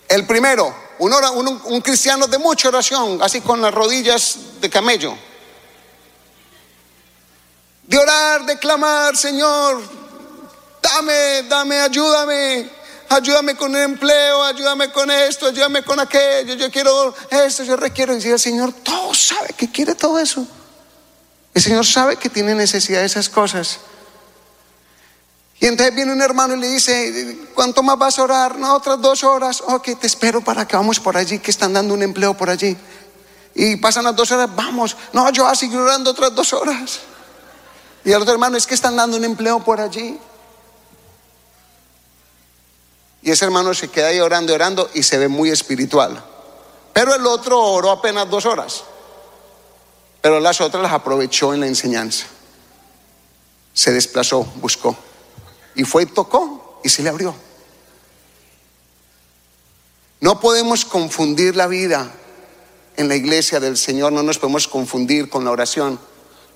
El 0.09 0.27
primero, 0.27 0.75
un, 0.99 1.13
un, 1.13 1.63
un 1.67 1.81
cristiano 1.83 2.27
de 2.27 2.39
mucha 2.39 2.67
oración, 2.67 3.23
así 3.23 3.43
con 3.43 3.63
las 3.63 3.73
rodillas 3.73 4.39
de 4.61 4.69
camello. 4.69 5.17
De 7.85 7.97
orar, 7.97 8.45
de 8.45 8.59
clamar, 8.59 9.17
Señor, 9.17 10.02
dame, 10.83 11.43
dame, 11.49 11.81
ayúdame, 11.81 12.69
ayúdame 13.09 13.55
con 13.57 13.75
el 13.75 13.83
empleo, 13.83 14.43
ayúdame 14.43 14.91
con 14.91 15.11
esto, 15.11 15.47
ayúdame 15.47 15.83
con 15.83 16.01
aquello, 16.01 16.55
yo 16.55 16.71
quiero 16.71 17.15
esto, 17.31 17.63
yo 17.63 17.77
requiero. 17.77 18.17
Y 18.17 18.29
el 18.29 18.39
Señor, 18.39 18.73
todo 18.83 19.15
sabe 19.15 19.55
que 19.57 19.71
quiere 19.71 19.95
todo 19.95 20.19
eso. 20.19 20.47
El 21.55 21.63
Señor 21.63 21.87
sabe 21.87 22.17
que 22.17 22.29
tiene 22.29 22.55
necesidad 22.55 23.01
de 23.01 23.07
esas 23.07 23.29
cosas. 23.29 23.79
Y 25.61 25.67
entonces 25.67 25.95
viene 25.95 26.13
un 26.13 26.21
hermano 26.21 26.55
y 26.55 26.59
le 26.59 26.69
dice, 26.69 27.39
¿cuánto 27.55 27.85
más 27.85 27.97
vas 27.97 28.19
a 28.19 28.25
orar? 28.25 28.59
No, 28.59 28.75
otras 28.75 29.01
dos 29.01 29.23
horas. 29.23 29.63
Ok, 29.65 29.91
te 30.01 30.09
espero 30.09 30.41
para 30.41 30.67
que 30.67 30.75
vamos 30.75 30.99
por 30.99 31.17
allí, 31.17 31.39
que 31.39 31.53
están 31.53 31.73
dando 31.73 31.95
un 31.95 32.03
empleo 32.03 32.35
por 32.35 32.51
allí. 32.51 32.77
Y 33.55 33.77
pasan 33.77 34.05
las 34.05 34.17
dos 34.17 34.33
horas, 34.33 34.51
vamos. 34.57 34.97
No, 35.13 35.31
yo 35.31 35.45
voy 35.45 35.53
a 35.53 35.55
seguir 35.55 35.79
orando 35.79 36.11
otras 36.11 36.35
dos 36.35 36.53
horas. 36.53 37.01
Y 38.05 38.11
el 38.11 38.21
otro 38.21 38.33
hermano, 38.33 38.57
es 38.57 38.67
que 38.67 38.75
están 38.75 38.97
dando 38.97 39.17
un 39.17 39.25
empleo 39.25 39.63
por 39.63 39.81
allí. 39.81 40.19
Y 43.23 43.31
ese 43.31 43.45
hermano 43.45 43.73
se 43.73 43.89
queda 43.89 44.09
ahí 44.09 44.21
orando, 44.21 44.53
orando 44.53 44.91
y 44.95 45.05
se 45.05 45.17
ve 45.17 45.29
muy 45.29 45.51
espiritual. 45.51 46.23
Pero 46.93 47.15
el 47.15 47.27
otro 47.27 47.61
oró 47.61 47.91
apenas 47.91 48.29
dos 48.29 48.47
horas. 48.47 48.85
Pero 50.21 50.41
las 50.41 50.61
otras 50.61 50.83
las 50.83 50.93
aprovechó 50.93 51.55
en 51.55 51.61
la 51.61 51.67
enseñanza. 51.67 52.27
Se 53.73 53.93
desplazó, 53.93 54.45
buscó. 54.57 54.97
Y 55.75 55.85
fue 55.85 56.03
y 56.03 56.07
tocó 56.07 56.81
y 56.85 56.89
se 56.89 57.03
le 57.03 57.09
abrió. 57.09 57.35
No 60.21 60.39
podemos 60.39 60.85
confundir 60.85 61.57
la 61.57 61.67
vida 61.67 62.13
en 62.97 63.09
la 63.09 63.17
iglesia 63.17 63.59
del 63.59 63.77
Señor, 63.77 64.13
no 64.13 64.23
nos 64.23 64.39
podemos 64.39 64.69
confundir 64.69 65.29
con 65.29 65.45
la 65.45 65.51
oración. 65.51 65.99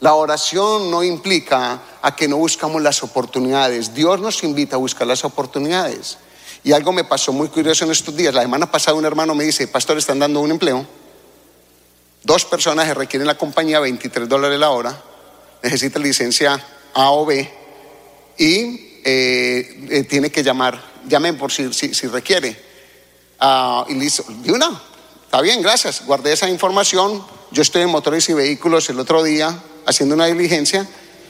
La 0.00 0.14
oración 0.14 0.90
no 0.90 1.02
implica 1.02 1.82
a 2.02 2.14
que 2.14 2.28
no 2.28 2.36
buscamos 2.36 2.82
las 2.82 3.02
oportunidades. 3.02 3.94
Dios 3.94 4.20
nos 4.20 4.44
invita 4.44 4.76
a 4.76 4.78
buscar 4.78 5.06
las 5.06 5.24
oportunidades. 5.24 6.18
Y 6.66 6.72
algo 6.72 6.90
me 6.90 7.04
pasó 7.04 7.32
muy 7.32 7.46
curioso 7.46 7.84
en 7.84 7.92
estos 7.92 8.16
días. 8.16 8.34
La 8.34 8.42
semana 8.42 8.68
pasada 8.68 8.96
un 8.96 9.04
hermano 9.04 9.36
me 9.36 9.44
dice, 9.44 9.68
pastor, 9.68 9.98
están 9.98 10.18
dando 10.18 10.40
un 10.40 10.50
empleo. 10.50 10.84
Dos 12.24 12.44
personas 12.44 12.88
que 12.88 12.94
requieren 12.94 13.24
la 13.24 13.38
compañía 13.38 13.78
23 13.78 14.28
dólares 14.28 14.58
la 14.58 14.70
hora. 14.70 15.00
Necesita 15.62 16.00
licencia 16.00 16.60
A 16.92 17.12
o 17.12 17.24
B. 17.24 17.48
Y 18.36 19.00
eh, 19.04 19.86
eh, 19.90 20.02
tiene 20.10 20.30
que 20.30 20.42
llamar. 20.42 20.82
Llamen 21.06 21.38
por 21.38 21.52
si, 21.52 21.72
si, 21.72 22.08
requiere. 22.08 22.60
Ah, 23.38 23.86
y 23.88 23.94
listo. 23.94 24.24
De 24.28 24.50
una. 24.50 24.82
Está 25.24 25.40
bien, 25.42 25.62
gracias. 25.62 26.04
Guardé 26.04 26.32
esa 26.32 26.48
información. 26.48 27.24
Yo 27.52 27.62
estoy 27.62 27.82
en 27.82 27.90
motores 27.90 28.28
y 28.28 28.32
vehículos 28.34 28.90
el 28.90 28.98
otro 28.98 29.22
día 29.22 29.56
haciendo 29.86 30.16
una 30.16 30.26
diligencia. 30.26 30.84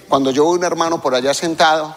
Cuando 0.08 0.30
yo 0.30 0.50
vi 0.50 0.56
un 0.60 0.64
hermano 0.64 1.02
por 1.02 1.14
allá 1.14 1.34
sentado, 1.34 1.94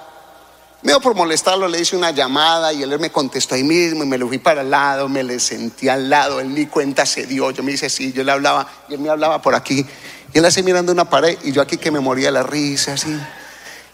Medio 0.82 1.02
por 1.02 1.14
molestarlo 1.14 1.68
le 1.68 1.82
hice 1.82 1.98
una 1.98 2.12
llamada 2.12 2.72
y 2.72 2.84
él 2.84 2.98
me 3.00 3.12
contestó 3.12 3.56
ahí 3.56 3.64
mismo 3.64 4.06
y 4.06 4.08
me 4.08 4.18
lo 4.18 4.30
fui 4.30 4.38
para 4.38 4.62
el 4.62 4.70
lado, 4.70 5.10
me 5.10 5.24
le 5.24 5.38
sentí 5.42 5.90
al 5.90 6.10
lado, 6.10 6.40
él 6.40 6.54
ni 6.54 6.68
cuenta 6.68 7.06
se 7.06 7.26
dio, 7.26 7.52
yo 7.52 7.64
me 7.64 7.74
dice 7.74 7.90
sí, 7.90 8.14
yo 8.14 8.24
le 8.24 8.32
hablaba 8.32 8.66
y 8.88 8.94
él 8.94 9.02
me 9.02 9.10
hablaba 9.10 9.42
por 9.42 9.56
aquí 9.56 9.86
y 10.34 10.38
él 10.38 10.46
así 10.46 10.64
mirando 10.64 10.94
una 10.94 11.10
pared 11.10 11.38
y 11.44 11.52
yo 11.52 11.62
aquí 11.62 11.76
que 11.76 11.92
me 11.92 12.00
moría 12.00 12.32
la 12.32 12.44
risa 12.44 12.94
así 12.94 13.14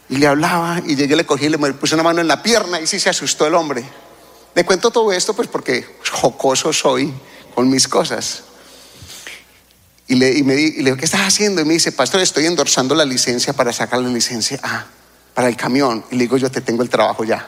y 0.10 0.18
le 0.18 0.28
hablaba 0.28 0.80
y 0.86 0.96
llegué, 0.96 1.16
le 1.16 1.26
cogí, 1.26 1.50
le 1.50 1.58
puse 1.58 1.96
una 1.96 2.04
mano 2.04 2.22
en 2.22 2.28
la 2.28 2.44
pierna 2.44 2.80
y 2.80 2.86
sí 2.86 3.00
se 3.00 3.10
asustó 3.10 3.48
el 3.48 3.56
hombre. 3.56 3.84
Le 4.54 4.64
cuento 4.64 4.92
todo 4.92 5.12
esto 5.12 5.34
pues 5.34 5.48
porque 5.48 5.98
jocoso 6.12 6.72
soy 6.72 7.12
con 7.56 7.68
mis 7.68 7.88
cosas. 7.88 8.44
Y 10.08 10.14
le, 10.14 10.38
y 10.38 10.44
me, 10.44 10.54
y 10.54 10.78
le 10.78 10.84
digo, 10.84 10.98
¿qué 10.98 11.06
estás 11.06 11.22
haciendo? 11.22 11.62
Y 11.62 11.66
me 11.66 11.74
dice, 11.74 11.92
pastor, 11.92 12.22
estoy 12.22 12.46
endorsando 12.46 12.94
la 12.94 13.04
licencia 13.04 13.54
para 13.54 13.74
sacar 13.74 14.00
la 14.00 14.10
licencia. 14.10 14.60
Ah 14.62 14.86
para 15.36 15.48
el 15.50 15.56
camión. 15.56 16.04
Y 16.10 16.16
le 16.16 16.24
digo, 16.24 16.38
yo 16.38 16.50
te 16.50 16.62
tengo 16.62 16.82
el 16.82 16.90
trabajo 16.90 17.24
ya. 17.24 17.48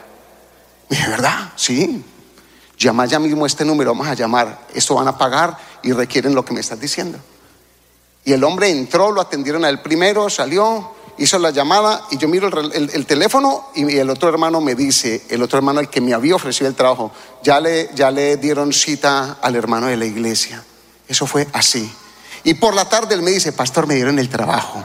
Me 0.88 0.96
dice, 0.96 1.10
¿verdad? 1.10 1.52
Sí. 1.56 2.04
Llama 2.78 3.06
ya 3.06 3.18
mismo 3.18 3.44
este 3.44 3.64
número, 3.64 3.90
vamos 3.90 4.06
a 4.06 4.14
llamar. 4.14 4.66
Esto 4.72 4.94
van 4.94 5.08
a 5.08 5.18
pagar 5.18 5.58
y 5.82 5.90
requieren 5.90 6.34
lo 6.34 6.44
que 6.44 6.52
me 6.52 6.60
estás 6.60 6.78
diciendo. 6.78 7.18
Y 8.24 8.32
el 8.32 8.44
hombre 8.44 8.70
entró, 8.70 9.10
lo 9.10 9.20
atendieron 9.20 9.64
al 9.64 9.82
primero, 9.82 10.30
salió, 10.30 10.92
hizo 11.16 11.38
la 11.38 11.50
llamada 11.50 12.04
y 12.10 12.18
yo 12.18 12.28
miro 12.28 12.48
el, 12.48 13.06
teléfono 13.06 13.70
y 13.74 13.96
el 13.96 14.10
otro 14.10 14.28
hermano 14.28 14.60
me 14.60 14.74
dice, 14.74 15.24
el 15.30 15.42
otro 15.42 15.58
hermano 15.58 15.80
el 15.80 15.88
que 15.88 16.00
me 16.00 16.14
había 16.14 16.36
ofrecido 16.36 16.68
el 16.68 16.76
trabajo, 16.76 17.10
ya 17.42 17.58
le, 17.58 17.90
ya 17.94 18.10
le 18.10 18.36
dieron 18.36 18.72
cita 18.72 19.38
al 19.40 19.56
hermano 19.56 19.86
de 19.86 19.96
la 19.96 20.04
iglesia. 20.04 20.62
Eso 21.08 21.26
fue 21.26 21.48
así. 21.52 21.90
Y 22.44 22.54
por 22.54 22.74
la 22.74 22.88
tarde 22.88 23.14
él 23.14 23.22
me 23.22 23.30
dice, 23.30 23.52
pastor, 23.52 23.86
me 23.86 23.94
dieron 23.94 24.18
el 24.18 24.28
trabajo. 24.28 24.84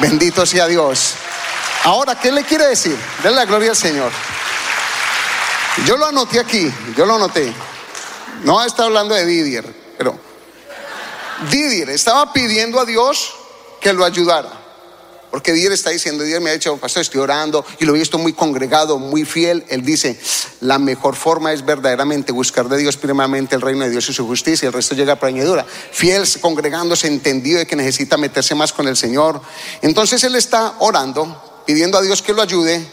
Bendito 0.00 0.46
sea 0.46 0.66
Dios. 0.66 1.14
Ahora, 1.84 2.14
¿qué 2.18 2.30
le 2.30 2.44
quiere 2.44 2.66
decir? 2.66 2.96
Denle 3.22 3.38
la 3.38 3.44
gloria 3.46 3.70
al 3.70 3.76
Señor. 3.76 4.12
Yo 5.86 5.96
lo 5.96 6.06
anoté 6.06 6.38
aquí, 6.38 6.70
yo 6.96 7.06
lo 7.06 7.14
anoté. 7.14 7.52
No 8.44 8.62
está 8.64 8.84
hablando 8.84 9.14
de 9.14 9.24
Didier, 9.24 9.64
pero 9.96 10.18
Didier 11.50 11.90
estaba 11.90 12.32
pidiendo 12.32 12.80
a 12.80 12.84
Dios 12.84 13.34
que 13.80 13.92
lo 13.92 14.04
ayudara. 14.04 14.60
Porque 15.30 15.52
Dios 15.52 15.72
está 15.72 15.90
diciendo, 15.90 16.24
Dios 16.24 16.40
me 16.40 16.50
ha 16.50 16.54
dicho, 16.54 16.76
pastor, 16.76 17.02
estoy 17.02 17.20
orando 17.20 17.64
y 17.78 17.84
lo 17.84 17.94
he 17.94 17.98
visto 18.00 18.18
muy 18.18 18.32
congregado, 18.32 18.98
muy 18.98 19.24
fiel. 19.24 19.64
Él 19.68 19.84
dice, 19.84 20.18
la 20.60 20.78
mejor 20.80 21.14
forma 21.14 21.52
es 21.52 21.64
verdaderamente 21.64 22.32
buscar 22.32 22.68
de 22.68 22.76
Dios 22.76 22.96
primeramente 22.96 23.54
el 23.54 23.60
reino 23.60 23.84
de 23.84 23.90
Dios 23.90 24.08
y 24.08 24.12
su 24.12 24.26
justicia, 24.26 24.66
el 24.66 24.72
resto 24.72 24.96
llega 24.96 25.16
por 25.16 25.28
añadidura. 25.28 25.64
Fiel, 25.92 26.24
congregándose, 26.40 27.06
entendido 27.06 27.60
de 27.60 27.66
que 27.66 27.76
necesita 27.76 28.16
meterse 28.16 28.56
más 28.56 28.72
con 28.72 28.88
el 28.88 28.96
Señor. 28.96 29.40
Entonces 29.82 30.24
él 30.24 30.34
está 30.34 30.74
orando, 30.80 31.49
pidiendo 31.66 31.98
a 31.98 32.02
Dios 32.02 32.22
que 32.22 32.32
lo 32.32 32.42
ayude, 32.42 32.84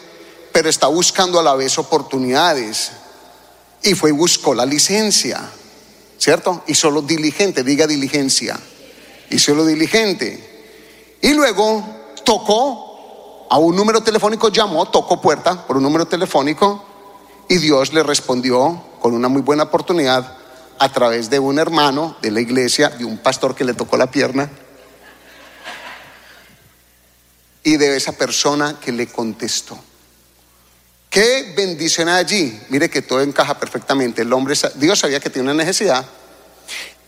pero 0.52 0.68
está 0.68 0.86
buscando 0.86 1.38
a 1.38 1.42
la 1.42 1.54
vez 1.54 1.78
oportunidades. 1.78 2.92
Y 3.82 3.94
fue 3.94 4.10
y 4.10 4.12
buscó 4.12 4.54
la 4.54 4.66
licencia, 4.66 5.48
¿cierto? 6.18 6.62
Y 6.66 6.74
solo 6.74 7.02
diligente, 7.02 7.62
diga 7.62 7.86
diligencia. 7.86 8.58
Y 9.30 9.38
solo 9.38 9.64
diligente. 9.64 11.16
Y 11.20 11.34
luego 11.34 11.84
tocó 12.24 13.46
a 13.50 13.58
un 13.58 13.76
número 13.76 14.02
telefónico, 14.02 14.48
llamó, 14.48 14.90
tocó 14.90 15.20
puerta 15.20 15.66
por 15.66 15.76
un 15.76 15.82
número 15.82 16.06
telefónico 16.06 16.84
y 17.48 17.56
Dios 17.58 17.92
le 17.92 18.02
respondió 18.02 18.82
con 19.00 19.14
una 19.14 19.28
muy 19.28 19.42
buena 19.42 19.64
oportunidad 19.64 20.36
a 20.78 20.92
través 20.92 21.30
de 21.30 21.38
un 21.38 21.58
hermano 21.58 22.16
de 22.20 22.30
la 22.30 22.40
iglesia, 22.40 22.90
de 22.90 23.04
un 23.04 23.18
pastor 23.18 23.54
que 23.54 23.64
le 23.64 23.74
tocó 23.74 23.96
la 23.96 24.10
pierna 24.10 24.50
y 27.68 27.76
de 27.76 27.98
esa 27.98 28.12
persona 28.12 28.80
que 28.80 28.92
le 28.92 29.08
contestó. 29.08 29.78
¿Qué 31.10 31.52
bendición 31.54 32.08
allí? 32.08 32.58
Mire 32.70 32.88
que 32.88 33.02
todo 33.02 33.20
encaja 33.20 33.58
perfectamente. 33.58 34.22
El 34.22 34.32
hombre, 34.32 34.54
Dios 34.76 34.98
sabía 34.98 35.20
que 35.20 35.28
tenía 35.28 35.52
una 35.52 35.64
necesidad. 35.64 36.06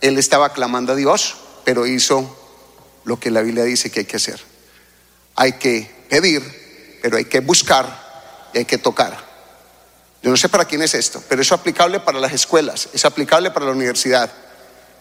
Él 0.02 0.18
estaba 0.18 0.52
clamando 0.52 0.92
a 0.92 0.96
Dios, 0.96 1.36
pero 1.64 1.86
hizo 1.86 2.36
lo 3.04 3.18
que 3.18 3.30
la 3.30 3.40
Biblia 3.40 3.64
dice 3.64 3.90
que 3.90 4.00
hay 4.00 4.04
que 4.04 4.16
hacer. 4.16 4.38
Hay 5.34 5.54
que 5.54 5.90
pedir, 6.10 6.98
pero 7.00 7.16
hay 7.16 7.24
que 7.24 7.40
buscar 7.40 8.50
y 8.52 8.58
hay 8.58 8.64
que 8.66 8.76
tocar. 8.76 9.16
Yo 10.22 10.30
no 10.30 10.36
sé 10.36 10.50
para 10.50 10.66
quién 10.66 10.82
es 10.82 10.92
esto, 10.92 11.24
pero 11.26 11.40
es 11.40 11.50
aplicable 11.52 12.00
para 12.00 12.20
las 12.20 12.34
escuelas, 12.34 12.90
es 12.92 13.06
aplicable 13.06 13.50
para 13.50 13.64
la 13.64 13.72
universidad 13.72 14.30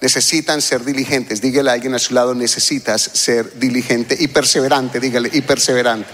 necesitan 0.02 0.62
ser 0.62 0.84
diligentes. 0.84 1.42
Dígale 1.42 1.70
a 1.70 1.74
alguien 1.74 1.96
a 1.96 2.00
su 2.00 2.14
lado, 2.14 2.34
necesitas 2.34 3.02
ser 3.02 3.60
diligente 3.60 4.16
y 4.20 4.28
perseverante, 4.28 5.00
dígale, 5.00 5.30
y 5.34 5.42
perseverante. 5.42 6.10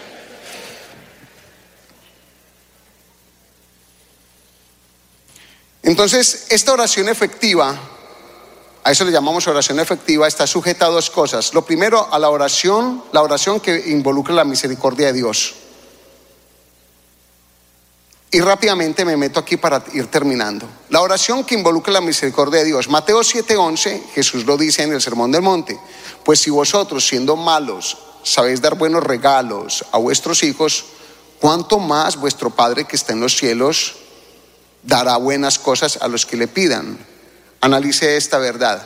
Entonces, 5.83 6.47
esta 6.49 6.73
oración 6.73 7.09
efectiva, 7.09 7.79
a 8.83 8.91
eso 8.91 9.05
le 9.05 9.11
llamamos 9.11 9.47
oración 9.47 9.79
efectiva, 9.79 10.27
está 10.27 10.47
sujeta 10.47 10.87
a 10.87 10.89
dos 10.89 11.11
cosas. 11.11 11.53
Lo 11.53 11.63
primero, 11.63 12.11
a 12.11 12.17
la 12.17 12.29
oración, 12.29 13.03
la 13.11 13.21
oración 13.21 13.59
que 13.59 13.91
involucra 13.91 14.33
la 14.33 14.45
misericordia 14.45 15.07
de 15.07 15.13
Dios. 15.13 15.55
Y 18.35 18.41
rápidamente 18.41 19.05
me 19.05 19.15
meto 19.15 19.39
aquí 19.39 19.55
para 19.55 19.81
ir 19.93 20.07
terminando. 20.07 20.67
La 20.89 20.99
oración 20.99 21.45
que 21.45 21.55
involucra 21.55 21.93
la 21.93 22.01
misericordia 22.01 22.59
de 22.59 22.65
Dios. 22.65 22.89
Mateo 22.89 23.21
7:11, 23.23 24.07
Jesús 24.13 24.45
lo 24.45 24.57
dice 24.57 24.83
en 24.83 24.91
el 24.91 25.01
Sermón 25.01 25.31
del 25.31 25.41
Monte. 25.41 25.79
Pues 26.25 26.41
si 26.41 26.49
vosotros 26.49 27.07
siendo 27.07 27.37
malos 27.37 27.97
sabéis 28.23 28.59
dar 28.59 28.75
buenos 28.75 29.05
regalos 29.05 29.85
a 29.89 29.99
vuestros 29.99 30.43
hijos, 30.43 30.83
cuánto 31.39 31.79
más 31.79 32.17
vuestro 32.17 32.49
Padre 32.49 32.83
que 32.83 32.97
está 32.97 33.13
en 33.13 33.21
los 33.21 33.37
cielos 33.37 33.95
dará 34.83 35.15
buenas 35.15 35.57
cosas 35.57 35.99
a 36.01 36.09
los 36.09 36.25
que 36.25 36.35
le 36.35 36.49
pidan. 36.49 36.99
Analice 37.61 38.17
esta 38.17 38.37
verdad. 38.37 38.85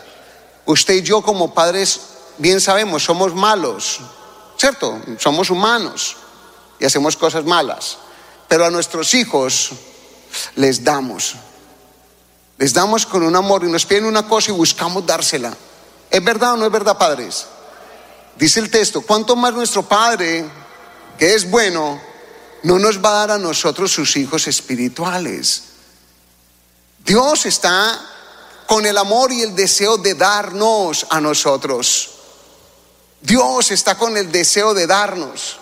Usted 0.68 0.94
y 0.94 1.02
yo 1.02 1.24
como 1.24 1.56
padres 1.56 2.02
bien 2.38 2.62
sabemos, 2.62 3.04
somos 3.04 3.34
malos, 3.34 4.00
¿cierto? 4.60 5.02
Somos 5.18 5.50
humanos 5.50 6.18
y 6.80 6.86
hacemos 6.86 7.18
cosas 7.18 7.46
malas. 7.46 7.98
Pero 8.50 8.66
a 8.66 8.70
nuestros 8.70 9.14
hijos 9.14 9.72
les 10.56 10.84
damos. 10.84 11.36
Les 12.58 12.74
damos 12.74 13.06
con 13.06 13.24
un 13.24 13.36
amor 13.38 13.64
y 13.64 13.72
nos 13.72 13.86
piden 13.86 14.04
una 14.04 14.28
cosa 14.28 14.52
y 14.52 14.54
buscamos 14.54 15.06
dársela. 15.06 15.56
¿Es 16.10 16.22
verdad 16.22 16.54
o 16.54 16.58
no 16.58 16.66
es 16.66 16.72
verdad, 16.72 16.98
padres? 16.98 17.46
Dice 18.36 18.60
el 18.60 18.70
texto, 18.70 19.02
¿cuánto 19.02 19.36
más 19.36 19.54
nuestro 19.54 19.84
Padre, 19.84 20.46
que 21.18 21.36
es 21.36 21.50
bueno, 21.50 22.02
no 22.64 22.80
nos 22.80 23.04
va 23.04 23.10
a 23.12 23.28
dar 23.28 23.32
a 23.32 23.38
nosotros 23.38 23.92
sus 23.92 24.16
hijos 24.18 24.48
espirituales? 24.48 25.64
Dios 27.06 27.46
está 27.46 28.00
con 28.66 28.86
el 28.86 28.98
amor 28.98 29.32
y 29.32 29.42
el 29.42 29.56
deseo 29.56 29.98
de 29.98 30.16
darnos 30.16 31.06
a 31.10 31.20
nosotros. 31.20 32.12
Dios 33.22 33.72
está 33.72 33.96
con 33.96 34.16
el 34.16 34.32
deseo 34.32 34.74
de 34.74 34.88
darnos, 34.88 35.58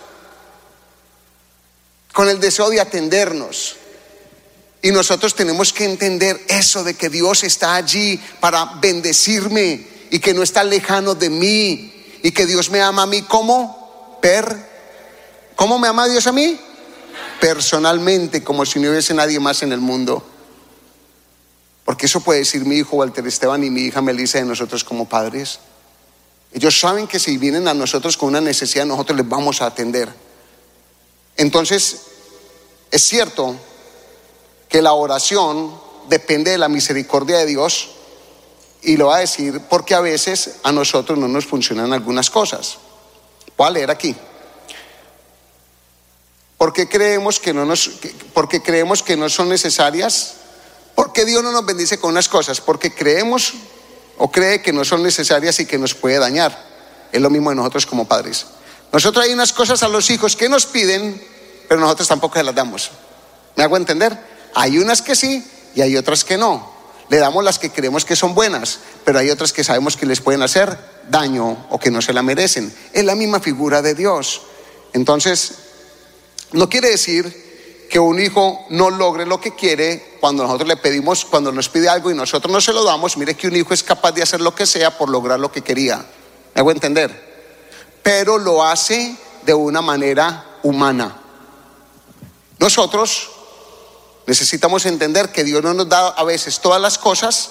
con 2.18 2.28
el 2.28 2.40
deseo 2.40 2.68
de 2.68 2.80
atendernos. 2.80 3.76
Y 4.82 4.90
nosotros 4.90 5.36
tenemos 5.36 5.72
que 5.72 5.84
entender 5.84 6.46
eso 6.48 6.82
de 6.82 6.94
que 6.94 7.08
Dios 7.08 7.44
está 7.44 7.76
allí 7.76 8.20
para 8.40 8.64
bendecirme 8.80 9.86
y 10.10 10.18
que 10.18 10.34
no 10.34 10.42
está 10.42 10.64
lejano 10.64 11.14
de 11.14 11.30
mí 11.30 11.92
y 12.20 12.32
que 12.32 12.44
Dios 12.44 12.70
me 12.70 12.82
ama 12.82 13.02
a 13.02 13.06
mí 13.06 13.22
como 13.22 14.18
per. 14.20 14.52
¿Cómo 15.54 15.78
me 15.78 15.86
ama 15.86 16.08
Dios 16.08 16.26
a 16.26 16.32
mí? 16.32 16.58
Personalmente, 17.40 18.42
como 18.42 18.66
si 18.66 18.80
no 18.80 18.90
hubiese 18.90 19.14
nadie 19.14 19.38
más 19.38 19.62
en 19.62 19.70
el 19.70 19.80
mundo. 19.80 20.26
Porque 21.84 22.06
eso 22.06 22.18
puede 22.18 22.40
decir 22.40 22.64
mi 22.64 22.78
hijo 22.78 22.96
Walter 22.96 23.24
Esteban 23.28 23.62
y 23.62 23.70
mi 23.70 23.82
hija 23.82 24.02
Melissa 24.02 24.38
de 24.38 24.44
nosotros 24.44 24.82
como 24.82 25.08
padres. 25.08 25.60
Ellos 26.52 26.80
saben 26.80 27.06
que 27.06 27.20
si 27.20 27.38
vienen 27.38 27.68
a 27.68 27.74
nosotros 27.74 28.16
con 28.16 28.30
una 28.30 28.40
necesidad, 28.40 28.86
nosotros 28.86 29.16
les 29.16 29.28
vamos 29.28 29.62
a 29.62 29.66
atender. 29.66 30.08
Entonces, 31.38 32.02
es 32.90 33.02
cierto 33.02 33.56
que 34.68 34.82
la 34.82 34.92
oración 34.92 35.72
depende 36.08 36.50
de 36.50 36.58
la 36.58 36.68
misericordia 36.68 37.38
de 37.38 37.46
Dios 37.46 37.90
y 38.82 38.96
lo 38.96 39.06
va 39.06 39.16
a 39.16 39.20
decir 39.20 39.60
porque 39.68 39.94
a 39.94 40.00
veces 40.00 40.56
a 40.62 40.72
nosotros 40.72 41.16
no 41.16 41.28
nos 41.28 41.46
funcionan 41.46 41.92
algunas 41.92 42.28
cosas. 42.28 42.78
Voy 43.56 43.66
a 43.66 43.70
leer 43.70 43.90
aquí. 43.90 44.14
¿Por 46.56 46.72
qué 46.72 46.88
creemos 46.88 47.38
que 47.38 47.54
no, 47.54 47.64
nos, 47.64 47.88
porque 48.34 48.60
creemos 48.60 49.04
que 49.04 49.16
no 49.16 49.28
son 49.28 49.48
necesarias? 49.48 50.34
Porque 50.96 51.24
Dios 51.24 51.44
no 51.44 51.52
nos 51.52 51.64
bendice 51.64 52.00
con 52.00 52.10
unas 52.10 52.28
cosas? 52.28 52.60
Porque 52.60 52.92
creemos 52.92 53.54
o 54.18 54.32
cree 54.32 54.60
que 54.60 54.72
no 54.72 54.84
son 54.84 55.04
necesarias 55.04 55.60
y 55.60 55.66
que 55.66 55.78
nos 55.78 55.94
puede 55.94 56.18
dañar. 56.18 56.66
Es 57.12 57.20
lo 57.20 57.30
mismo 57.30 57.50
de 57.50 57.56
nosotros 57.56 57.86
como 57.86 58.08
padres. 58.08 58.46
Nosotros 58.92 59.24
hay 59.24 59.32
unas 59.32 59.52
cosas 59.52 59.82
a 59.82 59.88
los 59.88 60.10
hijos 60.10 60.36
que 60.36 60.48
nos 60.48 60.66
piden, 60.66 61.22
pero 61.68 61.80
nosotros 61.80 62.08
tampoco 62.08 62.38
se 62.38 62.44
las 62.44 62.54
damos. 62.54 62.90
¿Me 63.56 63.64
hago 63.64 63.76
entender? 63.76 64.16
Hay 64.54 64.78
unas 64.78 65.02
que 65.02 65.14
sí 65.14 65.44
y 65.74 65.82
hay 65.82 65.96
otras 65.96 66.24
que 66.24 66.38
no. 66.38 66.72
Le 67.10 67.18
damos 67.18 67.42
las 67.42 67.58
que 67.58 67.70
creemos 67.70 68.04
que 68.04 68.16
son 68.16 68.34
buenas, 68.34 68.80
pero 69.04 69.18
hay 69.18 69.30
otras 69.30 69.52
que 69.52 69.64
sabemos 69.64 69.96
que 69.96 70.06
les 70.06 70.20
pueden 70.20 70.42
hacer 70.42 70.78
daño 71.10 71.66
o 71.70 71.78
que 71.78 71.90
no 71.90 72.02
se 72.02 72.12
la 72.12 72.22
merecen. 72.22 72.74
Es 72.92 73.04
la 73.04 73.14
misma 73.14 73.40
figura 73.40 73.80
de 73.82 73.94
Dios. 73.94 74.42
Entonces, 74.92 75.54
no 76.52 76.68
quiere 76.68 76.90
decir 76.90 77.86
que 77.90 77.98
un 77.98 78.20
hijo 78.20 78.66
no 78.70 78.90
logre 78.90 79.24
lo 79.24 79.40
que 79.40 79.54
quiere 79.54 80.16
cuando 80.20 80.42
nosotros 80.42 80.68
le 80.68 80.76
pedimos, 80.76 81.24
cuando 81.24 81.50
nos 81.52 81.68
pide 81.68 81.88
algo 81.88 82.10
y 82.10 82.14
nosotros 82.14 82.52
no 82.52 82.60
se 82.60 82.72
lo 82.72 82.84
damos. 82.84 83.16
Mire 83.16 83.34
que 83.34 83.48
un 83.48 83.56
hijo 83.56 83.72
es 83.72 83.82
capaz 83.82 84.12
de 84.12 84.22
hacer 84.22 84.40
lo 84.40 84.54
que 84.54 84.66
sea 84.66 84.96
por 84.96 85.08
lograr 85.08 85.40
lo 85.40 85.50
que 85.50 85.62
quería. 85.62 85.96
¿Me 86.54 86.60
hago 86.60 86.70
entender? 86.70 87.27
Pero 88.08 88.38
lo 88.38 88.64
hace 88.64 89.14
de 89.44 89.52
una 89.52 89.82
manera 89.82 90.58
humana. 90.62 91.14
Nosotros 92.58 93.28
Necesitamos 94.28 94.84
entender 94.84 95.32
que 95.32 95.42
Dios 95.42 95.62
no 95.62 95.72
nos 95.72 95.88
da 95.88 96.08
a 96.08 96.22
veces 96.22 96.60
todas 96.60 96.82
las 96.82 96.98
cosas, 96.98 97.48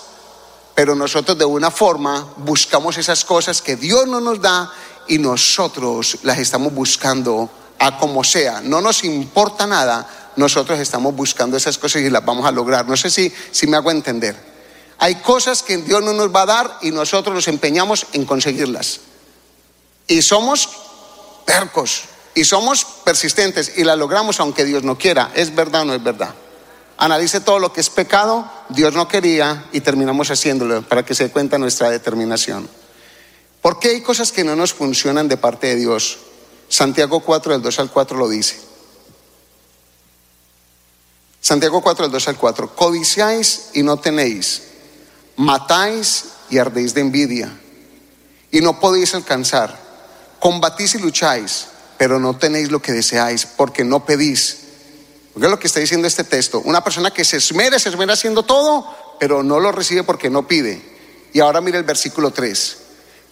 pero 0.76 0.94
nosotros 0.94 1.36
de 1.36 1.44
una 1.44 1.72
forma 1.72 2.36
buscamos 2.38 3.00
esas 3.00 3.26
cosas 3.26 3.64
que 3.64 3.76
Dios 3.76 4.06
no 4.06 4.22
nos 4.22 4.40
da 4.40 4.72
y 5.08 5.18
nosotros 5.18 6.20
las 6.22 6.38
estamos 6.38 6.72
buscando 6.72 7.50
a 7.80 7.98
como 7.98 8.24
sea. 8.24 8.62
No 8.62 8.80
nos 8.80 9.04
importa 9.04 9.66
nada, 9.66 10.08
nosotros 10.36 10.78
estamos 10.78 11.16
buscando 11.16 11.58
esas 11.58 11.80
cosas 11.80 12.04
y 12.04 12.12
las 12.12 12.24
vamos 12.24 12.46
a 12.46 12.52
lograr. 12.52 12.88
No 12.88 12.96
sé 12.96 13.10
si, 13.10 13.34
si 13.50 13.66
me 13.66 13.76
hago 13.76 13.90
entender. 13.90 14.36
Hay 15.00 15.16
cosas 15.16 15.64
que 15.64 15.78
Dios 15.78 16.04
no 16.04 16.14
nos 16.14 16.30
va 16.30 16.44
a 16.44 16.46
dar 16.46 16.78
y 16.84 16.92
nosotros 16.92 17.34
nos 17.34 17.48
empeñamos 17.48 18.06
en 18.14 18.24
conseguirlas. 18.24 19.00
Y 20.08 20.22
somos 20.22 20.70
percos 21.46 22.04
y 22.34 22.46
somos 22.46 22.86
persistentes 23.04 23.74
y 23.78 23.84
las 23.84 23.98
logramos 23.98 24.40
aunque 24.40 24.66
Dios 24.66 24.84
no 24.84 24.98
quiera. 24.98 25.32
¿Es 25.36 25.54
verdad 25.54 25.82
o 25.82 25.86
no 25.86 25.94
es 25.94 26.04
verdad? 26.04 26.34
analice 26.98 27.40
todo 27.42 27.60
lo 27.60 27.72
que 27.72 27.82
es 27.82 27.90
pecado, 27.90 28.50
Dios 28.70 28.94
no 28.94 29.08
quería 29.08 29.66
y 29.72 29.82
terminamos 29.82 30.32
haciéndolo 30.32 30.82
para 30.82 31.06
que 31.06 31.16
se 31.16 31.26
dé 31.26 31.30
cuenta 31.32 31.58
nuestra 31.58 31.90
determinación. 31.90 32.68
¿Por 33.62 33.80
qué 33.80 33.90
hay 33.90 34.02
cosas 34.02 34.32
que 34.32 34.44
no 34.44 34.56
nos 34.56 34.74
funcionan 34.74 35.28
de 35.28 35.38
parte 35.38 35.68
de 35.68 35.76
Dios? 35.76 36.20
Santiago 36.70 37.20
4, 37.22 37.54
del 37.54 37.62
2 37.62 37.80
al 37.80 37.92
4 37.92 38.18
lo 38.18 38.28
dice. 38.28 38.60
Santiago 41.40 41.82
4, 41.82 42.06
del 42.06 42.12
2 42.12 42.28
al 42.28 42.38
4. 42.38 42.76
Codiciáis 42.76 43.70
y 43.74 43.84
no 43.84 43.98
tenéis, 43.98 44.64
matáis 45.38 46.26
y 46.50 46.58
ardéis 46.58 46.94
de 46.94 47.02
envidia 47.02 47.52
y 48.52 48.62
no 48.62 48.80
podéis 48.80 49.14
alcanzar. 49.16 49.87
Combatís 50.40 50.96
y 50.96 51.00
lucháis, 51.00 51.68
pero 51.98 52.20
no 52.20 52.38
tenéis 52.38 52.72
lo 52.72 52.82
que 52.82 52.92
deseáis 52.92 53.46
porque 53.46 53.84
no 53.84 54.06
pedís 54.06 54.68
¿Qué 55.40 55.46
es 55.46 55.52
lo 55.52 55.60
que 55.60 55.68
está 55.68 55.80
diciendo 55.80 56.08
este 56.08 56.24
texto? 56.24 56.62
Una 56.66 56.84
persona 56.84 57.12
que 57.12 57.24
se 57.24 57.38
esmera, 57.38 57.78
se 57.78 57.90
esmera 57.90 58.14
haciendo 58.14 58.44
todo, 58.44 58.88
pero 59.20 59.44
no 59.44 59.60
lo 59.60 59.72
recibe 59.72 60.04
porque 60.04 60.32
no 60.32 60.48
pide. 60.48 60.82
Y 61.32 61.40
ahora 61.40 61.62
mire 61.62 61.78
el 61.78 61.84
versículo 61.84 62.32
3. 62.32 62.78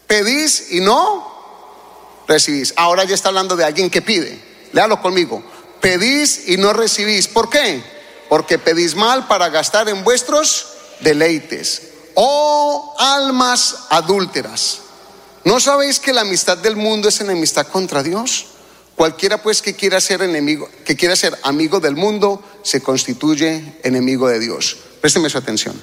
Pedís 0.06 0.72
y 0.72 0.82
no 0.82 2.24
recibís. 2.28 2.74
Ahora 2.76 3.06
ya 3.06 3.16
está 3.16 3.30
hablando 3.30 3.56
de 3.56 3.66
alguien 3.66 3.90
que 3.90 4.04
pide. 4.04 4.40
Léalo 4.72 5.02
conmigo. 5.02 5.44
Pedís 5.82 6.48
y 6.48 6.58
no 6.58 6.74
recibís. 6.74 7.28
¿Por 7.28 7.50
qué? 7.50 7.84
Porque 8.30 8.60
pedís 8.60 8.96
mal 8.96 9.28
para 9.28 9.50
gastar 9.50 9.90
en 9.90 10.04
vuestros 10.04 10.68
deleites. 11.00 11.82
Oh 12.14 12.96
almas 13.00 13.88
adúlteras. 13.90 14.82
¿No 15.46 15.60
sabéis 15.60 16.00
que 16.00 16.12
la 16.12 16.22
amistad 16.22 16.58
del 16.58 16.76
mundo 16.76 17.08
es 17.08 17.22
enemistad 17.22 17.68
contra 17.68 18.02
Dios? 18.02 18.48
Cualquiera 18.96 19.44
pues 19.44 19.62
que 19.62 19.76
quiera 19.76 20.02
ser 20.02 20.24
enemigo, 20.24 20.68
que 20.84 20.96
quiera 20.96 21.16
ser 21.16 21.38
amigo 21.44 21.80
del 21.80 21.96
mundo, 21.96 22.44
se 22.64 22.82
constituye 22.82 23.78
enemigo 23.84 24.28
de 24.28 24.40
Dios. 24.40 24.76
Présteme 25.02 25.30
su 25.30 25.38
atención. 25.38 25.80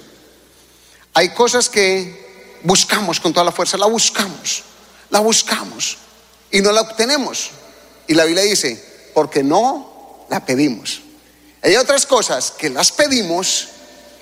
Hay 1.15 1.29
cosas 1.29 1.69
que 1.69 2.59
buscamos 2.65 3.21
con 3.21 3.33
toda 3.33 3.45
la 3.45 3.53
fuerza, 3.53 3.77
la 3.77 3.87
buscamos, 3.87 4.65
la 5.11 5.21
buscamos 5.21 5.97
y 6.51 6.61
no 6.61 6.73
la 6.73 6.81
obtenemos. 6.81 7.51
Y 8.09 8.15
la 8.15 8.25
Biblia 8.25 8.43
dice, 8.43 9.11
porque 9.15 9.45
no 9.45 10.27
la 10.29 10.45
pedimos. 10.45 11.03
Hay 11.63 11.77
otras 11.77 12.05
cosas 12.07 12.51
que 12.51 12.69
las 12.69 12.91
pedimos 12.91 13.69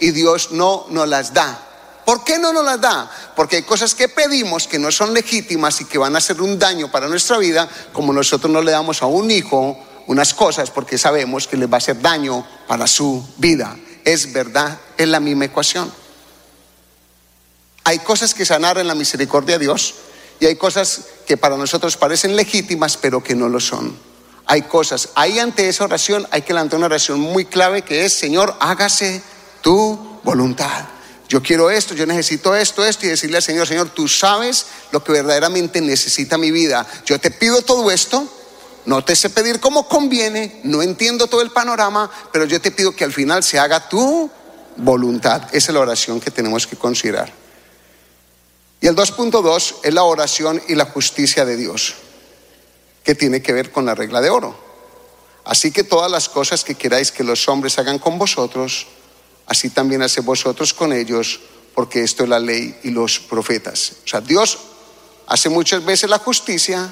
y 0.01 0.11
Dios 0.11 0.53
no 0.53 0.85
nos 0.91 1.09
las 1.09 1.33
da. 1.33 1.67
¿Por 2.05 2.25
qué 2.25 2.39
no 2.39 2.53
nos 2.53 2.65
las 2.65 2.81
da? 2.81 3.11
Porque 3.37 3.57
hay 3.57 3.63
cosas 3.63 3.95
que 3.95 4.09
pedimos 4.09 4.67
que 4.67 4.79
no 4.79 4.91
son 4.91 5.15
legítimas 5.15 5.81
y 5.81 5.85
que 5.85 5.99
van 5.99 6.15
a 6.15 6.19
hacer 6.19 6.41
un 6.41 6.59
daño 6.59 6.91
para 6.91 7.09
nuestra 7.09 7.39
vida, 7.39 7.69
como 7.93 8.13
nosotros 8.13 8.53
no 8.53 8.63
le 8.63 8.73
damos 8.73 9.03
a 9.03 9.07
un 9.07 9.31
hijo 9.31 9.79
unas 10.07 10.35
cosas 10.35 10.71
porque 10.71 10.99
sabemos 10.99 11.47
que 11.47 11.57
le 11.57 11.67
va 11.67 11.77
a 11.77 11.79
hacer 11.79 12.01
daño 12.01 12.45
para 12.67 12.89
su 12.89 13.25
vida. 13.37 13.77
Es 14.05 14.33
verdad, 14.33 14.79
es 14.97 15.07
la 15.07 15.21
misma 15.21 15.45
ecuación. 15.45 15.93
Hay 17.85 18.01
cosas 18.01 18.35
que 18.35 18.45
sanar 18.45 18.79
en 18.79 18.89
la 18.89 18.97
misericordia 18.97 19.57
de 19.57 19.67
Dios 19.67 19.95
y 20.41 20.47
hay 20.47 20.57
cosas 20.57 21.03
que 21.27 21.37
para 21.37 21.57
nosotros 21.57 21.97
parecen 21.97 22.35
legítimas 22.35 22.97
pero 22.97 23.23
que 23.23 23.37
no 23.37 23.49
lo 23.49 23.61
son. 23.61 23.97
Hay 24.47 24.63
cosas, 24.63 25.11
ahí 25.15 25.39
ante 25.39 25.69
esa 25.69 25.85
oración 25.85 26.27
hay 26.33 26.43
que 26.43 26.55
levantar 26.55 26.79
una 26.79 26.87
oración 26.87 27.21
muy 27.21 27.45
clave 27.45 27.83
que 27.83 28.05
es, 28.05 28.13
Señor, 28.13 28.57
hágase 28.59 29.23
tu 29.61 30.19
voluntad 30.25 30.89
yo 31.31 31.41
quiero 31.41 31.71
esto, 31.71 31.95
yo 31.95 32.07
necesito 32.07 32.57
esto, 32.57 32.85
esto, 32.85 33.07
y 33.07 33.09
decirle 33.09 33.37
al 33.37 33.43
Señor, 33.45 33.65
Señor, 33.65 33.91
tú 33.91 34.09
sabes 34.09 34.67
lo 34.91 35.05
que 35.05 35.13
verdaderamente 35.13 35.81
necesita 35.81 36.37
mi 36.37 36.51
vida. 36.51 36.85
Yo 37.07 37.21
te 37.21 37.31
pido 37.31 37.63
todo 37.63 37.89
esto, 37.93 38.27
no 38.85 39.05
te 39.05 39.15
sé 39.15 39.31
pedir 39.31 39.61
como 39.61 39.87
conviene, 39.87 40.61
no 40.65 40.83
entiendo 40.83 41.29
todo 41.29 41.41
el 41.41 41.53
panorama, 41.53 42.11
pero 42.33 42.47
yo 42.47 42.61
te 42.61 42.73
pido 42.73 42.97
que 42.97 43.05
al 43.05 43.13
final 43.13 43.45
se 43.45 43.61
haga 43.61 43.89
tu 43.89 44.29
voluntad. 44.77 45.43
Esa 45.53 45.71
es 45.71 45.75
la 45.75 45.79
oración 45.79 46.19
que 46.19 46.33
tenemos 46.33 46.67
que 46.67 46.75
considerar. 46.75 47.33
Y 48.81 48.89
el 48.89 48.97
2.2 48.97 49.77
es 49.85 49.95
la 49.95 50.03
oración 50.03 50.61
y 50.67 50.75
la 50.75 50.87
justicia 50.87 51.45
de 51.45 51.57
Dios. 51.57 51.95
que 53.05 53.15
tiene 53.15 53.41
que 53.41 53.55
ver 53.55 53.71
con 53.73 53.87
la 53.87 53.95
regla 53.95 54.21
de 54.21 54.29
oro. 54.29 54.55
Así 55.45 55.71
que 55.71 55.85
todas 55.85 56.11
las 56.11 56.29
cosas 56.29 56.65
que 56.65 56.75
queráis 56.75 57.11
que 57.11 57.25
los 57.25 57.49
hombres 57.49 57.79
hagan 57.79 57.99
con 57.99 58.19
vosotros, 58.19 58.89
así 59.47 59.71
también 59.71 60.03
haced 60.03 60.23
vosotros 60.23 60.75
con 60.75 60.93
ellos, 60.93 61.41
porque 61.75 62.03
esto 62.03 62.25
es 62.25 62.29
la 62.29 62.39
ley 62.39 62.79
y 62.85 62.91
los 62.91 63.21
profetas. 63.21 63.93
O 64.05 64.09
sea, 64.09 64.21
Dios 64.21 64.59
hace 65.27 65.49
muchas 65.49 65.85
veces 65.85 66.11
la 66.11 66.19
justicia 66.19 66.91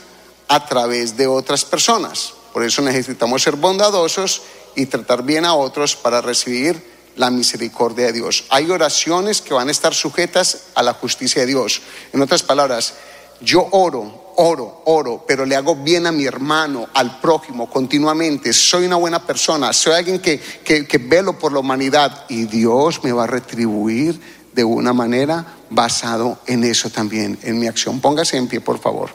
a 0.49 0.67
través 0.67 1.17
de 1.17 1.27
otras 1.27 1.65
personas. 1.65 2.33
Por 2.53 2.65
eso 2.65 2.83
necesitamos 2.83 3.43
ser 3.43 3.57
bondadosos 3.57 4.43
y 4.75 4.87
tratar 4.87 5.23
bien 5.23 5.45
a 5.45 5.55
otros 5.55 5.97
para 5.97 6.21
recibir 6.21 6.83
la 7.17 7.31
misericordia 7.31 8.07
de 8.07 8.13
Dios. 8.13 8.45
Hay 8.49 8.71
oraciones 8.71 9.43
que 9.43 9.55
van 9.55 9.69
a 9.69 9.73
estar 9.73 9.95
sujetas 9.95 10.63
a 10.75 10.83
la 10.83 10.95
justicia 10.95 11.43
de 11.43 11.49
Dios. 11.49 11.83
En 12.13 12.23
otras 12.23 12.43
palabras, 12.43 12.95
yo 13.41 13.69
oro, 13.73 14.28
oro, 14.41 14.83
oro, 14.85 15.25
pero 15.27 15.45
le 15.45 15.57
hago 15.57 15.75
bien 15.75 16.07
a 16.07 16.13
mi 16.13 16.25
hermano, 16.25 16.89
al 16.95 17.21
prójimo, 17.21 17.69
continuamente. 17.69 18.53
Soy 18.53 18.87
una 18.87 18.95
buena 18.95 19.25
persona, 19.25 19.73
soy 19.73 19.95
alguien 19.95 20.21
que, 20.21 20.39
que, 20.39 20.99
velo 20.99 21.39
por 21.39 21.53
la 21.53 21.59
humanidad 21.59 22.25
y 22.29 22.45
Dios 22.45 23.03
me 23.03 23.11
va 23.13 23.25
a 23.25 23.27
retribuir 23.27 24.21
de 24.53 24.63
una 24.63 24.93
manera 24.93 25.45
basado 25.71 26.39
en 26.47 26.63
eso 26.63 26.89
también, 26.89 27.37
en 27.43 27.59
mi 27.59 27.67
acción. 27.67 28.01
Póngase 28.01 28.37
en 28.37 28.47
pie, 28.47 28.61
por 28.61 28.79
favor. 28.79 29.11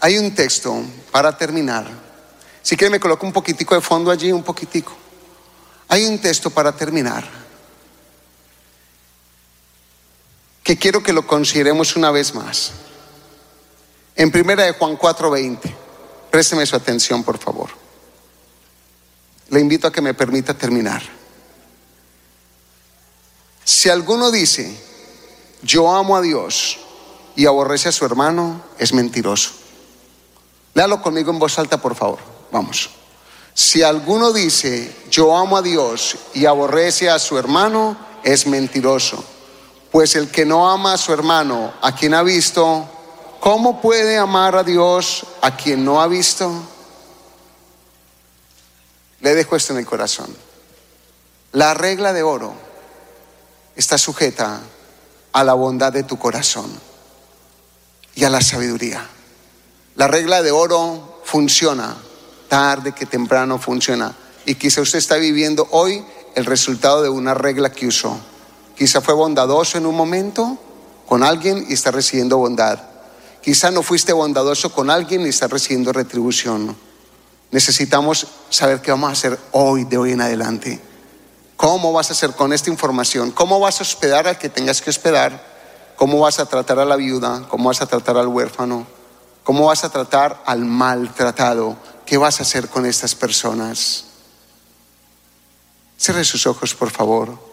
Hay 0.00 0.16
un 0.16 0.34
texto 0.34 0.82
para 1.10 1.36
terminar. 1.36 1.86
Si 2.62 2.74
quiere 2.74 2.90
me 2.90 3.00
coloco 3.00 3.26
un 3.26 3.32
poquitico 3.34 3.74
de 3.74 3.82
fondo 3.82 4.10
allí, 4.10 4.32
un 4.32 4.42
poquitico. 4.42 4.92
Hay 5.88 6.06
un 6.06 6.18
texto 6.18 6.48
para 6.48 6.72
terminar 6.72 7.45
que 10.66 10.76
quiero 10.76 11.00
que 11.00 11.12
lo 11.12 11.24
consideremos 11.28 11.94
una 11.94 12.10
vez 12.10 12.34
más. 12.34 12.72
En 14.16 14.32
primera 14.32 14.64
de 14.64 14.72
Juan 14.72 14.98
4:20, 14.98 15.72
présteme 16.28 16.66
su 16.66 16.74
atención, 16.74 17.22
por 17.22 17.38
favor. 17.38 17.70
Le 19.50 19.60
invito 19.60 19.86
a 19.86 19.92
que 19.92 20.02
me 20.02 20.12
permita 20.12 20.54
terminar. 20.54 21.04
Si 23.62 23.88
alguno 23.88 24.32
dice, 24.32 24.76
yo 25.62 25.94
amo 25.94 26.16
a 26.16 26.20
Dios 26.20 26.78
y 27.36 27.46
aborrece 27.46 27.90
a 27.90 27.92
su 27.92 28.04
hermano, 28.04 28.60
es 28.76 28.92
mentiroso. 28.92 29.52
Léalo 30.74 31.00
conmigo 31.00 31.30
en 31.30 31.38
voz 31.38 31.60
alta, 31.60 31.80
por 31.80 31.94
favor. 31.94 32.18
Vamos. 32.50 32.90
Si 33.54 33.84
alguno 33.84 34.32
dice, 34.32 34.92
yo 35.12 35.36
amo 35.36 35.58
a 35.58 35.62
Dios 35.62 36.16
y 36.34 36.44
aborrece 36.46 37.08
a 37.08 37.20
su 37.20 37.38
hermano, 37.38 37.96
es 38.24 38.48
mentiroso. 38.48 39.35
Pues 39.90 40.16
el 40.16 40.30
que 40.30 40.44
no 40.44 40.70
ama 40.70 40.94
a 40.94 40.98
su 40.98 41.12
hermano, 41.12 41.72
a 41.80 41.94
quien 41.94 42.14
ha 42.14 42.22
visto, 42.22 42.88
¿cómo 43.40 43.80
puede 43.80 44.18
amar 44.18 44.56
a 44.56 44.62
Dios 44.62 45.24
a 45.40 45.56
quien 45.56 45.84
no 45.84 46.00
ha 46.00 46.06
visto? 46.06 46.52
Le 49.20 49.34
dejo 49.34 49.56
esto 49.56 49.72
en 49.72 49.78
el 49.78 49.86
corazón. 49.86 50.34
La 51.52 51.72
regla 51.74 52.12
de 52.12 52.22
oro 52.22 52.54
está 53.74 53.96
sujeta 53.98 54.60
a 55.32 55.44
la 55.44 55.54
bondad 55.54 55.92
de 55.92 56.02
tu 56.02 56.18
corazón 56.18 56.70
y 58.14 58.24
a 58.24 58.30
la 58.30 58.40
sabiduría. 58.40 59.06
La 59.96 60.08
regla 60.08 60.42
de 60.42 60.50
oro 60.50 61.20
funciona, 61.24 61.96
tarde 62.48 62.92
que 62.92 63.06
temprano 63.06 63.58
funciona. 63.58 64.14
Y 64.44 64.54
quizá 64.56 64.80
usted 64.80 64.98
está 64.98 65.16
viviendo 65.16 65.66
hoy 65.70 66.04
el 66.34 66.44
resultado 66.44 67.02
de 67.02 67.08
una 67.08 67.34
regla 67.34 67.70
que 67.70 67.86
usó. 67.86 68.18
Quizá 68.76 69.00
fue 69.00 69.14
bondadoso 69.14 69.78
en 69.78 69.86
un 69.86 69.94
momento 69.94 70.58
con 71.06 71.22
alguien 71.22 71.64
y 71.68 71.72
está 71.72 71.90
recibiendo 71.90 72.36
bondad. 72.38 72.78
Quizá 73.40 73.70
no 73.70 73.82
fuiste 73.82 74.12
bondadoso 74.12 74.72
con 74.72 74.90
alguien 74.90 75.24
y 75.24 75.28
está 75.28 75.46
recibiendo 75.46 75.92
retribución. 75.92 76.76
Necesitamos 77.52 78.26
saber 78.50 78.82
qué 78.82 78.90
vamos 78.90 79.10
a 79.10 79.12
hacer 79.12 79.38
hoy, 79.52 79.84
de 79.84 79.96
hoy 79.96 80.12
en 80.12 80.20
adelante. 80.20 80.80
¿Cómo 81.56 81.92
vas 81.92 82.10
a 82.10 82.12
hacer 82.12 82.32
con 82.32 82.52
esta 82.52 82.70
información? 82.70 83.30
¿Cómo 83.30 83.60
vas 83.60 83.80
a 83.80 83.82
hospedar 83.82 84.28
al 84.28 84.36
que 84.36 84.50
tengas 84.50 84.82
que 84.82 84.90
hospedar? 84.90 85.42
¿Cómo 85.96 86.18
vas 86.20 86.38
a 86.38 86.46
tratar 86.46 86.78
a 86.78 86.84
la 86.84 86.96
viuda? 86.96 87.46
¿Cómo 87.48 87.68
vas 87.68 87.80
a 87.80 87.86
tratar 87.86 88.18
al 88.18 88.26
huérfano? 88.26 88.86
¿Cómo 89.42 89.66
vas 89.66 89.84
a 89.84 89.90
tratar 89.90 90.42
al 90.44 90.64
maltratado? 90.64 91.76
¿Qué 92.04 92.18
vas 92.18 92.40
a 92.40 92.42
hacer 92.42 92.68
con 92.68 92.84
estas 92.84 93.14
personas? 93.14 94.04
Cierre 95.96 96.24
sus 96.24 96.46
ojos, 96.46 96.74
por 96.74 96.90
favor. 96.90 97.45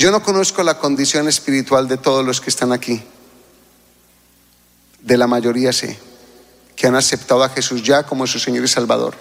Yo 0.00 0.10
no 0.10 0.22
conozco 0.22 0.62
la 0.62 0.78
condición 0.78 1.28
espiritual 1.28 1.86
de 1.86 1.98
todos 1.98 2.24
los 2.24 2.40
que 2.40 2.48
están 2.48 2.72
aquí. 2.72 3.02
De 5.02 5.18
la 5.18 5.26
mayoría 5.26 5.74
sé 5.74 5.98
que 6.74 6.86
han 6.86 6.94
aceptado 6.94 7.44
a 7.44 7.50
Jesús 7.50 7.82
ya 7.82 8.04
como 8.04 8.26
su 8.26 8.38
Señor 8.38 8.64
y 8.64 8.68
Salvador. 8.68 9.14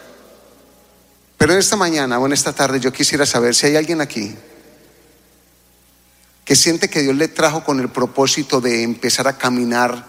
Pero 1.38 1.51
en 1.51 1.59
esta 1.59 1.75
mañana 1.75 2.17
o 2.17 2.25
en 2.25 2.32
esta 2.32 2.53
tarde 2.53 2.80
yo 2.80 2.93
quisiera 2.93 3.25
saber 3.25 3.55
si 3.55 3.65
hay 3.65 3.75
alguien 3.75 3.99
aquí 3.99 4.34
que 6.45 6.55
siente 6.55 6.89
que 6.89 7.01
Dios 7.01 7.15
le 7.17 7.27
trajo 7.27 7.65
con 7.65 7.82
el 7.82 7.89
propósito 7.89 8.61
de 8.61 8.84
empezar 8.84 9.27
a 9.27 9.38
caminar 9.38 10.05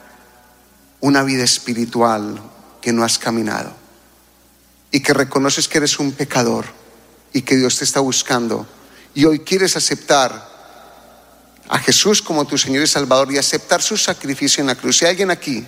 una 1.00 1.24
vida 1.24 1.42
espiritual 1.42 2.40
que 2.80 2.92
no 2.92 3.02
has 3.02 3.18
caminado 3.18 3.72
y 4.92 5.00
que 5.00 5.14
reconoces 5.14 5.66
que 5.66 5.78
eres 5.78 5.98
un 5.98 6.12
pecador 6.12 6.66
y 7.32 7.42
que 7.42 7.56
Dios 7.56 7.76
te 7.76 7.84
está 7.84 7.98
buscando 7.98 8.68
y 9.14 9.24
hoy 9.24 9.40
quieres 9.40 9.76
aceptar 9.76 10.49
a 11.70 11.78
Jesús 11.78 12.20
como 12.20 12.44
tu 12.46 12.58
Señor 12.58 12.82
y 12.82 12.88
Salvador 12.88 13.32
y 13.32 13.38
aceptar 13.38 13.80
su 13.80 13.96
sacrificio 13.96 14.60
en 14.60 14.66
la 14.66 14.74
cruz. 14.74 14.98
Si 14.98 15.04
hay 15.04 15.12
alguien 15.12 15.30
aquí 15.30 15.64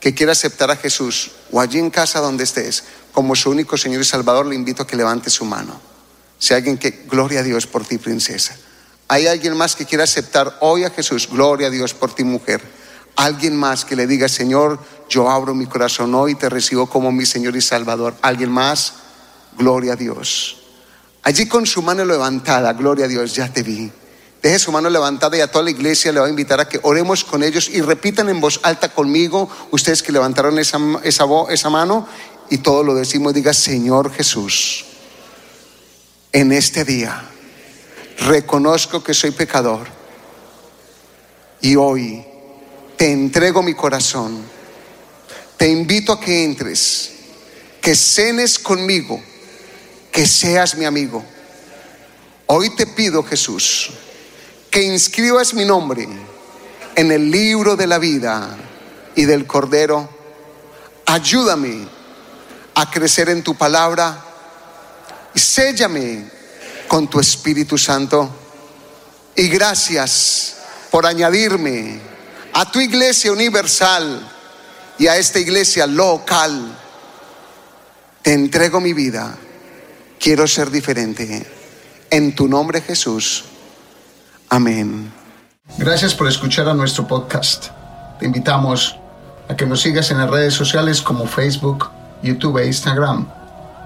que 0.00 0.14
quiera 0.14 0.32
aceptar 0.32 0.70
a 0.70 0.76
Jesús 0.76 1.32
o 1.52 1.60
allí 1.60 1.78
en 1.78 1.90
casa 1.90 2.18
donde 2.20 2.44
estés 2.44 2.84
como 3.12 3.36
su 3.36 3.50
único 3.50 3.76
Señor 3.76 4.00
y 4.00 4.04
Salvador, 4.06 4.46
le 4.46 4.54
invito 4.54 4.82
a 4.82 4.86
que 4.86 4.96
levante 4.96 5.28
su 5.28 5.44
mano. 5.44 5.78
Si 6.38 6.54
hay 6.54 6.58
alguien 6.58 6.78
que, 6.78 7.04
gloria 7.10 7.40
a 7.40 7.42
Dios 7.42 7.66
por 7.66 7.84
ti, 7.84 7.98
princesa. 7.98 8.56
Hay 9.06 9.26
alguien 9.26 9.54
más 9.54 9.76
que 9.76 9.84
quiera 9.84 10.04
aceptar 10.04 10.56
hoy 10.60 10.84
a 10.84 10.90
Jesús, 10.90 11.28
gloria 11.30 11.66
a 11.66 11.70
Dios 11.70 11.92
por 11.92 12.14
ti, 12.14 12.24
mujer. 12.24 12.62
Alguien 13.14 13.54
más 13.54 13.84
que 13.84 13.96
le 13.96 14.06
diga, 14.06 14.30
Señor, 14.30 14.78
yo 15.10 15.28
abro 15.30 15.54
mi 15.54 15.66
corazón 15.66 16.14
hoy 16.14 16.32
y 16.32 16.36
te 16.36 16.48
recibo 16.48 16.86
como 16.88 17.12
mi 17.12 17.26
Señor 17.26 17.54
y 17.54 17.60
Salvador. 17.60 18.14
Alguien 18.22 18.50
más, 18.50 18.94
gloria 19.58 19.92
a 19.92 19.96
Dios. 19.96 20.56
Allí 21.22 21.46
con 21.46 21.66
su 21.66 21.82
mano 21.82 22.06
levantada, 22.06 22.72
gloria 22.72 23.04
a 23.04 23.08
Dios, 23.08 23.34
ya 23.34 23.52
te 23.52 23.62
vi. 23.62 23.92
Deje 24.44 24.58
su 24.58 24.72
mano 24.72 24.90
levantada 24.90 25.38
y 25.38 25.40
a 25.40 25.50
toda 25.50 25.64
la 25.64 25.70
iglesia 25.70 26.12
le 26.12 26.20
voy 26.20 26.26
a 26.26 26.30
invitar 26.30 26.60
a 26.60 26.68
que 26.68 26.78
oremos 26.82 27.24
con 27.24 27.42
ellos 27.42 27.66
y 27.70 27.80
repitan 27.80 28.28
en 28.28 28.42
voz 28.42 28.60
alta 28.62 28.90
conmigo, 28.92 29.48
ustedes 29.70 30.02
que 30.02 30.12
levantaron 30.12 30.58
esa, 30.58 30.78
esa, 31.02 31.24
esa 31.48 31.70
mano, 31.70 32.06
y 32.50 32.58
todo 32.58 32.82
lo 32.82 32.94
decimos, 32.94 33.32
diga, 33.32 33.54
Señor 33.54 34.12
Jesús, 34.12 34.84
en 36.30 36.52
este 36.52 36.84
día 36.84 37.24
reconozco 38.18 39.02
que 39.02 39.14
soy 39.14 39.30
pecador 39.30 39.86
y 41.62 41.76
hoy 41.76 42.22
te 42.98 43.10
entrego 43.10 43.62
mi 43.62 43.72
corazón, 43.72 44.44
te 45.56 45.68
invito 45.70 46.12
a 46.12 46.20
que 46.20 46.44
entres, 46.44 47.12
que 47.80 47.94
cenes 47.94 48.58
conmigo, 48.58 49.22
que 50.12 50.26
seas 50.26 50.76
mi 50.76 50.84
amigo. 50.84 51.24
Hoy 52.44 52.76
te 52.76 52.86
pido, 52.86 53.22
Jesús, 53.22 53.90
que 54.74 54.82
inscribas 54.82 55.54
mi 55.54 55.64
nombre 55.64 56.08
en 56.96 57.12
el 57.12 57.30
libro 57.30 57.76
de 57.76 57.86
la 57.86 58.00
vida 58.00 58.56
y 59.14 59.24
del 59.24 59.46
Cordero. 59.46 60.08
Ayúdame 61.06 61.86
a 62.74 62.90
crecer 62.90 63.28
en 63.28 63.44
tu 63.44 63.54
palabra 63.54 64.20
y 65.32 65.38
séllame 65.38 66.28
con 66.88 67.08
tu 67.08 67.20
Espíritu 67.20 67.78
Santo. 67.78 68.28
Y 69.36 69.46
gracias 69.46 70.56
por 70.90 71.06
añadirme 71.06 72.00
a 72.52 72.68
tu 72.68 72.80
iglesia 72.80 73.30
universal 73.30 74.28
y 74.98 75.06
a 75.06 75.16
esta 75.16 75.38
iglesia 75.38 75.86
local. 75.86 76.76
Te 78.22 78.32
entrego 78.32 78.80
mi 78.80 78.92
vida. 78.92 79.38
Quiero 80.18 80.48
ser 80.48 80.68
diferente. 80.72 81.46
En 82.10 82.34
tu 82.34 82.48
nombre 82.48 82.80
Jesús. 82.80 83.44
Amén. 84.48 85.12
Gracias 85.78 86.14
por 86.14 86.28
escuchar 86.28 86.68
a 86.68 86.74
nuestro 86.74 87.06
podcast. 87.06 87.68
Te 88.18 88.26
invitamos 88.26 88.96
a 89.48 89.56
que 89.56 89.66
nos 89.66 89.80
sigas 89.80 90.10
en 90.10 90.18
las 90.18 90.30
redes 90.30 90.54
sociales 90.54 91.02
como 91.02 91.26
Facebook, 91.26 91.90
YouTube 92.22 92.58
e 92.58 92.66
Instagram. 92.66 93.26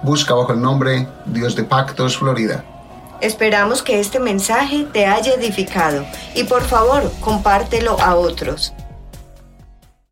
Busca 0.03 0.35
bajo 0.35 0.53
el 0.53 0.61
nombre 0.61 1.09
Dios 1.27 1.57
de 1.57 1.65
Pactos 1.65 2.19
Florida. 2.19 2.65
Esperamos 3.21 3.83
que 3.83 3.99
este 3.99 4.21
mensaje 4.21 4.87
te 4.93 5.07
haya 5.07 5.35
edificado 5.35 6.05
y 6.35 6.45
por 6.45 6.63
favor 6.63 7.11
compártelo 7.21 8.01
a 8.01 8.15
otros. 8.15 8.73